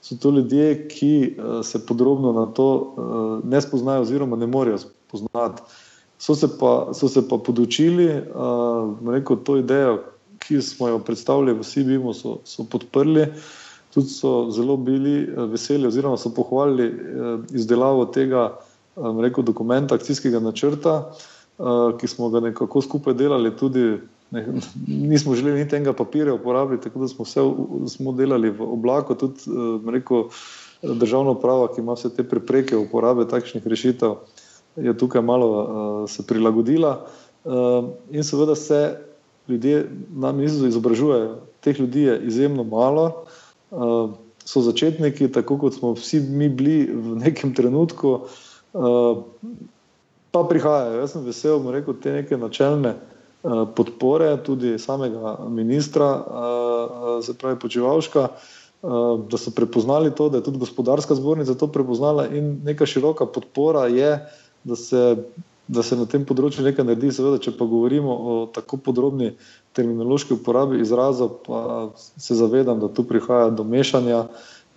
so 0.00 0.16
to 0.20 0.30
ljudje, 0.30 0.88
ki 0.88 1.12
eh, 1.24 1.62
se 1.62 1.86
podrobno 1.86 2.32
na 2.32 2.46
to 2.46 2.68
eh, 2.98 3.48
ne 3.48 3.60
spoznajo, 3.60 4.02
oziroma 4.02 4.36
ne 4.36 4.46
morejo 4.46 4.78
spoznati. 4.78 5.62
So 6.18 6.34
se 6.34 6.48
pa, 6.58 6.90
so 6.94 7.08
se 7.08 7.22
pa 7.28 7.38
podočili, 7.38 8.06
da 9.00 9.16
je 9.16 9.24
to 9.44 9.56
idejo, 9.56 9.98
ki 10.38 10.62
smo 10.62 10.88
jo 10.88 10.98
predstavili 10.98 11.52
v 11.54 11.64
Sibiju, 11.64 12.12
so, 12.14 12.38
so 12.44 12.64
podprli. 12.64 13.26
Tudi 13.94 14.08
so 14.08 14.50
zelo 14.50 14.76
bili 14.76 15.26
veseli, 15.50 15.86
oziroma 15.86 16.16
so 16.16 16.34
pohvalili 16.34 16.92
izdelavo 17.54 18.04
tega 18.06 18.58
rekel, 18.96 19.44
dokumenta, 19.44 19.94
akcijskega 19.94 20.40
načrta, 20.40 21.14
ki 22.00 22.06
smo 22.06 22.30
ga 22.30 22.40
nekako 22.40 22.82
skupaj 22.82 23.14
delali, 23.14 23.56
tudi 23.56 23.98
Ne, 24.30 24.46
nismo 24.86 25.34
želeli 25.34 25.60
niti 25.60 25.76
enega 25.76 25.92
papirja 25.92 26.34
uporabiti, 26.34 26.82
tako 26.82 27.00
da 27.00 27.08
smo 27.08 27.24
vse 27.24 27.40
smo 27.88 28.12
delali 28.12 28.50
v 28.50 28.62
oblaku. 28.62 29.14
Tudi 29.14 29.40
eh, 29.46 29.90
rekel, 29.90 30.24
državna 30.82 31.30
uprava, 31.30 31.74
ki 31.74 31.80
ima 31.80 31.92
vse 31.92 32.10
te 32.14 32.22
prepreke 32.28 32.76
uporabe 32.76 33.26
takšnih 33.28 33.66
rešitev, 33.66 34.14
je 34.82 34.98
tukaj 34.98 35.22
malo 35.22 35.48
uh, 35.48 36.10
se 36.10 36.26
prilagodila. 36.26 37.06
Uh, 37.44 37.84
in 38.10 38.24
seveda 38.24 38.54
se 38.54 38.98
ljudje 39.48 39.90
na 40.14 40.32
ministrstvu 40.32 40.68
izobražujejo. 40.68 41.36
Teh 41.60 41.80
ljudi 41.80 42.02
je 42.02 42.20
izjemno 42.26 42.64
malo. 42.64 43.24
Uh, 43.70 44.10
so 44.44 44.60
začetniki, 44.60 45.32
tako 45.32 45.58
kot 45.58 45.74
smo 45.74 45.92
vsi 45.92 46.20
mi 46.20 46.48
bili 46.48 46.88
v 46.92 47.18
nekem 47.20 47.54
trenutku, 47.54 48.20
uh, 48.72 49.18
pa 50.30 50.44
prihajajo. 50.48 51.00
Jaz 51.00 51.12
sem 51.12 51.24
vesel, 51.24 51.60
da 51.60 51.76
rekel 51.76 51.94
te 52.02 52.12
neke 52.12 52.36
načelne. 52.36 52.94
Eh, 53.38 53.66
podpore 53.74 54.36
tudi 54.42 54.78
samega 54.78 55.38
ministra, 55.48 56.08
eh, 56.10 57.22
se 57.22 57.34
pravi 57.38 57.58
Počevalška, 57.58 58.28
eh, 58.28 58.86
da 59.30 59.38
so 59.38 59.50
prepoznali 59.54 60.10
to, 60.10 60.28
da 60.28 60.36
je 60.36 60.42
tudi 60.44 60.58
gospodarska 60.58 61.14
zbornica 61.14 61.54
to 61.54 61.66
prepoznala 61.66 62.26
in 62.26 62.60
neka 62.64 62.86
široka 62.86 63.26
podpora 63.26 63.86
je, 63.86 64.26
da 64.64 64.76
se, 64.76 65.02
da 65.68 65.82
se 65.82 65.96
na 65.96 66.06
tem 66.10 66.24
področju 66.28 66.64
nekaj 66.66 66.86
naredi. 66.86 67.12
Seveda, 67.14 67.40
če 67.42 67.54
pa 67.58 67.66
govorimo 67.68 68.14
o 68.14 68.36
tako 68.54 68.80
podrobni 68.88 69.32
terminološki 69.78 70.36
uporabi 70.38 70.80
izrazov, 70.82 71.40
pa 71.46 71.90
se 71.96 72.38
zavedam, 72.38 72.80
da 72.82 72.88
tu 72.92 73.04
prihaja 73.06 73.50
do 73.54 73.66
mešanja, 73.66 74.24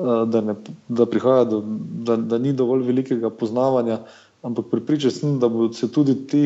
da, 0.02 0.41
ne, 0.41 0.58
da 0.89 1.06
prihaja 1.06 1.46
do, 1.50 1.62
da, 2.08 2.17
da 2.17 2.38
ni 2.41 2.54
dovolj 2.58 2.86
velikega 2.88 3.30
poznavanja, 3.30 4.02
ampak 4.46 4.72
pripričan 4.72 5.13
sem, 5.13 5.39
da 5.39 5.50
bodo 5.52 5.74
se 5.78 5.91
tudi 5.91 6.15
ti 6.28 6.46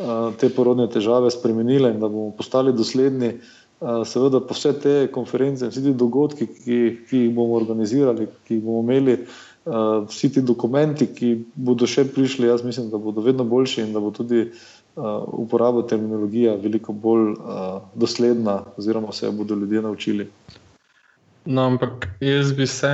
Eh, 0.00 0.32
te 0.40 0.48
porodne 0.48 0.86
težave 0.88 1.28
spremenile 1.28 1.90
in 1.92 1.98
da 2.00 2.08
bomo 2.08 2.30
postali 2.36 2.72
dosledni. 2.72 3.34
Eh, 3.36 4.04
seveda, 4.08 4.40
pa 4.40 4.56
vse 4.56 4.72
te 4.80 4.92
konference 5.12 5.68
vsi 5.68 5.82
ti 5.84 5.92
dogodki, 5.92 6.46
ki, 6.48 6.78
ki 7.08 7.20
jih 7.26 7.34
bomo 7.36 7.58
organizirali, 7.58 8.28
ki 8.46 8.56
jih 8.56 8.62
bomo 8.64 8.80
imeli, 8.86 9.18
eh, 9.66 10.04
vsi 10.08 10.32
ti 10.32 10.42
dokumenti, 10.42 11.08
ki 11.14 11.32
bodo 11.54 11.86
še 11.86 12.04
prišli, 12.10 12.48
jaz 12.48 12.64
mislim, 12.66 12.90
da 12.90 12.98
bodo 12.98 13.24
vedno 13.24 13.44
boljši 13.44 13.86
in 13.86 13.96
da 13.96 14.00
bo 14.00 14.10
tudi 14.10 14.50
uporaba 15.00 15.84
terminologije 15.86 16.56
veliko 16.60 16.92
bolj 16.92 17.28
dosledna, 17.94 18.56
oziroma 18.76 19.12
se 19.14 19.22
jo 19.26 19.30
bodo 19.32 19.54
ljudje 19.54 19.82
naučili. 19.82 20.26
No, 21.44 21.62
ampak 21.62 22.08
jaz 22.20 22.52
bi 22.52 22.66
se 22.66 22.90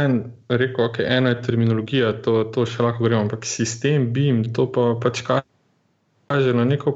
rekel, 0.49 0.85
da 0.85 0.91
okay, 0.93 1.07
ena 1.09 1.33
je 1.33 1.41
terminologija, 1.43 2.13
to, 2.23 2.45
to 2.45 2.67
še 2.69 2.85
lahko 2.85 3.03
govorimo, 3.03 3.25
ampak 3.25 3.49
sistem 3.49 4.13
BIM, 4.13 4.45
to 4.55 4.69
pa 4.71 4.93
pač 5.03 5.25
kaže 5.27 6.55
na 6.55 6.69
neko 6.69 6.95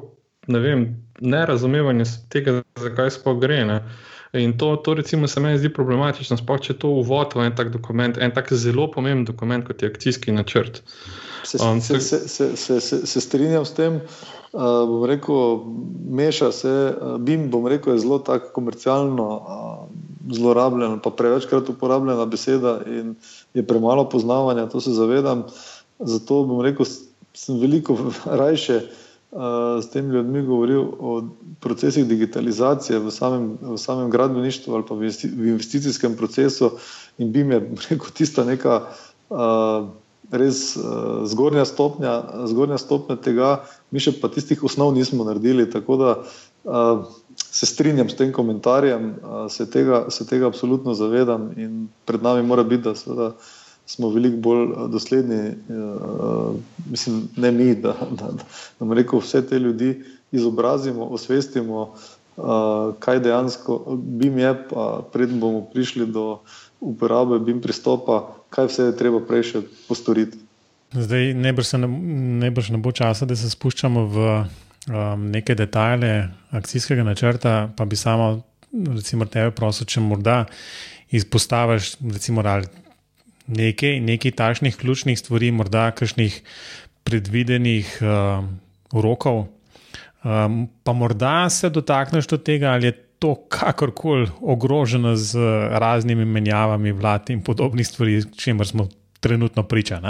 ne 0.51 0.61
vem, 0.63 0.85
nerazumevanje 1.21 2.05
tega, 2.33 2.61
zakaj 2.81 3.11
sploh 3.19 3.39
gre. 3.41 3.65
Ne? 3.65 3.81
In 4.33 4.59
to, 4.59 4.77
to 4.77 4.95
recimo, 4.95 5.29
se 5.29 5.41
meni 5.41 5.59
zdi 5.59 5.73
problematično, 5.75 6.37
sploh 6.39 6.61
če 6.63 6.77
to 6.79 6.93
uvod 7.01 7.35
v 7.35 7.49
en 7.49 7.57
tak 7.59 7.73
dokument, 7.75 8.15
en 8.15 8.31
tak 8.31 8.53
zelo 8.55 8.87
pomemben 8.91 9.25
dokument, 9.27 9.65
kot 9.67 9.83
je 9.83 9.91
akcijski 9.91 10.31
načrt. 10.31 10.85
Se, 11.43 11.59
um, 11.59 11.81
se, 11.83 11.99
se, 12.01 12.21
se, 12.29 12.53
se, 12.57 12.79
se, 12.81 13.01
se 13.07 13.21
strinjam 13.21 13.67
s 13.67 13.75
tem. 13.75 13.99
Uh, 14.53 14.87
bom 14.87 15.03
rekel, 15.11 15.65
meša 16.15 16.53
se, 16.55 16.71
uh, 16.95 17.17
BIM, 17.19 17.49
bom 17.51 17.67
rekel, 17.71 17.97
je 17.97 18.05
zelo 18.07 18.21
tako 18.23 18.55
komercialno 18.55 19.27
uh, 19.27 19.85
zlorabljena, 20.31 21.01
pa 21.03 21.11
prevečkrat 21.11 21.69
uporabljena 21.75 22.27
beseda 22.31 22.79
in 22.87 23.17
je 23.55 23.67
premalo 23.67 24.07
poznavanja, 24.11 24.69
to 24.71 24.83
se 24.83 24.95
zavedam. 24.95 25.47
Zato 25.99 26.45
bom 26.47 26.63
rekel, 26.63 26.87
sem 27.35 27.59
veliko 27.59 27.99
rajše 28.43 28.83
uh, 28.85 29.00
s 29.83 29.91
temi 29.91 30.15
ljudmi 30.15 30.43
govoril 30.43 30.85
o 30.99 31.23
procesih 31.61 32.07
digitalizacije 32.09 32.99
v 32.99 33.11
samem, 33.15 33.59
v 33.63 33.77
samem 33.79 34.11
gradbeništvu 34.11 34.75
ali 34.75 34.85
pa 34.89 34.95
v 34.95 35.49
investicijskem 35.49 36.17
procesu 36.17 36.71
in 37.19 37.33
bi 37.33 37.45
me 37.45 37.61
rekel 37.91 38.11
tista 38.15 38.45
neka 38.45 38.81
uh, 39.31 39.87
res 40.31 40.77
uh, 40.77 41.27
zgornja, 41.27 41.65
stopnja, 41.65 42.23
zgornja 42.47 42.79
stopnja 42.79 43.17
tega, 43.23 43.51
mi 43.91 44.03
še 44.03 44.15
pa 44.21 44.31
tistih 44.31 44.63
osnov 44.67 44.95
nismo 44.95 45.27
naredili, 45.27 45.67
tako 45.71 45.97
da 46.01 46.11
uh, 46.21 47.07
se 47.39 47.67
strinjam 47.67 48.11
s 48.11 48.19
tem 48.19 48.33
komentarjem, 48.33 49.15
uh, 49.15 49.47
se, 49.51 49.67
tega, 49.71 50.05
se 50.11 50.27
tega 50.27 50.51
absolutno 50.51 50.95
zavedam 50.95 51.51
in 51.59 51.89
pred 52.07 52.23
nami 52.23 52.47
mora 52.47 52.63
biti, 52.67 52.87
da 52.87 52.95
seveda 52.95 53.33
smo 53.91 54.09
veliko 54.09 54.37
bolj 54.37 54.63
eh, 54.63 54.89
dosledni, 54.89 55.43
uh, 55.69 56.55
mislim, 56.91 57.29
ne 57.37 57.51
mi, 57.51 57.75
da, 57.85 57.97
da, 58.11 58.31
da, 58.33 58.45
da 58.81 58.95
rekel, 58.95 59.19
vse 59.19 59.43
te 59.47 59.59
ljudi 59.59 60.03
izobrazimo, 60.33 61.05
osvestimo, 61.05 61.83
uh, 62.37 62.45
kaj 62.99 63.21
dejansko 63.21 63.81
BIM 63.97 64.39
je, 64.39 64.55
pa 64.71 65.03
predem 65.13 65.41
bomo 65.41 65.65
prišli 65.73 66.07
do 66.07 66.41
uporabe 66.81 67.39
BIM 67.39 67.61
pristopa, 67.61 68.23
kaj 68.51 68.71
vse 68.71 68.91
je 68.91 68.97
treba 68.97 69.21
prej 69.27 69.49
še 69.51 69.63
postoriti. 69.89 70.39
Zdaj, 70.91 71.35
najbrž 71.39 71.75
ne, 71.79 71.89
ne 72.47 72.79
bo 72.83 72.93
časa, 72.93 73.27
da 73.27 73.37
se 73.39 73.51
spuščamo 73.51 74.05
v 74.11 74.31
um, 74.31 75.27
neke 75.31 75.55
detajle 75.55 76.31
akcijskega 76.51 77.05
načrta, 77.07 77.71
pa 77.77 77.87
bi 77.87 77.99
samo, 77.99 78.41
recimo, 78.73 79.27
tebe 79.27 79.51
prosil, 79.55 79.87
če 79.87 80.03
morda 80.03 80.45
izpostaviš, 81.15 81.97
recimo, 82.11 82.43
ali 82.47 82.67
nekaj, 83.51 84.01
nekaj 84.01 84.35
takšnih 84.39 84.77
ključnih 84.77 85.19
stvari, 85.19 85.51
morda 85.51 85.91
kakšnih 85.91 86.41
predvidenih 87.05 87.99
uh, 88.03 88.45
rokov, 88.93 89.47
um, 90.25 90.67
pa 90.85 90.93
morda 90.93 91.51
se 91.51 91.71
dotakneš 91.71 92.29
do 92.31 92.39
tega, 92.39 92.75
ali 92.77 92.91
je 92.91 92.97
to 93.21 93.35
kakorkoli 93.53 94.31
ogroženo 94.41 95.17
z 95.17 95.39
raznimi 95.71 96.25
menjavami 96.25 96.93
vlad 96.93 97.31
in 97.31 97.43
podobnih 97.45 97.87
stvari, 97.87 98.23
čemer 98.37 98.67
smo 98.67 98.89
trenutno 99.21 99.63
priča. 99.63 100.01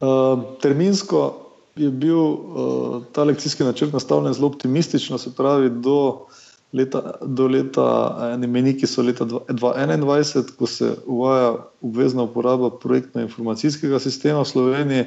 Uh, 0.00 0.58
terminsko 0.62 1.40
je 1.76 1.90
bil 1.90 2.18
uh, 2.18 3.02
ta 3.12 3.24
lekcijski 3.24 3.64
načrt 3.64 3.92
nastavljen 3.92 4.34
zelo 4.34 4.46
optimistično, 4.46 5.18
se 5.18 5.34
pravi 5.34 5.70
do 5.70 6.26
leta, 6.74 7.00
do 7.22 7.46
leta 7.48 7.86
eni 8.34 8.48
meniki 8.50 8.86
so 8.90 9.02
leta 9.02 9.24
2021, 9.24 10.56
ko 10.58 10.66
se 10.66 10.90
uvaja 11.06 11.54
obvezna 11.82 12.26
uporaba 12.26 12.70
projektno-informacijskega 12.82 14.00
sistema 14.02 14.42
v 14.42 14.50
Sloveniji, 14.50 15.04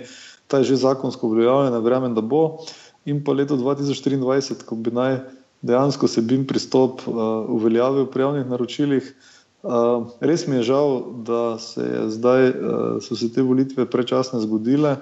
ta 0.47 0.63
je 0.63 0.71
že 0.71 0.83
zakonsko 0.87 1.27
uveljavljen, 1.27 1.75
verjamem, 1.83 2.15
da 2.15 2.23
bo, 2.23 2.63
in 3.05 3.19
pa 3.23 3.35
leto 3.35 3.57
2024, 3.59 4.63
ko 4.63 4.79
bi 4.79 4.95
naj 4.95 5.19
dejansko 5.61 6.07
se 6.07 6.21
BIM 6.21 6.45
pristop 6.47 7.01
uh, 7.07 7.49
uveljavil 7.49 8.05
pri 8.11 8.23
javnih 8.23 8.45
naročilih. 8.47 9.15
Uh, 9.63 10.07
res 10.21 10.45
mi 10.47 10.59
je 10.59 10.67
žal, 10.69 11.01
da 11.27 11.57
se 11.59 11.83
zdaj, 12.13 12.49
uh, 12.49 12.99
so 13.03 13.17
se 13.17 13.31
te 13.33 13.41
volitve 13.41 13.87
prečasne 13.89 14.39
zgodile. 14.45 14.97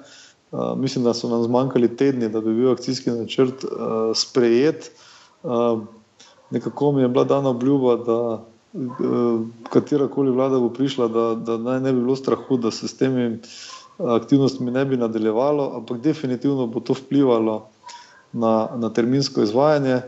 Uh, 0.51 0.73
mislim, 0.79 1.03
da 1.03 1.13
so 1.13 1.29
nam 1.29 1.43
zmanjkali 1.43 1.91
tedni, 1.97 2.29
da 2.29 2.41
bi 2.41 2.55
bil 2.55 2.71
akcijski 2.71 3.11
načrt 3.11 3.65
uh, 3.67 4.15
sprejet. 4.15 4.89
Uh, 5.43 5.83
nekako 6.51 6.91
mi 6.91 7.01
je 7.01 7.07
bila 7.07 7.23
dana 7.23 7.49
obljuba, 7.49 7.95
da 7.95 8.17
uh, 8.73 9.41
katera 9.69 10.07
koli 10.07 10.31
vlada 10.31 10.59
bo 10.59 10.69
prišla, 10.69 11.07
da, 11.07 11.25
da 11.35 11.57
naj 11.57 11.79
ne 11.79 11.93
bi 11.93 11.99
bilo 11.99 12.15
strahu, 12.15 12.57
da 12.57 12.71
se 12.71 12.87
s 12.87 12.97
temi 12.97 13.39
aktivnostmi 13.97 14.71
ne 14.71 14.85
bi 14.85 14.97
nadaljevalo, 14.97 15.71
ampak 15.75 16.01
definitivno 16.01 16.67
bo 16.67 16.79
to 16.79 16.93
vplivalo 16.93 17.67
na, 18.33 18.67
na 18.75 18.89
terminsko 18.89 19.41
izvajanje. 19.41 20.01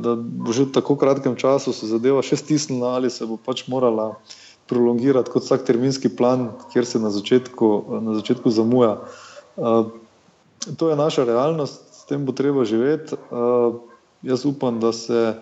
Da 0.00 0.14
bo 0.16 0.54
že 0.56 0.64
v 0.64 0.72
tako 0.72 0.94
kratkem 0.96 1.34
času 1.36 1.72
se 1.76 1.84
zadeva 1.86 2.22
še 2.24 2.38
stisnila, 2.40 2.94
ali 2.96 3.10
se 3.10 3.26
bo 3.28 3.36
pač 3.36 3.66
morala 3.68 4.14
prolongirati 4.72 5.28
kot 5.28 5.44
vsak 5.44 5.66
terminski 5.68 6.08
plan, 6.08 6.54
kjer 6.72 6.86
se 6.86 7.00
na 7.02 7.10
začetku, 7.12 7.68
na 8.00 8.14
začetku 8.16 8.48
zamuja. 8.48 8.94
Uh, 8.94 9.30
Uh, 9.56 9.86
to 10.76 10.90
je 10.90 10.96
naša 10.96 11.24
realnost, 11.24 11.82
s 11.92 12.04
tem 12.06 12.24
bo 12.24 12.32
treba 12.32 12.64
živeti. 12.64 13.16
Uh, 14.22 14.22
jaz 14.22 14.44
upam, 14.44 14.80
da 14.80 14.92
se 14.92 15.34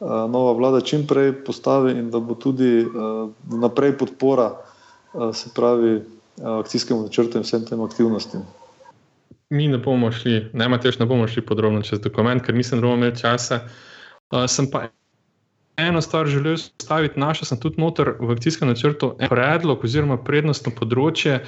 uh, 0.00 0.08
nova 0.08 0.52
vlada 0.52 0.80
čim 0.80 1.06
prej 1.06 1.32
postavi 1.44 1.92
in 1.92 2.10
da 2.10 2.20
bo 2.20 2.34
tudi 2.34 2.84
uh, 2.84 3.30
naprej 3.60 3.98
podpora, 3.98 4.52
uh, 5.12 5.34
se 5.34 5.50
pravi, 5.54 5.96
uh, 5.96 6.02
akcijskemu 6.60 7.02
načrtu 7.02 7.38
in 7.38 7.44
vsem 7.44 7.66
tem 7.66 7.80
aktivnostim. 7.80 8.40
Mi 9.50 9.68
ne 9.68 9.78
bomo 9.78 10.12
šli, 10.12 10.50
ne 10.52 10.64
imate, 10.64 10.90
ne 10.98 11.06
bomo 11.06 11.28
šli 11.28 11.44
podrobno 11.46 11.82
čez 11.82 12.00
dokument, 12.00 12.42
ker 12.42 12.54
mislim, 12.54 12.80
da 12.80 12.86
bomo 12.86 12.96
imeli 12.96 13.16
časa. 13.20 13.60
Uh, 14.30 14.46
sem 14.48 14.70
pa 14.70 14.88
eno 15.76 16.00
stvar 16.00 16.26
želel 16.26 16.56
staviti, 16.56 17.20
našel 17.20 17.44
sem 17.44 17.60
tudi 17.60 17.80
noter 17.80 18.14
v 18.20 18.32
akcijskem 18.32 18.68
načrtu 18.68 19.14
predlog 19.28 19.84
oziroma 19.84 20.16
prednostno 20.24 20.72
področje. 20.72 21.42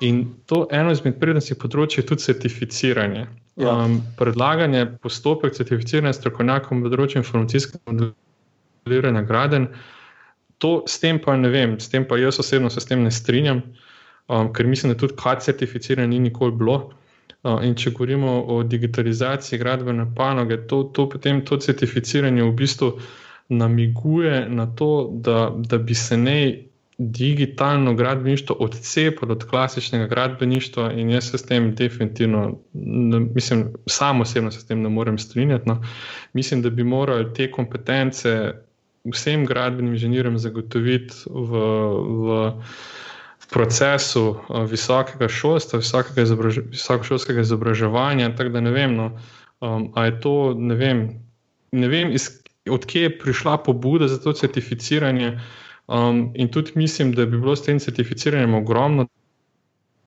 In 0.00 0.34
to 0.46 0.66
eno 0.70 0.92
izmed 0.92 1.16
prednostnih 1.20 1.56
področji 1.58 2.02
je 2.02 2.06
tudi 2.10 2.24
certificiranje. 2.26 3.26
Ja. 3.56 3.72
Um, 3.72 4.02
predlaganje 4.18 4.84
postopek 5.00 5.56
certificiranja 5.56 6.12
strokovnjakov 6.18 6.76
na 6.76 6.84
področju 6.84 7.22
informacijskega 7.22 7.80
modeliranja 7.88 9.22
graden. 9.24 9.70
To 10.60 10.82
s 10.88 11.00
tem 11.00 11.20
pa 11.20 11.36
ne 11.40 11.48
vem, 11.52 11.78
s 11.80 11.88
tem 11.92 12.04
pa 12.04 12.18
jaz 12.20 12.40
osebno 12.44 12.68
se 12.72 12.84
s 12.84 12.88
tem 12.90 13.00
ne 13.04 13.12
strinjam, 13.12 13.62
um, 14.28 14.52
ker 14.52 14.68
mislim, 14.68 14.92
da 14.92 15.00
tudi 15.00 15.16
kaj 15.16 15.40
certificiranje 15.48 16.12
ni 16.12 16.28
nikoli 16.28 16.52
bilo. 16.60 16.78
Uh, 17.46 17.62
in 17.64 17.76
če 17.78 17.94
govorimo 17.94 18.40
o 18.52 18.62
digitalizaciji 18.66 19.60
gradbene 19.60 20.08
panoge, 20.16 20.58
to, 20.68 20.82
to 20.92 21.08
potem 21.08 21.44
to 21.46 21.56
certificiranje 21.62 22.44
v 22.44 22.52
bistvu 22.58 22.92
namiguje 23.48 24.48
na 24.50 24.66
to, 24.66 25.08
da, 25.22 25.52
da 25.56 25.78
bi 25.78 25.94
se 25.94 26.16
ne 26.16 26.65
digitalno 26.98 27.94
gradbeništvo 27.94 28.56
odcepilo 28.58 29.32
od 29.32 29.44
klasičnega 29.44 30.06
gradbeništva, 30.06 30.92
in 30.92 31.10
jaz 31.10 31.30
se 31.30 31.38
s 31.38 31.46
tem 31.46 31.74
definitivno, 31.74 32.58
ne, 32.72 33.20
mislim, 33.20 33.72
samo 33.86 34.22
osebno 34.22 34.50
se 34.50 34.60
s 34.60 34.66
tem 34.66 34.82
ne 34.82 34.88
morem 34.88 35.18
strinjati. 35.18 35.68
No. 35.68 35.82
Mislim, 36.32 36.62
da 36.62 36.70
bi 36.70 36.84
morali 36.84 37.34
te 37.34 37.50
kompetence 37.50 38.52
vsem 39.04 39.46
gradbenim 39.46 39.92
inženirjem 39.92 40.38
zagotoviti 40.38 41.14
v. 41.26 41.58
v 42.06 42.52
procesu 43.50 44.22
uh, 44.28 44.64
visokega 44.66 45.28
šolstva, 45.28 45.78
visokega 45.78 46.22
izobraž 46.22 46.58
visokošolskega 46.70 47.40
izobraževanja. 47.40 48.32
Tako 48.36 48.50
da 48.50 48.60
ne 48.60 48.72
vem, 48.74 48.96
no, 48.96 49.10
um, 49.60 49.92
ali 49.94 50.08
je 50.08 50.20
to, 50.20 50.54
ne 50.58 50.74
vem, 50.74 51.02
ne 51.72 51.88
vem 51.88 52.10
iz, 52.10 52.26
odkje 52.70 53.02
je 53.02 53.18
prišla 53.18 53.58
pobuda 53.62 54.08
za 54.08 54.18
to 54.18 54.32
certificiranje. 54.32 55.36
Uh, 55.86 55.86
Um, 55.86 56.30
in 56.34 56.48
tudi 56.48 56.72
mislim, 56.74 57.12
da 57.12 57.26
bi 57.26 57.38
bilo 57.38 57.56
s 57.56 57.62
tem 57.62 57.78
certificiranjem 57.78 58.54
ogromno 58.54 59.06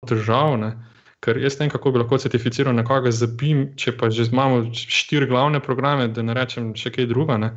težav, 0.07 0.57
ne? 0.59 0.75
ker 1.19 1.37
jaz 1.37 1.57
ne 1.59 1.65
vem, 1.65 1.71
kako 1.71 1.91
bi 1.91 1.99
lahko 1.99 2.17
certificiral 2.17 2.75
nekoga 2.75 3.11
za 3.11 3.27
BIM, 3.27 3.65
če 3.75 3.91
pa 3.99 4.07
že 4.09 4.29
imamo 4.31 4.69
štiri 4.71 5.27
glavne 5.27 5.59
programe, 5.59 6.07
da 6.07 6.23
ne 6.23 6.35
rečem 6.35 6.71
še 6.79 6.91
kaj 6.95 7.09
druga. 7.11 7.37
Ne? 7.37 7.49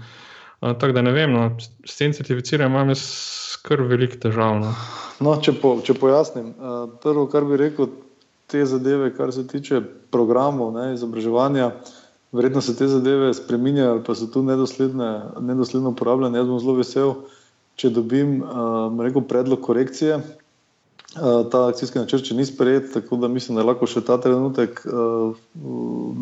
Uh, 0.61 0.75
tako 0.79 0.95
da 0.99 1.03
ne 1.03 1.12
vem, 1.14 1.35
no, 1.35 1.45
s 1.87 1.99
tem 1.99 2.14
certificiranjem 2.14 2.75
imam 2.75 2.95
jaz 2.95 3.03
kar 3.66 3.83
veliko 3.87 4.18
težav. 4.23 4.59
No. 4.62 4.73
No, 5.23 5.37
če, 5.43 5.55
po, 5.59 5.77
če 5.83 5.99
pojasnim, 5.99 6.55
uh, 6.59 6.87
prvo, 7.03 7.27
kar 7.31 7.47
bi 7.47 7.59
rekel, 7.59 7.91
te 8.51 8.62
zadeve, 8.66 9.11
kar 9.16 9.35
se 9.35 9.47
tiče 9.51 9.83
programov 10.14 10.75
ne, 10.75 10.93
izobraževanja. 10.95 11.73
Verjetno 12.33 12.62
se 12.62 12.75
te 12.77 12.87
zadeve 12.89 13.31
spremenjajo, 13.35 14.03
pa 14.07 14.14
so 14.14 14.27
tu 14.31 14.43
nedosledno 14.43 15.91
uporabljene. 15.93 16.39
Jaz 16.39 16.51
bom 16.51 16.61
zelo 16.61 16.75
vesel, 16.79 17.14
če 17.77 17.91
dobim 17.91 18.41
uh, 18.43 19.03
rekel, 19.03 19.25
predlog 19.29 19.62
korekcije. 19.64 20.20
Uh, 21.12 21.45
ta 21.53 21.66
akcijski 21.68 22.01
načrt 22.01 22.29
še 22.29 22.37
ni 22.37 22.47
sprejet, 22.49 22.93
tako 22.95 23.18
da 23.20 23.29
mislim, 23.29 23.59
da 23.59 23.66
lahko 23.66 23.89
še 23.89 24.01
ta 24.07 24.16
trenutek 24.20 24.81
uh, 24.89 25.37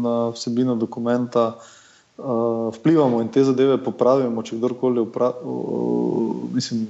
na 0.03 0.14
vsebino 0.34 0.74
dokumenta 0.78 1.53
uh, 1.55 2.70
vplivamo 2.74 3.20
in 3.22 3.30
te 3.30 3.44
zadeve 3.46 3.78
popravimo. 3.82 4.42
Če 4.42 4.59
kdorkoli 4.59 5.05
upra, 5.05 5.30
uh, 5.30 6.34
mislim, 6.57 6.88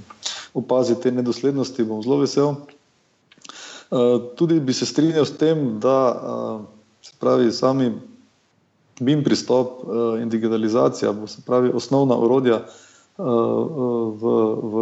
opazi 0.57 0.97
te 1.01 1.13
nedoslednosti, 1.13 1.87
bom 1.89 2.03
zelo 2.05 2.21
vesel. 2.25 2.55
Uh, 3.91 4.31
tudi 4.39 4.61
bi 4.63 4.73
se 4.77 4.87
strinjal 4.87 5.27
s 5.27 5.37
tem, 5.37 5.81
da 5.83 5.97
uh, 6.15 6.63
se 7.03 7.17
pravi 7.21 7.51
sami 7.53 7.91
BIM 9.01 9.25
pristop 9.25 9.81
uh, 9.83 10.21
in 10.23 10.29
digitalizacija, 10.31 11.13
se 11.27 11.43
pravi 11.47 11.73
osnovna 11.75 12.17
orodja 12.17 12.63
v, 13.21 14.25
v, 14.63 14.75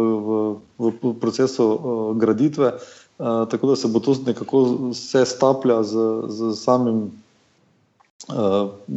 v, 0.79 0.87
v 0.95 1.13
procesu 1.19 1.65
uh, 1.65 1.77
graditve, 2.15 2.73
uh, 2.73 3.45
tako 3.51 3.67
da 3.67 3.75
se 3.75 3.87
bo 3.87 3.99
to 3.99 4.15
nekako 4.25 4.89
vse 4.89 5.25
staplja 5.25 5.83
z, 5.83 5.95
z 6.27 6.55
samim, 6.55 7.11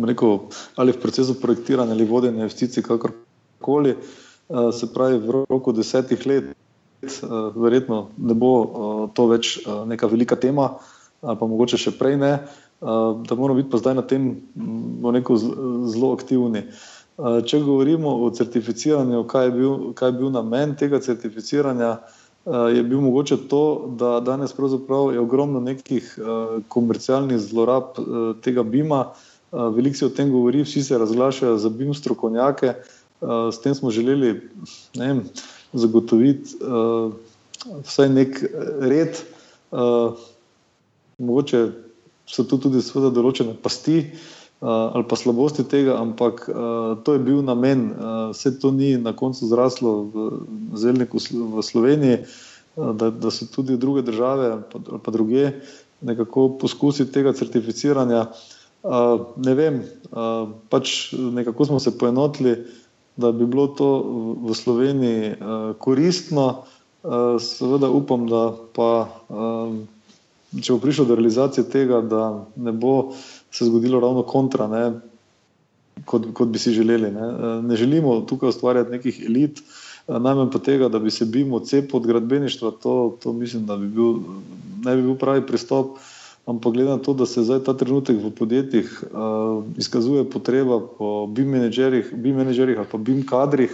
rekel, 0.05 0.39
ali 0.77 0.93
v 0.93 1.01
procesu 1.01 1.35
projektiranja 1.41 1.95
ali 1.95 2.05
vodenja 2.05 2.43
investicij, 2.43 2.83
kakorkoli. 2.83 3.97
Se 4.73 4.87
pravi, 4.93 5.17
v 5.19 5.47
roku 5.49 5.73
desetih 5.73 6.27
let, 6.27 6.51
verjetno 7.57 8.11
ne 8.19 8.35
bo 8.35 8.51
to 9.15 9.31
več 9.31 9.63
neka 9.65 10.11
velika 10.11 10.37
tema, 10.37 10.77
pa 11.23 11.47
mogoče 11.49 11.81
še 11.81 11.95
prej 11.97 12.19
ne. 12.21 12.33
Da 12.83 13.39
moramo 13.39 13.57
biti 13.63 13.71
pa 13.73 13.81
zdaj 13.81 13.95
na 13.95 14.05
tem 14.05 14.43
zelo 15.95 16.13
aktivni. 16.13 16.67
Uh, 16.67 17.02
Če 17.21 17.61
govorimo 17.61 18.15
o 18.25 18.31
certificiranju, 18.33 19.27
kaj 19.29 19.45
je 19.47 19.53
bil, 19.53 19.73
kaj 19.95 20.09
je 20.09 20.17
bil 20.17 20.31
namen 20.33 20.73
tega 20.81 21.01
certificiranja, 21.01 21.99
je 22.73 22.83
bil 22.83 23.03
mogoče 23.05 23.37
to, 23.51 23.91
da 24.01 24.21
danes 24.21 24.55
je 24.57 25.21
ogromno 25.21 25.61
nekih 25.61 26.19
komercialnih 26.69 27.39
zlorab 27.39 28.01
tega 28.43 28.63
BIM-a. 28.63 29.13
Veliko 29.53 29.97
se 29.97 30.07
o 30.07 30.09
tem 30.09 30.33
govori, 30.33 30.63
vsi 30.65 30.83
se 30.83 30.99
razglašajo 30.99 31.59
za 31.59 31.69
BIM 31.69 31.95
strokovnjake. 31.95 32.75
S 33.53 33.61
tem 33.61 33.75
smo 33.75 33.91
želeli 33.91 34.41
ne 34.97 35.07
vem, 35.07 35.23
zagotoviti 35.73 36.57
vsaj 37.85 38.09
nek 38.09 38.45
red. 38.81 39.21
Mogoče 41.19 41.69
so 42.27 42.45
tu 42.49 42.59
tudi 42.59 42.81
določene 43.13 43.55
pasti. 43.63 44.09
Eh, 44.63 44.69
ali 44.69 45.03
pa 45.11 45.19
slabosti 45.19 45.65
tega, 45.67 45.99
ampak 45.99 46.47
uh, 46.47 46.95
to 47.03 47.19
je 47.19 47.19
bil 47.19 47.43
namen. 47.43 47.91
Uh, 47.91 48.31
vse 48.31 48.55
to 48.63 48.71
ni 48.71 48.95
na 48.95 49.11
koncu 49.11 49.51
zraslo 49.51 50.07
v 50.07 50.15
zelniku 50.79 51.19
v 51.19 51.59
Sloveniji, 51.59 52.23
uh, 52.79 52.95
da, 52.95 53.11
da 53.11 53.35
so 53.35 53.51
tudi 53.51 53.75
druge 53.75 54.07
države 54.07 54.55
ali 54.55 54.63
pa, 54.71 54.79
pa 55.03 55.11
druge 55.11 55.51
nekako 55.99 56.63
poskusi 56.63 57.11
tega 57.11 57.35
certificiranja. 57.35 58.31
Uh, 58.87 59.35
ne 59.43 59.55
vem, 59.59 59.83
uh, 60.15 60.55
pač 60.71 61.11
nekako 61.11 61.67
smo 61.67 61.83
se 61.83 61.99
poenotili, 61.99 62.63
da 63.19 63.35
bi 63.35 63.43
bilo 63.43 63.67
to 63.67 63.91
v 64.47 64.55
Sloveniji 64.55 65.35
uh, 65.43 65.75
koristno. 65.75 66.63
Uh, 67.03 67.35
seveda 67.43 67.91
upam, 67.91 68.31
da 68.31 68.55
pa, 68.79 69.11
uh, 69.27 69.75
če 70.55 70.71
bo 70.71 70.79
prišlo 70.87 71.11
do 71.11 71.19
realizacije 71.19 71.67
tega, 71.67 71.99
da 71.99 72.47
ne 72.55 72.71
bo 72.71 73.11
se 73.53 73.65
zgodilo 73.65 74.01
ravno 74.01 74.23
kontra, 74.23 74.67
ne, 74.69 74.93
kot, 76.05 76.27
kot 76.35 76.49
bi 76.49 76.59
si 76.59 76.73
želeli. 76.73 77.11
Ne. 77.11 77.21
E, 77.21 77.63
ne 77.63 77.77
želimo 77.77 78.21
tukaj 78.21 78.49
ustvarjati 78.49 78.91
nekih 78.91 79.25
elit, 79.27 79.61
e, 79.61 80.19
najmanj 80.19 80.51
pa 80.51 80.59
tega, 80.59 80.89
da 80.89 80.99
bi 80.99 81.11
se 81.11 81.25
bil 81.25 81.55
odcep 81.55 81.95
od 81.95 82.07
gradbeništva. 82.07 82.71
To, 82.83 83.17
to 83.23 83.33
mislim, 83.33 83.67
da 83.67 83.77
bi 83.77 83.87
bil, 83.87 84.15
ne 84.85 84.97
bi 84.97 85.03
bil 85.03 85.15
pravi 85.15 85.47
pristop. 85.47 85.99
ampak 86.47 86.73
glede 86.73 86.91
na 86.91 86.99
to, 86.99 87.15
da 87.15 87.27
se 87.27 87.43
zdaj 87.43 87.61
ta 87.63 87.75
trenutek 87.75 88.19
v 88.19 88.31
podjetjih 88.35 89.05
uh, 89.15 89.63
izkazuje 89.79 90.27
potreba 90.31 90.81
po 90.99 91.27
BIM 91.27 91.55
menedžerjih, 91.55 92.11
BIM 92.15 92.39
ali 92.39 92.77
pa 92.91 92.99
BIM 92.99 93.23
kadrih, 93.27 93.71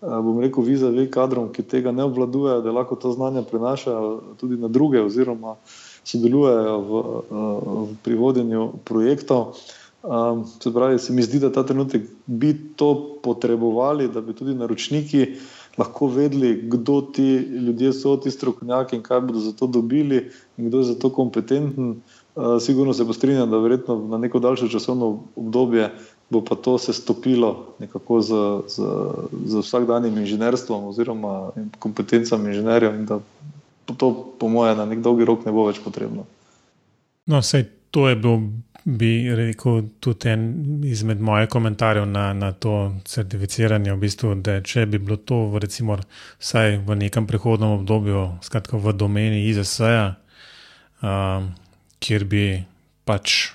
uh, 0.00 0.20
bom 0.20 0.40
rekel, 0.40 0.64
viza 0.64 0.90
ve 0.92 1.06
kadrom, 1.10 1.48
ki 1.52 1.62
tega 1.62 1.92
ne 1.92 2.04
obvladujejo, 2.04 2.60
da 2.60 2.72
lahko 2.72 2.96
to 2.96 3.12
znanje 3.12 3.42
prenašajo 3.50 4.36
tudi 4.40 4.56
na 4.60 4.68
druge 4.68 5.00
oziroma 5.00 5.56
sodelujejo 6.04 6.78
v, 6.80 6.92
uh, 6.92 7.88
v 7.90 7.96
privodenju 8.02 8.72
projektov. 8.84 9.56
Um, 10.02 10.44
se 10.62 10.72
pravi, 10.74 10.98
se 10.98 11.12
mi 11.12 11.22
zdi, 11.22 11.38
da 11.38 11.52
ta 11.52 11.62
trenutek 11.62 12.02
bi 12.26 12.54
to 12.76 13.18
potrebovali, 13.22 14.08
da 14.08 14.20
bi 14.20 14.34
tudi 14.34 14.54
naročniki 14.54 15.26
lahko 15.78 16.08
vedeli, 16.10 16.68
kdo 16.68 17.00
ti 17.14 17.28
ljudje 17.66 17.92
so, 17.92 18.16
ti 18.16 18.30
strokovnjaki 18.30 18.96
in 18.96 19.02
kaj 19.02 19.20
bodo 19.20 19.40
za 19.40 19.52
to 19.52 19.66
dobili, 19.66 20.26
in 20.56 20.68
kdo 20.68 20.82
je 20.82 20.90
za 20.90 20.94
to 20.98 21.10
kompetenten. 21.10 22.02
Uh, 22.34 22.58
sigurno 22.60 22.94
se 22.94 23.04
bo 23.04 23.12
strinjal, 23.12 23.46
da 23.46 23.62
verjetno 23.62 23.96
na 24.08 24.18
neko 24.18 24.38
daljše 24.38 24.68
časovno 24.68 25.20
obdobje 25.36 25.90
bo 26.32 26.40
pa 26.40 26.56
to 26.56 26.78
se 26.78 26.92
stopilo 26.92 27.76
nekako 27.78 28.20
z, 28.20 28.32
z, 28.68 28.76
z 29.44 29.58
vsakdanjim 29.60 30.18
inženirstvom 30.18 30.84
oziroma 30.84 31.50
kompetencami 31.78 32.50
inženirjev 32.50 32.94
in 32.94 33.06
da 33.06 33.20
to, 33.98 34.12
po 34.38 34.48
mojem, 34.48 34.76
na 34.78 34.86
nek 34.88 35.00
dolgi 35.04 35.26
rok 35.28 35.46
ne 35.46 35.52
bo 35.52 35.66
več 35.68 35.80
potrebno. 35.84 36.26
No, 37.30 37.42
sej 37.42 37.68
to 37.92 38.08
je 38.08 38.16
bil 38.16 38.40
bi 38.84 39.34
rekel 39.34 39.82
tudi 40.00 40.28
en 40.28 40.44
izmed 40.84 41.20
mojih 41.20 41.48
komentarjev 41.48 42.06
na, 42.06 42.32
na 42.32 42.52
to 42.52 42.94
certificiranje. 43.04 43.92
V 43.92 44.00
bistvu, 44.02 44.34
če 44.64 44.86
bi 44.86 44.98
bilo 44.98 45.16
to, 45.16 45.44
recimo, 45.62 45.98
vsaj 46.42 46.80
v 46.86 46.96
nekem 47.04 47.26
prehodnem 47.26 47.76
obdobju, 47.78 48.24
skratka 48.42 48.80
v 48.82 48.94
domeni 48.98 49.46
IZS-a, 49.50 50.14
um, 51.02 51.52
kjer 52.02 52.26
bi 52.26 52.46
pač 53.06 53.52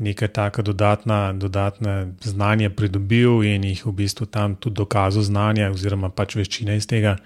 nekaj 0.00 0.30
tako 0.32 0.62
dodatna, 0.62 1.32
dodatne 1.32 2.14
znanje 2.24 2.70
pridobil 2.70 3.42
in 3.44 3.66
jih 3.68 3.82
v 3.86 3.92
bistvu 3.92 4.26
tam 4.26 4.54
tudi 4.56 4.78
dokazal 4.78 5.26
znanje 5.26 5.68
oziroma 5.70 6.08
pač 6.08 6.38
veščine 6.38 6.78
iz 6.78 6.86
tega. 6.86 7.18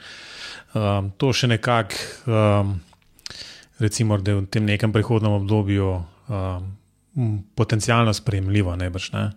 Um, 0.75 1.13
to 1.17 1.33
še 1.33 1.49
nekako, 1.55 1.95
um, 2.27 2.81
recimo, 3.79 4.19
da 4.19 4.35
je 4.35 4.41
v 4.41 4.47
tem 4.51 4.67
nekem 4.67 4.93
prehodnem 4.93 5.39
obdobju. 5.39 5.91
Um, 6.29 6.73
potencialno 7.55 8.13
sprejemljivo, 8.15 8.77
najbrž. 8.77 9.13
Ne? 9.13 9.31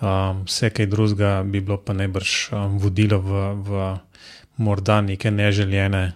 Um, 0.00 0.44
vse 0.46 0.70
kaj 0.70 0.86
drugega 0.86 1.42
bi 1.42 1.60
bilo 1.60 1.80
pa 1.82 1.92
najbrž 1.92 2.52
um, 2.52 2.78
vodilo 2.78 3.18
v, 3.18 3.44
v 3.64 3.96
morda 4.62 5.00
neke 5.00 5.30
neželjene 5.30 6.12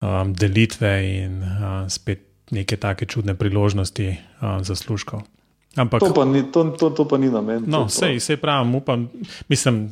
um, 0.00 0.32
delitve 0.34 0.94
in 1.06 1.42
um, 1.42 1.90
spet 1.90 2.30
neke 2.50 2.76
take 2.76 3.06
čudne 3.06 3.34
priložnosti 3.34 4.08
um, 4.40 4.64
za 4.64 4.74
služko. 4.76 5.22
Ampak, 5.76 6.00
to, 6.00 6.14
pa 6.14 6.24
ni, 6.24 6.42
to, 6.52 6.70
to, 6.78 6.90
to 6.94 7.04
pa 7.04 7.18
ni 7.18 7.30
namen. 7.30 7.64
No, 7.66 7.86
vse, 7.90 8.36
pravim, 8.38 8.74
upam, 8.74 9.08
mislim, 9.50 9.88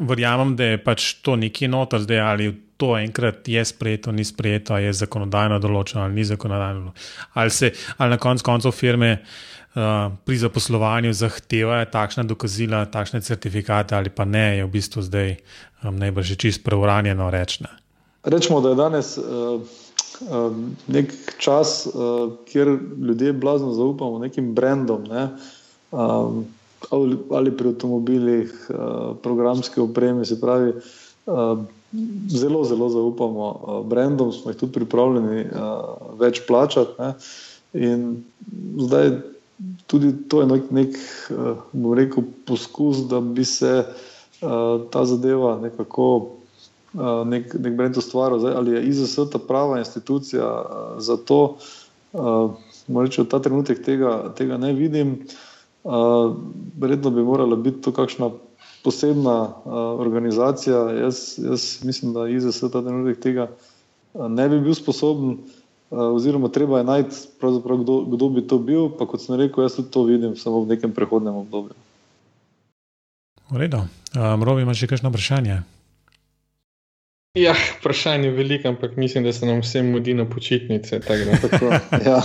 verjamem, 0.00 0.56
da 0.58 0.72
je 0.72 0.80
pač 0.82 1.12
to 1.22 1.36
nekje 1.38 1.68
noter 1.70 2.02
zdaj 2.02 2.20
ali 2.20 2.48
to 2.80 2.94
enkrat 2.96 3.48
je 3.48 3.60
sprejeto, 3.64 4.12
ni 4.12 4.24
sprejeto, 4.24 4.78
je 4.80 4.92
zakonodajno 5.02 5.60
določeno 5.60 6.06
ali 6.06 6.16
ni 6.16 6.24
zakonodajno. 6.24 6.94
Ali, 7.36 7.52
se, 7.52 7.72
ali 7.98 8.16
na 8.16 8.18
koncu 8.20 8.46
koncev 8.46 8.72
firme 8.72 9.10
uh, 9.20 10.08
pri 10.24 10.38
zaposlovanju 10.40 11.12
zahtevajo 11.12 11.90
takšne 11.92 12.24
dokazila, 12.30 12.86
takšne 12.88 13.20
certifikate 13.26 13.98
ali 13.98 14.08
pa 14.08 14.24
ne, 14.24 14.62
je 14.62 14.64
v 14.64 14.72
bistvu 14.72 15.04
zdaj 15.04 15.36
um, 15.36 16.00
najbrž 16.00 16.34
čist 16.40 16.64
preuranjeno 16.64 17.28
rečeno. 17.30 17.68
Rečemo, 18.24 18.64
da 18.64 18.72
je 18.72 18.80
danes. 18.80 19.14
Uh... 19.20 19.60
Nek 20.86 21.12
čas, 21.40 21.88
kjer 22.44 22.68
ljudje 23.00 23.32
blazno 23.32 23.70
zaupamo 23.72 24.18
nekim 24.20 24.50
brendom, 24.52 25.06
ne? 25.08 25.30
ali 27.30 27.52
pri 27.56 27.68
avtomobilih, 27.72 28.52
programske 29.22 29.80
opreme, 29.80 30.24
se 30.28 30.36
pravi, 30.40 30.74
zelo, 32.28 32.64
zelo 32.64 32.88
zaupamo 32.88 33.48
uh, 33.50 33.86
brendom, 33.86 34.32
smo 34.32 34.50
jih 34.50 34.58
tudi 34.58 34.72
pripravljeni 34.72 35.44
uh, 35.44 36.14
več 36.20 36.42
plačati. 36.46 36.94
Ne? 36.98 37.12
In 37.74 38.24
zdaj 38.78 39.10
tudi 39.86 40.12
to 40.28 40.40
je 40.40 40.46
nek, 40.50 40.70
nek 40.70 40.98
uh, 41.30 41.94
rekel, 41.96 42.24
poskus, 42.46 43.04
da 43.10 43.20
bi 43.20 43.44
se 43.44 43.84
uh, 43.84 44.86
ta 44.90 45.04
zadeva 45.04 45.58
nekako. 45.62 46.36
Nek, 46.90 47.52
nek 47.54 47.76
brend 47.78 47.94
ustvaril, 48.00 48.42
ali 48.58 48.72
je 48.72 48.80
IZS 48.88 49.28
ta 49.30 49.38
prava 49.38 49.76
institucija 49.78 50.42
uh, 50.42 50.78
za 50.98 51.14
to, 51.22 51.54
uh, 52.18 52.50
reči, 52.90 53.22
ta 53.30 53.38
trenutek 53.38 53.84
tega, 53.86 54.32
tega 54.34 54.58
ne 54.58 54.72
vidim. 54.74 55.12
Uh, 55.84 56.34
verjetno 56.82 57.12
bi 57.14 57.22
morala 57.22 57.56
biti 57.56 57.78
to 57.86 57.92
kakšna 57.94 58.32
posebna 58.84 59.36
uh, 59.42 59.72
organizacija. 60.00 60.78
Jaz, 61.00 61.38
jaz 61.38 61.84
mislim, 61.84 62.12
da 62.16 62.28
IZS 62.28 62.60
ta 62.60 62.82
trenutek 62.82 63.20
tega 63.20 63.50
ne 64.14 64.48
bi 64.48 64.60
bil 64.60 64.74
sposoben, 64.74 65.36
uh, 65.90 65.98
oziroma 66.14 66.48
treba 66.48 66.78
je 66.78 66.84
najti, 66.84 67.16
kdo, 67.82 68.00
kdo 68.00 68.28
bi 68.28 68.46
to 68.46 68.58
bil. 68.58 68.88
Pa 68.98 69.06
kot 69.06 69.22
sem 69.22 69.38
rekel, 69.40 69.64
jaz 69.64 69.76
tudi 69.78 69.90
to 69.90 70.04
vidim 70.08 70.36
samo 70.36 70.64
v 70.64 70.74
nekem 70.74 70.94
prehodnem 70.94 71.34
obdobju. 71.44 71.76
V 73.50 73.58
redu. 73.58 73.84
Um, 74.14 74.42
Robi, 74.46 74.62
imaš 74.62 74.84
še 74.84 74.90
kakšno 74.90 75.10
vprašanje? 75.10 75.62
Ja, 77.38 77.54
vprašanje 77.78 78.26
je 78.26 78.34
veliko, 78.34 78.68
ampak 78.68 78.96
mislim, 78.96 79.24
da 79.24 79.32
se 79.32 79.46
nam 79.46 79.60
vsem 79.60 79.90
mudi 79.90 80.14
na 80.14 80.24
počitnice. 80.24 81.00
Tako, 81.00 81.48
tako. 81.48 81.66
ja, 82.10 82.22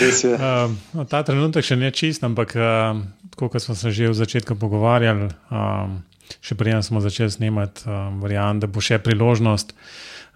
res 0.00 0.24
je. 0.24 0.32
Um, 0.36 0.78
ta 1.08 1.20
trenutek 1.24 1.64
še 1.64 1.76
ne 1.76 1.90
čist, 1.92 2.24
ampak 2.24 2.54
um, 2.56 3.02
kot 3.34 3.62
smo 3.62 3.74
se 3.74 3.90
že 3.90 4.08
v 4.08 4.14
začetku 4.14 4.56
pogovarjali, 4.56 5.28
um, 5.50 6.02
še 6.40 6.56
prej 6.56 6.82
smo 6.82 7.00
začeli 7.04 7.30
snemati, 7.30 7.84
um, 7.86 8.20
verjamem, 8.22 8.62
da 8.62 8.70
bo 8.70 8.80
še 8.80 8.98
priložnost, 9.02 9.74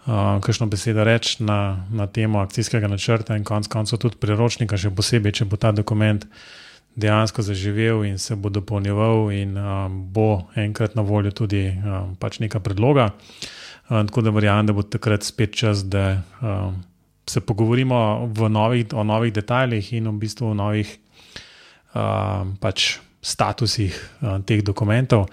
um, 0.07 0.41
kakšno 0.45 0.69
besedo 0.69 1.05
reči 1.07 1.43
na, 1.45 1.87
na 1.91 2.07
temo 2.07 2.43
akcijskega 2.43 2.91
načrta 2.91 3.37
in 3.37 3.47
konec 3.47 3.71
koncev 3.71 4.03
tudi 4.03 4.21
priročnika, 4.21 4.77
še 4.77 4.91
posebej, 4.91 5.41
če 5.41 5.49
bo 5.49 5.57
ta 5.57 5.73
dokument 5.73 6.27
dejansko 6.99 7.45
zaživel 7.47 8.03
in 8.09 8.19
se 8.19 8.35
bo 8.35 8.51
dopolnjeval 8.51 9.31
in 9.31 9.55
um, 9.55 10.03
bo 10.13 10.51
enkrat 10.59 10.99
na 10.99 11.07
voljo 11.07 11.31
tudi 11.31 11.71
um, 11.71 12.15
pač 12.19 12.43
neka 12.43 12.61
predloga. 12.61 13.15
Um, 13.89 14.05
tako 14.11 14.27
da 14.27 14.35
verjamem, 14.35 14.67
da 14.69 14.75
bo 14.77 14.83
takrat 14.83 15.25
spet 15.25 15.55
čas, 15.55 15.87
da 15.87 16.21
um, 16.43 16.83
se 17.29 17.41
pogovorimo 17.41 18.29
novih, 18.49 18.91
o 18.97 19.05
novih 19.05 19.33
detajlih 19.33 19.93
in 20.01 20.09
v 20.09 20.17
bistvu 20.25 20.51
o 20.51 20.57
novih 20.57 20.89
uh, 20.89 21.08
pač 22.61 22.99
statusih 23.23 23.97
teh 24.47 24.63
dokumentov. 24.63 25.27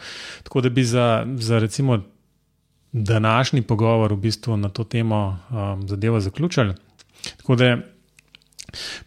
Tako 0.43 0.61
da 0.61 0.69
bi 0.69 0.83
za, 0.83 1.25
za 1.37 1.59
recimo 1.59 1.99
današnji 2.91 3.61
pogovor 3.61 4.13
v 4.13 4.17
bistvu 4.17 4.57
na 4.57 4.69
to 4.69 4.83
temo 4.83 5.39
zadevo 5.85 6.19
zaključili. 6.19 6.73
Tako 7.37 7.55
da 7.55 7.77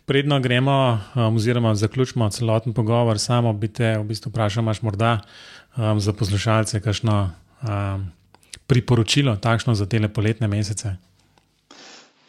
predno 0.07 0.40
gremo, 0.40 1.01
um, 1.14 1.36
oziroma 1.36 1.74
zaključimo 1.74 2.30
celoten 2.30 2.72
pogovor, 2.72 3.18
samo 3.18 3.53
bi 3.53 3.68
te 3.68 3.99
v 3.99 4.05
bistvu 4.05 4.30
vprašal, 4.30 4.62
imaš 4.62 4.82
morda 4.82 5.20
um, 5.76 6.01
za 6.01 6.12
poslušalce 6.12 6.80
kakšno 6.80 7.30
um, 7.62 8.11
priporočilo, 8.66 9.36
takšno 9.36 9.74
za 9.74 9.86
te 9.86 10.09
poletne 10.09 10.49
mesece. 10.49 10.96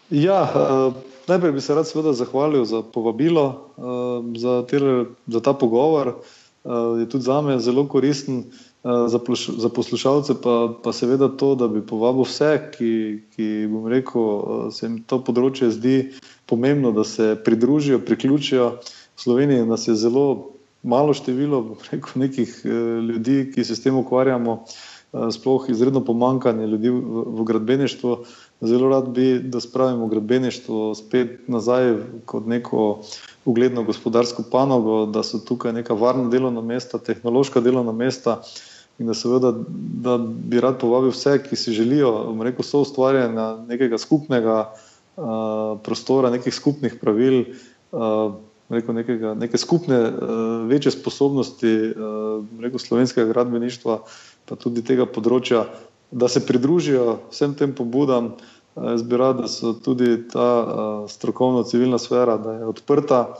Ja, 0.09 0.41
uh, 0.43 0.93
Najprej 1.29 1.51
bi 1.51 1.61
se 1.61 1.75
rad 1.75 1.87
seveda 1.87 2.13
zahvalil 2.13 2.65
za 2.65 2.81
povabilo, 2.81 3.69
uh, 3.77 4.25
za, 4.37 4.63
tele, 4.65 5.05
za 5.27 5.39
ta 5.39 5.53
pogovor. 5.53 6.15
Uh, 6.63 6.99
je 6.99 7.09
tudi 7.09 7.23
za 7.23 7.41
me 7.41 7.59
zelo 7.59 7.85
koristen, 7.87 8.43
uh, 8.83 9.05
za, 9.07 9.19
pluš, 9.19 9.49
za 9.49 9.69
poslušalce 9.69 10.33
pa, 10.41 10.73
pa 10.83 10.93
seveda 10.93 11.29
to, 11.29 11.53
da 11.55 11.67
bi 11.67 11.85
povabil 11.85 12.25
vse, 12.25 12.71
ki, 12.73 12.91
ki 13.35 13.67
bom 13.69 13.85
rekel, 13.87 14.21
uh, 14.21 14.65
se 14.73 14.87
jim 14.87 14.97
to 15.05 15.21
področje 15.21 15.69
zdi 15.77 15.97
pomembno, 16.49 16.91
da 16.97 17.05
se 17.05 17.35
pridružijo, 17.45 18.01
priključijo. 18.01 18.71
V 19.13 19.21
Sloveniji 19.21 19.69
nas 19.69 19.85
je 19.85 19.99
zelo 19.99 20.55
malo 20.81 21.13
število 21.13 21.77
rekel, 21.91 22.25
nekih 22.25 22.57
uh, 22.65 22.73
ljudi, 23.05 23.43
ki 23.53 23.63
se 23.63 23.77
s 23.77 23.85
tem 23.85 24.01
ukvarjamo, 24.01 24.63
uh, 24.65 25.29
sploh 25.29 25.69
izredno 25.69 26.01
pomankanje 26.01 26.65
ljudi 26.73 26.89
v, 26.89 27.25
v 27.37 27.49
gradbeništvu. 27.53 28.17
Zelo 28.61 28.89
rad 28.89 29.09
bi, 29.15 29.39
da 29.39 29.59
spravimo 29.59 30.07
gradbeništvo 30.07 30.95
spet 30.95 31.47
nazaj 31.47 31.93
kot 32.25 32.45
neko 32.45 32.99
ugledno 33.45 33.83
gospodarsko 33.83 34.43
panogo, 34.51 35.05
da 35.05 35.23
so 35.23 35.39
tukaj 35.39 35.73
neka 35.73 35.93
varna 35.93 36.27
delovna 36.29 36.61
mesta, 36.61 36.99
tehnološka 36.99 37.61
delovna 37.63 37.91
mesta 37.91 38.41
in 38.99 39.07
da 39.07 39.13
seveda, 39.13 39.53
da 40.03 40.17
bi 40.19 40.59
rad 40.59 40.75
povabil 40.79 41.13
vse, 41.15 41.37
ki 41.43 41.55
si 41.55 41.71
želijo, 41.71 42.35
rekel, 42.43 42.65
so 42.67 42.81
ustvarjanja 42.83 43.53
nekega 43.67 43.97
skupnega 43.97 44.57
uh, 44.67 45.79
prostora, 45.83 46.29
nekih 46.29 46.53
skupnih 46.53 46.97
pravil, 46.99 47.45
uh, 47.95 48.33
rekel, 48.69 48.95
nekega, 48.99 49.33
neke 49.39 49.57
skupne 49.57 50.01
uh, 50.03 50.33
večje 50.67 50.91
sposobnosti 50.91 51.71
uh, 51.95 52.43
rekel, 52.59 52.79
slovenskega 52.79 53.31
gradbeništva, 53.31 54.01
pa 54.51 54.59
tudi 54.59 54.83
tega 54.83 55.07
področja 55.07 55.63
da 56.11 56.27
se 56.27 56.41
pridružijo 56.41 57.19
vsem 57.29 57.53
tem 57.53 57.73
pobudam, 57.73 58.33
Jaz 58.77 59.01
bi 59.03 59.17
rad, 59.17 59.37
da 59.37 59.47
so 59.47 59.73
tudi 59.75 60.27
ta 60.27 60.65
strokovna 61.07 61.63
civilna 61.63 61.97
sfera, 61.97 62.37
da 62.37 62.53
je 62.53 62.65
odprta, 62.65 63.33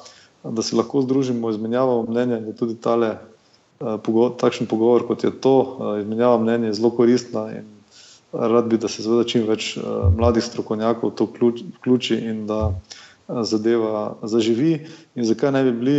da 0.44 0.62
se 0.62 0.76
lahko 0.76 1.02
združimo, 1.02 1.50
izmenjavamo 1.50 2.04
mnenja, 2.04 2.40
da 2.40 2.54
tudi 2.54 2.76
tale, 2.76 3.14
takšen 4.38 4.68
pogovor, 4.68 5.08
kot 5.08 5.24
je 5.24 5.32
to, 5.34 5.54
izmenjava 6.00 6.38
mnenja, 6.38 6.68
je 6.68 6.74
zelo 6.74 6.90
koristna. 6.92 7.46
Rad 8.34 8.68
bi, 8.68 8.78
da 8.78 8.88
se 8.88 9.04
seveda 9.04 9.24
čim 9.24 9.48
več 9.48 9.78
mladih 10.14 10.44
strokovnjakov 10.44 11.12
to 11.12 11.30
vključi 11.72 12.16
in 12.24 12.44
da 12.46 12.74
zadeva 13.44 13.94
zaživi. 14.24 14.74
In 15.16 15.26
zakaj 15.26 15.52
ne 15.52 15.64
bi 15.64 15.72
bili 15.74 15.98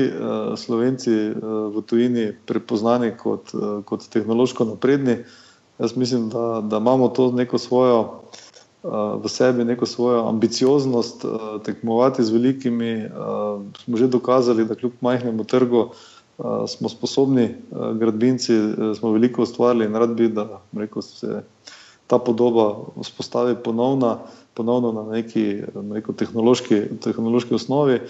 Slovenci 0.56 1.16
v 1.70 1.82
tujini 1.82 2.28
prepoznani 2.44 3.14
kot, 3.16 3.54
kot 3.84 4.08
tehnološko 4.10 4.64
napredni? 4.66 5.22
Jaz 5.80 5.96
mislim, 5.96 6.28
da, 6.28 6.62
da 6.64 6.76
imamo 6.76 7.08
to 7.08 7.32
neko 7.32 7.58
svojo 7.58 8.20
v 9.22 9.28
sebi 9.28 9.64
neko 9.64 9.86
svojo 9.86 10.28
ambicioznost, 10.28 11.24
tekmovati 11.64 12.24
z 12.24 12.30
velikimi. 12.30 13.08
Smo 13.84 13.96
že 13.96 14.08
dokazali, 14.08 14.64
da 14.64 14.74
kljub 14.74 14.92
majhnemu 15.00 15.44
trgu 15.44 15.88
smo 16.68 16.88
sposobni 16.88 17.54
gradbinci, 17.94 18.52
smo 18.98 19.12
veliko 19.12 19.42
ustvarili 19.42 19.84
in 19.84 19.94
rad 19.94 20.14
bi, 20.16 20.28
da 20.28 20.60
rekel, 20.72 21.02
se 21.02 21.42
ta 22.06 22.18
podoba 22.18 22.76
vzpostavi 23.00 23.56
ponovna, 23.64 24.18
ponovno 24.54 24.92
na 24.92 25.02
neki 25.12 25.62
rekel, 25.92 26.14
tehnološki, 26.14 26.80
tehnološki 27.04 27.54
osnovi. 27.54 28.00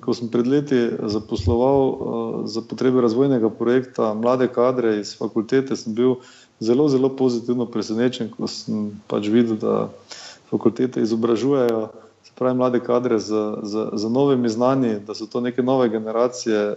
Ko 0.00 0.14
sem 0.14 0.30
pred 0.32 0.46
leti 0.46 0.78
zaposloval 1.12 2.46
za 2.46 2.62
potrebe 2.62 3.02
razvojnega 3.02 3.50
projekta 3.50 4.14
mlade 4.14 4.48
kadre 4.48 5.00
iz 5.00 5.16
fakultete, 5.18 5.76
sem 5.76 5.94
bil 5.94 6.14
zelo, 6.62 6.86
zelo 6.88 7.10
pozitivno 7.16 7.66
presenečen, 7.66 8.30
ko 8.30 8.46
sem 8.50 8.92
pač 9.10 9.26
videl, 9.28 9.58
da 9.58 9.90
fakultete 10.50 11.02
izobražujejo 11.02 11.90
pravi, 12.42 12.58
mlade 12.58 12.80
kadre 12.80 13.18
z, 13.18 13.28
z, 13.62 13.90
z 13.92 14.10
novimi 14.10 14.48
znanji, 14.48 15.00
da 15.06 15.14
so 15.14 15.26
to 15.26 15.40
neke 15.40 15.62
nove 15.62 15.88
generacije, 15.88 16.74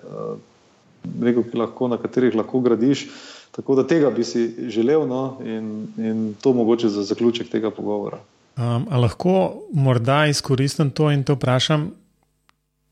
rekel, 1.22 1.44
lahko, 1.54 1.88
na 1.88 1.98
katerih 1.98 2.36
lahko 2.36 2.60
gradiš. 2.60 3.08
Tako 3.56 3.76
da 3.76 3.88
tega 3.88 4.10
bi 4.12 4.24
si 4.24 4.70
želel, 4.70 5.08
no, 5.08 5.38
in, 5.46 5.88
in 5.98 6.34
to 6.42 6.54
mogoče 6.54 6.90
za 6.90 7.04
zaključek 7.04 7.50
tega 7.50 7.72
pogovora. 7.72 8.20
Um, 8.58 8.88
lahko 8.92 9.62
morda 9.74 10.26
izkoristim 10.26 10.92
to 10.92 11.12
in 11.12 11.24
te 11.24 11.34
vprašam, 11.34 11.90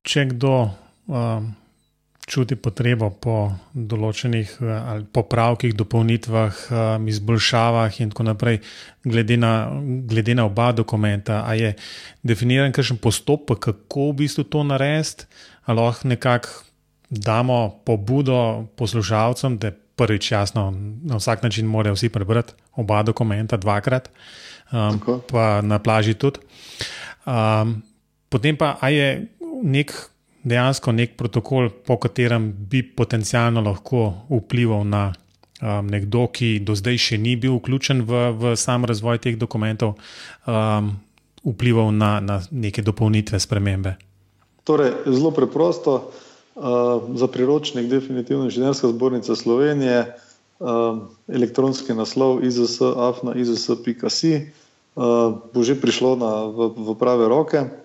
če 0.03 0.25
kdo 0.31 0.69
um, 1.07 1.51
čuti 2.33 2.57
potrebo 2.57 3.11
po 3.13 3.53
določenih 3.73 4.55
eh, 4.57 5.05
popravkih, 5.13 5.75
dopolnitvah, 5.77 6.63
eh, 6.65 7.07
izboljšavah 7.13 7.99
in 8.01 8.13
tako 8.13 8.27
naprej, 8.31 8.59
glede 9.05 9.37
na, 9.37 9.53
glede 10.09 10.35
na 10.39 10.47
oba 10.49 10.71
dokumenta. 10.73 11.43
Ali 11.45 11.67
je 11.67 11.71
definiran 12.25 12.73
kakšen 12.73 12.97
postopek, 13.03 13.61
kako 13.69 14.11
v 14.11 14.23
bistvu 14.23 14.47
to 14.49 14.65
narediti, 14.65 15.29
ali 15.69 15.79
lahko 15.79 16.09
nekako 16.09 16.49
damo 17.13 17.59
pobudo 17.85 18.65
poslušalcem, 18.79 19.59
da 19.61 19.73
prvič 19.93 20.31
jasno, 20.33 20.71
na 21.05 21.19
vsak 21.21 21.43
način 21.45 21.69
morajo 21.69 21.93
vsi 21.93 22.09
prebrati 22.09 22.57
oba 22.81 23.03
dokumenta 23.05 23.59
dvakrat, 23.61 24.09
um, 24.73 24.97
pa 25.29 25.61
na 25.61 25.77
plaži 25.79 26.17
tudi. 26.17 26.41
Um, 27.29 27.83
potem 28.33 28.57
pa 28.57 28.73
je 28.89 29.27
nek 29.63 29.93
dejansko 30.43 30.91
nek 30.91 31.17
protokol, 31.17 31.69
po 31.69 31.97
katerem 31.97 32.51
bi 32.69 32.83
potencialno 32.83 33.63
lahko 33.63 34.13
vplival 34.29 34.83
na 34.87 35.03
um, 35.63 35.87
nekdo, 35.87 36.27
ki 36.27 36.59
do 36.59 36.75
zdaj 36.75 36.99
še 36.99 37.17
ni 37.17 37.35
bil 37.39 37.57
vključen 37.57 38.03
v, 38.07 38.25
v 38.35 38.53
sam 38.59 38.85
razvoj 38.85 39.21
teh 39.23 39.39
dokumentov, 39.39 39.95
um, 40.45 40.93
vplival 41.43 41.91
na, 41.95 42.17
na 42.23 42.41
neke 42.51 42.83
dopolnitve, 42.83 43.39
spremembe. 43.39 43.95
Torej, 44.63 45.07
zelo 45.07 45.33
preprosto. 45.35 46.11
Uh, 46.53 47.01
za 47.17 47.25
priročnik, 47.25 47.89
definitivno 47.89 48.45
inženirska 48.45 48.85
zbornica 48.91 49.33
Slovenije, 49.33 50.05
uh, 50.61 51.01
elektronski 51.25 51.97
naslov 51.97 52.43
izs.afna 52.45 53.33
izs.pika 53.33 54.09
si, 54.13 54.35
uh, 54.93 55.33
bo 55.49 55.63
že 55.65 55.73
prišlo 55.73 56.13
na, 56.13 56.45
v, 56.45 56.69
v 56.77 56.93
prave 56.93 57.25
roke. 57.25 57.82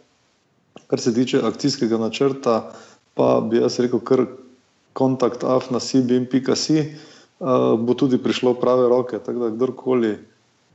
Kar 0.89 1.01
se 1.01 1.12
tiče 1.14 1.41
akcijskega 1.45 1.99
načrta, 2.01 2.72
pa 3.14 3.41
bi 3.45 3.61
jaz 3.61 3.76
rekel, 3.80 4.01
kar 4.01 4.24
kontakt 4.97 5.45
afna 5.45 5.78
cbm.si 5.78 6.78
uh, 6.80 7.76
bo 7.76 7.95
tudi 7.95 8.18
prišlo 8.18 8.55
prave 8.59 8.89
roke. 8.89 9.18
Tako 9.18 9.39
da 9.39 9.51
kdorkoli 9.55 10.12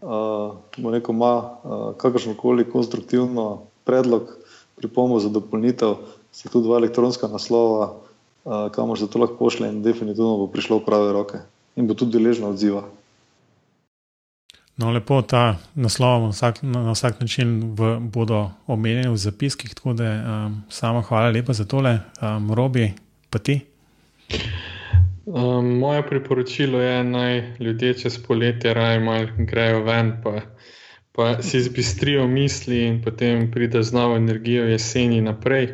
uh, 0.02 0.54
rekel, 0.94 1.16
ima 1.16 1.34
uh, 1.36 1.96
kakršno 1.98 2.36
koli 2.38 2.70
konstruktivno 2.70 3.66
predlog, 3.84 4.38
pripombo 4.76 5.20
za 5.20 5.30
dopolnitev, 5.30 5.96
se 6.32 6.50
tudi 6.50 6.68
dva 6.68 6.78
elektronska 6.78 7.28
naslova, 7.28 7.94
uh, 8.46 8.70
kamor 8.72 9.00
se 9.00 9.10
to 9.10 9.20
lahko 9.20 9.36
pošle 9.36 9.70
in 9.70 9.82
definitivno 9.84 10.38
bo 10.38 10.48
prišlo 10.48 10.80
prave 10.86 11.14
roke 11.14 11.42
in 11.76 11.88
bo 11.88 11.98
tudi 11.98 12.20
deležno 12.20 12.54
odziva. 12.54 12.84
No, 14.78 14.90
lepo 14.90 15.22
ta 15.22 15.60
naslov 15.76 16.24
na 16.24 16.30
vsak, 16.34 16.64
na 16.66 16.92
vsak 16.92 17.22
način 17.22 17.76
v, 17.78 18.00
bodo 18.02 18.52
omenjeni 18.68 19.12
v 19.14 19.18
zapiskih, 19.18 19.74
tako 19.74 19.94
da 19.94 20.06
um, 20.10 20.64
samo 20.70 21.02
hvala 21.02 21.30
lepa 21.30 21.54
za 21.54 21.66
tole, 21.66 22.00
um, 22.22 22.50
robi, 22.54 22.94
pa 23.30 23.40
ti. 23.40 23.60
Um, 25.26 25.78
moje 25.78 26.02
priporočilo 26.08 26.82
je, 26.82 27.04
naj 27.04 27.54
ljudje 27.60 27.94
čez 27.94 28.18
poletje 28.18 28.74
raje 28.74 29.00
malo 29.00 29.28
grejo 29.38 29.84
ven, 29.84 30.12
pa, 30.24 30.42
pa 31.12 31.42
si 31.42 31.62
zbistrijo 31.62 32.28
misli 32.28 32.82
in 32.88 33.02
potem 33.04 33.52
pride 33.52 33.84
z 33.84 33.94
novo 33.94 34.18
energijo 34.18 34.66
jeseni 34.66 35.22
naprej, 35.22 35.70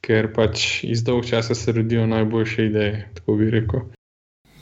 ker 0.00 0.30
pač 0.32 0.84
iz 0.84 1.02
dolg 1.02 1.26
časa 1.26 1.54
se 1.54 1.72
rodijo 1.72 2.06
najboljše 2.06 2.66
ideje, 2.66 3.08
tako 3.14 3.36
bi 3.36 3.50
rekel. 3.50 3.80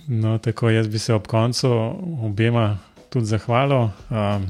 No, 0.09 0.39
tako 0.39 0.70
jaz 0.70 0.89
bi 0.89 0.99
se 0.99 1.14
ob 1.14 1.26
koncu 1.26 1.68
obema 2.24 2.78
tudi 3.14 3.30
zahvalo. 3.30 3.90
Um, 4.10 4.46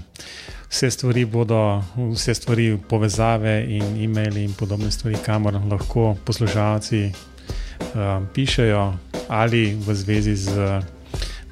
vse 0.71 0.91
stvari 0.91 1.25
bodo, 1.25 1.83
vse 1.97 2.35
stvari, 2.35 2.79
povezave 2.89 3.65
in 3.69 4.03
e-maili 4.05 4.45
in 4.45 4.55
podobne 4.57 4.91
stvari, 4.91 5.17
kamor 5.27 5.61
lahko 5.71 6.17
poslušalci 6.25 7.03
um, 7.05 8.27
pišejo, 8.35 8.93
ali 9.29 9.75
v 9.75 9.95
zvezi 9.95 10.37
z 10.37 10.81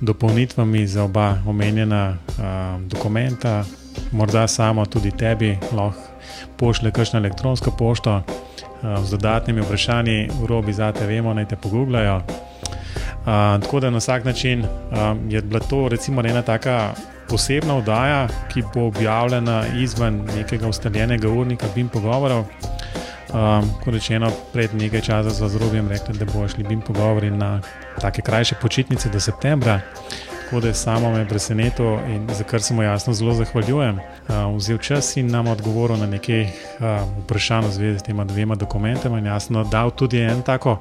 dopolnitvami 0.00 0.86
za 0.86 1.04
oba 1.04 1.36
omenjena 1.46 2.16
um, 2.16 2.88
dokumenta, 2.88 3.64
morda 4.12 4.46
samo 4.48 4.86
tudi 4.86 5.10
tebi 5.10 5.58
lahko 5.72 6.08
pošle 6.56 6.90
kakšno 6.90 7.18
elektronsko 7.18 7.70
pošto 7.70 8.22
um, 8.22 9.04
z 9.04 9.10
dodatnimi 9.10 9.60
vprašanji, 9.60 10.30
v 10.40 10.46
robi 10.46 10.72
za 10.72 10.92
te 10.92 11.06
vemo, 11.06 11.34
naj 11.34 11.48
te 11.48 11.56
pogublajo 13.26 13.58
tako 13.62 13.80
da 13.80 13.90
na 13.90 13.98
vsak 13.98 14.24
način 14.24 14.64
um, 14.64 15.30
je 15.30 15.42
bila 15.42 15.60
to 15.60 15.88
recimo 15.88 16.20
ena 16.20 16.42
taka 16.42 16.94
posebna 17.28 17.76
oddaja, 17.76 18.28
ki 18.52 18.62
bo 18.74 18.86
objavljena 18.86 19.64
izven 19.80 20.22
nekega 20.36 20.68
ustaljenega 20.68 21.28
urnika 21.28 21.66
BIM 21.74 21.88
pogovorov. 21.88 22.44
Um, 23.32 23.70
kot 23.84 23.94
rečeno, 23.94 24.28
pred 24.52 24.74
nekaj 24.74 25.00
časa 25.00 25.30
smo 25.30 25.48
z 25.48 25.56
Robijem 25.56 25.88
rekli, 25.88 26.18
da 26.18 26.24
bomo 26.24 26.48
šli 26.48 26.64
BIM 26.64 26.80
pogovori 26.80 27.30
na 27.30 27.60
take 28.00 28.22
krajše 28.22 28.54
počitnice 28.60 29.08
do 29.08 29.20
septembra. 29.20 29.80
Tako 30.44 30.60
da 30.60 30.68
je 30.68 30.74
samo 30.74 31.10
me 31.10 31.28
presenetilo 31.28 32.00
in 32.08 32.28
za 32.34 32.44
kar 32.44 32.62
se 32.62 32.74
mu 32.74 32.82
jasno 32.82 33.14
zelo 33.14 33.32
zahvaljujem. 33.34 33.96
Uh, 33.96 34.56
vzel 34.56 34.78
čas 34.78 35.16
in 35.16 35.30
nam 35.30 35.46
odgovoril 35.46 35.96
na 35.96 36.06
nekaj 36.06 36.42
uh, 36.42 36.50
vprašanj 37.24 37.66
v 37.66 37.72
zvezi 37.72 37.98
s 37.98 38.02
tema 38.02 38.24
dvema 38.24 38.54
dokumentama 38.54 39.18
in 39.18 39.26
jasno 39.26 39.64
dal 39.64 39.90
tudi 39.90 40.20
en 40.20 40.42
tako 40.42 40.78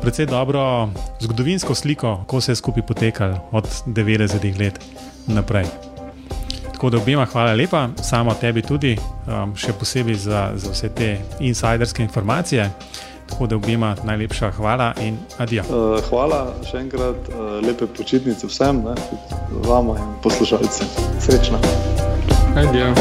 precej 0.00 0.26
dobro 0.26 0.88
zgodovinsko 1.20 1.74
sliko, 1.74 2.16
kako 2.16 2.40
se 2.40 2.52
je 2.52 2.56
skupaj 2.56 2.86
potekalo 2.86 3.48
od 3.52 3.68
90-ih 3.86 4.58
let 4.58 4.80
naprej. 5.26 5.89
Tako 6.80 6.90
da 6.90 6.96
obima 6.96 7.24
hvala 7.24 7.54
lepa, 7.54 7.88
samo 8.02 8.34
tebi 8.34 8.62
tudi, 8.62 8.96
um, 9.28 9.50
še 9.56 9.74
posebej 9.76 10.14
za, 10.14 10.46
za 10.56 10.70
vse 10.72 10.88
te 10.88 11.08
insiderske 11.40 12.02
informacije. 12.02 12.70
Tako 13.28 13.46
da 13.46 13.56
obima 13.56 13.90
najlepša 14.04 14.50
hvala 14.56 14.94
in 15.04 15.18
adijo. 15.38 15.66
Uh, 15.68 16.00
hvala 16.08 16.38
še 16.64 16.80
enkrat, 16.80 17.28
uh, 17.28 17.58
lepe 17.60 17.84
počitnice 17.84 18.48
vsem, 18.48 18.80
ne, 18.80 18.94
tudi 19.10 19.68
vam 19.68 19.92
in 19.92 20.08
poslušalcem. 20.24 20.88
Srečno. 21.20 21.60
Adijo. 22.56 22.94